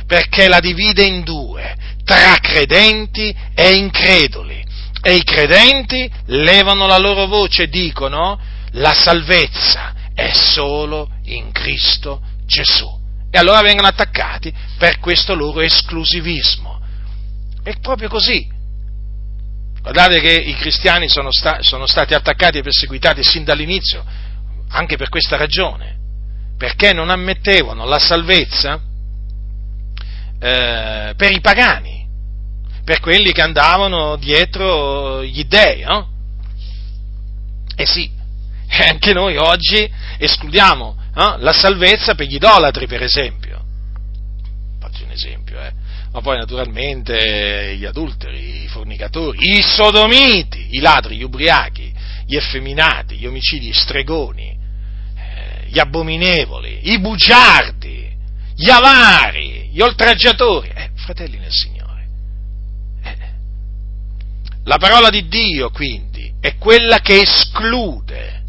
[0.07, 1.75] perché la divide in due,
[2.05, 4.63] tra credenti e increduli.
[5.03, 8.41] E i credenti levano la loro voce e dicono
[8.75, 13.03] la salvezza è solo in Cristo Gesù.
[13.35, 16.81] E allora vengono attaccati per questo loro esclusivismo.
[17.65, 18.49] È proprio così.
[19.81, 24.05] Guardate che i cristiani sono, sta- sono stati attaccati e perseguitati sin dall'inizio,
[24.69, 25.97] anche per questa ragione,
[26.57, 28.81] perché non ammettevano la salvezza
[30.39, 32.07] eh, per i pagani,
[32.85, 36.09] per quelli che andavano dietro gli dèi, no?
[37.75, 38.09] Eh sì,
[38.89, 43.63] anche noi oggi escludiamo eh, la salvezza per gli idolatri, per esempio.
[44.81, 45.73] Faccio un esempio, eh.
[46.13, 51.93] Ma poi naturalmente gli adulteri, i fornicatori, i sodomiti, i ladri, gli ubriachi,
[52.27, 54.57] gli effeminati, gli omicidi, gli stregoni,
[55.17, 58.17] eh, gli abominevoli, i bugiardi,
[58.55, 62.07] gli avari, gli oltraggiatori, eh, fratelli nel Signore.
[63.03, 63.17] Eh.
[64.65, 68.44] La parola di Dio, quindi, è quella che esclude.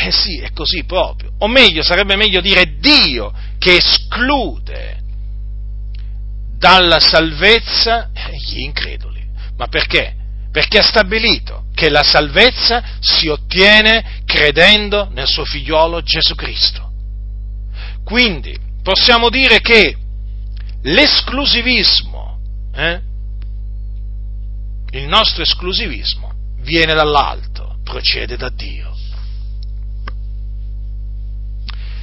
[0.00, 1.32] Eh sì, è così proprio.
[1.38, 5.00] O meglio, sarebbe meglio dire Dio che esclude
[6.56, 8.10] dalla salvezza
[8.48, 9.26] gli increduli.
[9.56, 10.14] Ma perché?
[10.52, 16.90] Perché ha stabilito che la salvezza si ottiene credendo nel suo figliolo Gesù Cristo.
[18.04, 19.96] Quindi possiamo dire che
[20.82, 22.40] l'esclusivismo,
[22.74, 23.00] eh,
[24.92, 28.97] il nostro esclusivismo, viene dall'alto, procede da Dio.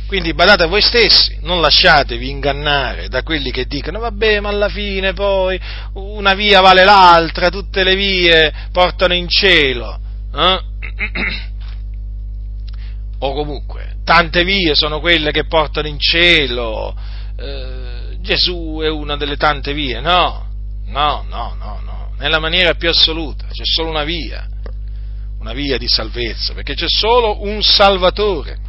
[0.07, 4.69] Quindi badate a voi stessi, non lasciatevi ingannare da quelli che dicono vabbè ma alla
[4.69, 5.59] fine poi
[5.93, 9.99] una via vale l'altra, tutte le vie portano in cielo.
[10.33, 10.59] Eh?
[13.17, 16.95] O comunque, tante vie sono quelle che portano in cielo.
[17.37, 19.99] Eh, Gesù è una delle tante vie.
[20.01, 20.47] No,
[20.85, 22.13] no, no, no, no.
[22.19, 24.47] Nella maniera più assoluta c'è solo una via,
[25.39, 28.59] una via di salvezza, perché c'è solo un Salvatore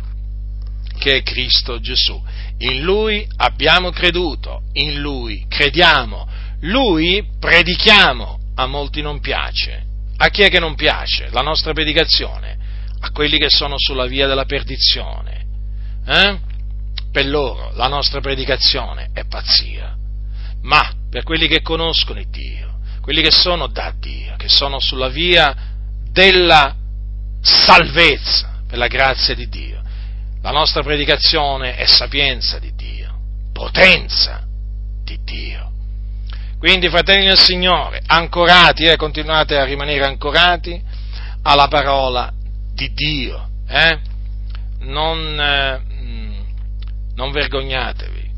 [0.98, 2.20] che è Cristo Gesù.
[2.58, 6.26] In Lui abbiamo creduto, in Lui crediamo,
[6.60, 9.84] Lui predichiamo, a molti non piace.
[10.18, 12.56] A chi è che non piace la nostra predicazione?
[13.00, 15.44] A quelli che sono sulla via della perdizione.
[16.06, 16.38] Eh?
[17.12, 19.94] Per loro la nostra predicazione è pazzia.
[20.62, 25.08] Ma per quelli che conoscono il Dio, quelli che sono da Dio, che sono sulla
[25.08, 25.54] via
[26.10, 26.74] della
[27.40, 29.75] salvezza, per la grazia di Dio,
[30.46, 33.18] la nostra predicazione è sapienza di Dio,
[33.52, 34.46] potenza
[35.02, 35.72] di Dio.
[36.60, 40.80] Quindi, fratelli del Signore, ancorati, eh, continuate a rimanere ancorati
[41.42, 42.32] alla parola
[42.72, 43.48] di Dio.
[43.66, 43.98] Eh?
[44.82, 45.80] Non, eh,
[47.16, 48.30] non vergognatevi,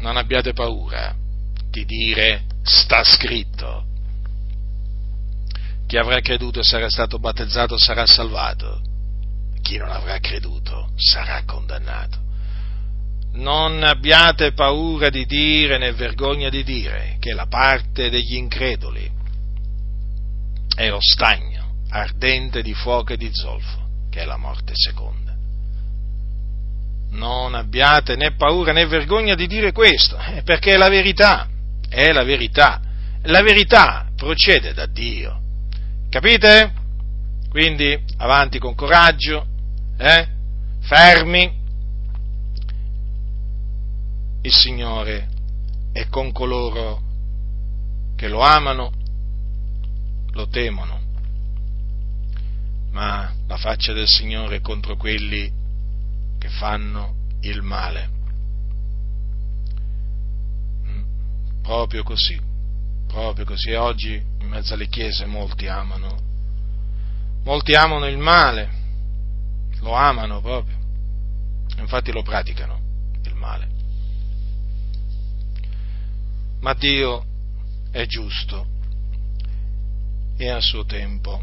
[0.00, 1.14] non abbiate paura
[1.70, 3.82] di dire sta scritto.
[5.86, 8.85] Chi avrà creduto e sarà stato battezzato sarà salvato
[9.66, 12.18] chi non avrà creduto sarà condannato.
[13.32, 19.10] Non abbiate paura di dire né vergogna di dire che la parte degli increduli
[20.76, 25.34] è lo stagno ardente di fuoco e di zolfo, che è la morte seconda.
[27.10, 31.48] Non abbiate né paura né vergogna di dire questo, eh, perché è la verità,
[31.88, 32.80] è la verità.
[33.22, 35.40] La verità procede da Dio.
[36.08, 36.72] Capite?
[37.50, 39.54] Quindi avanti con coraggio,
[39.96, 40.28] eh?
[40.80, 41.64] fermi,
[44.42, 45.28] il Signore
[45.92, 47.02] è con coloro
[48.14, 48.92] che lo amano,
[50.32, 51.00] lo temono,
[52.90, 55.52] ma la faccia del Signore è contro quelli
[56.38, 58.10] che fanno il male.
[60.86, 61.02] Mm,
[61.62, 62.40] proprio così,
[63.08, 63.70] proprio così.
[63.70, 66.16] E oggi in mezzo alle chiese molti amano,
[67.42, 68.84] molti amano il male,
[69.86, 70.76] lo amano proprio,
[71.78, 72.80] infatti lo praticano
[73.22, 73.68] il male.
[76.60, 77.24] Ma Dio
[77.92, 78.66] è giusto
[80.36, 81.40] e a suo tempo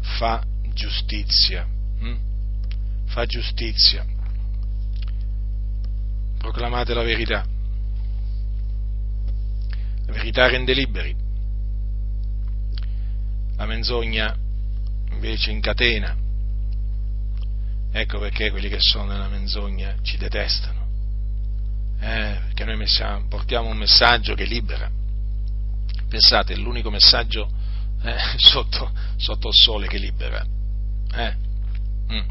[0.00, 1.66] fa giustizia,
[1.98, 2.16] hm?
[3.06, 4.06] fa giustizia.
[6.38, 7.44] Proclamate la verità.
[10.06, 11.16] La verità rende liberi.
[13.56, 14.36] La menzogna
[15.10, 16.21] invece incatena.
[17.94, 20.80] Ecco perché quelli che sono nella menzogna ci detestano.
[22.00, 24.90] Eh, perché noi messiamo, portiamo un messaggio che libera.
[26.08, 27.50] Pensate, è l'unico messaggio
[28.02, 30.42] eh, sotto, sotto, il sole che libera.
[31.14, 31.36] Eh?
[32.12, 32.28] Mm.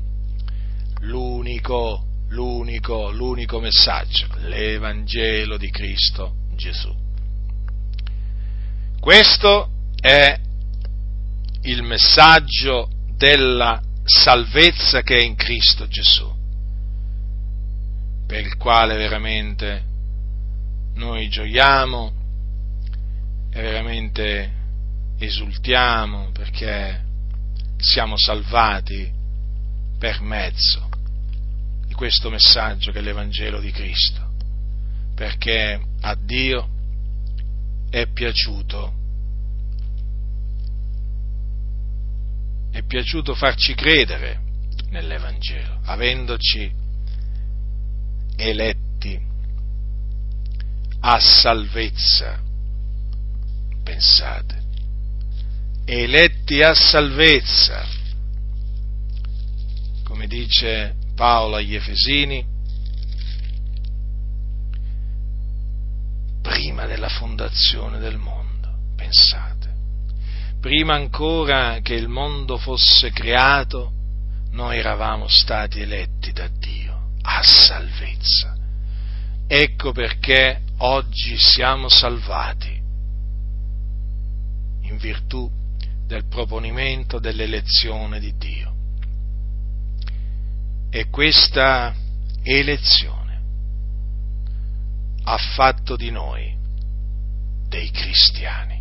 [1.01, 6.93] L'unico, l'unico, l'unico messaggio, l'Evangelo di Cristo Gesù.
[8.99, 9.69] Questo
[9.99, 10.39] è
[11.61, 16.39] il messaggio della salvezza che è in Cristo Gesù.
[18.27, 19.83] per il quale veramente
[20.93, 22.13] noi gioiamo
[23.51, 24.51] e veramente
[25.19, 27.03] esultiamo perché
[27.77, 29.11] siamo salvati
[29.99, 30.89] per mezzo
[31.85, 34.31] di questo messaggio che è l'Evangelo di Cristo,
[35.13, 36.69] perché a Dio
[37.89, 38.93] è piaciuto,
[42.71, 44.39] è piaciuto farci credere
[44.89, 46.71] nell'Evangelo, avendoci
[48.37, 49.19] eletti
[51.01, 52.39] a salvezza,
[53.83, 54.61] pensate,
[55.85, 57.85] eletti a salvezza,
[60.03, 62.45] come dice Paolo agli Efesini,
[66.41, 69.60] prima della fondazione del mondo, pensate,
[70.61, 73.91] prima ancora che il mondo fosse creato,
[74.51, 78.55] noi eravamo stati eletti da Dio a salvezza.
[79.47, 82.79] Ecco perché oggi siamo salvati
[84.81, 85.49] in virtù
[86.05, 88.75] del proponimento dell'elezione di Dio.
[90.91, 91.93] E questa
[92.43, 93.41] elezione
[95.23, 96.55] ha fatto di noi
[97.67, 98.80] dei cristiani.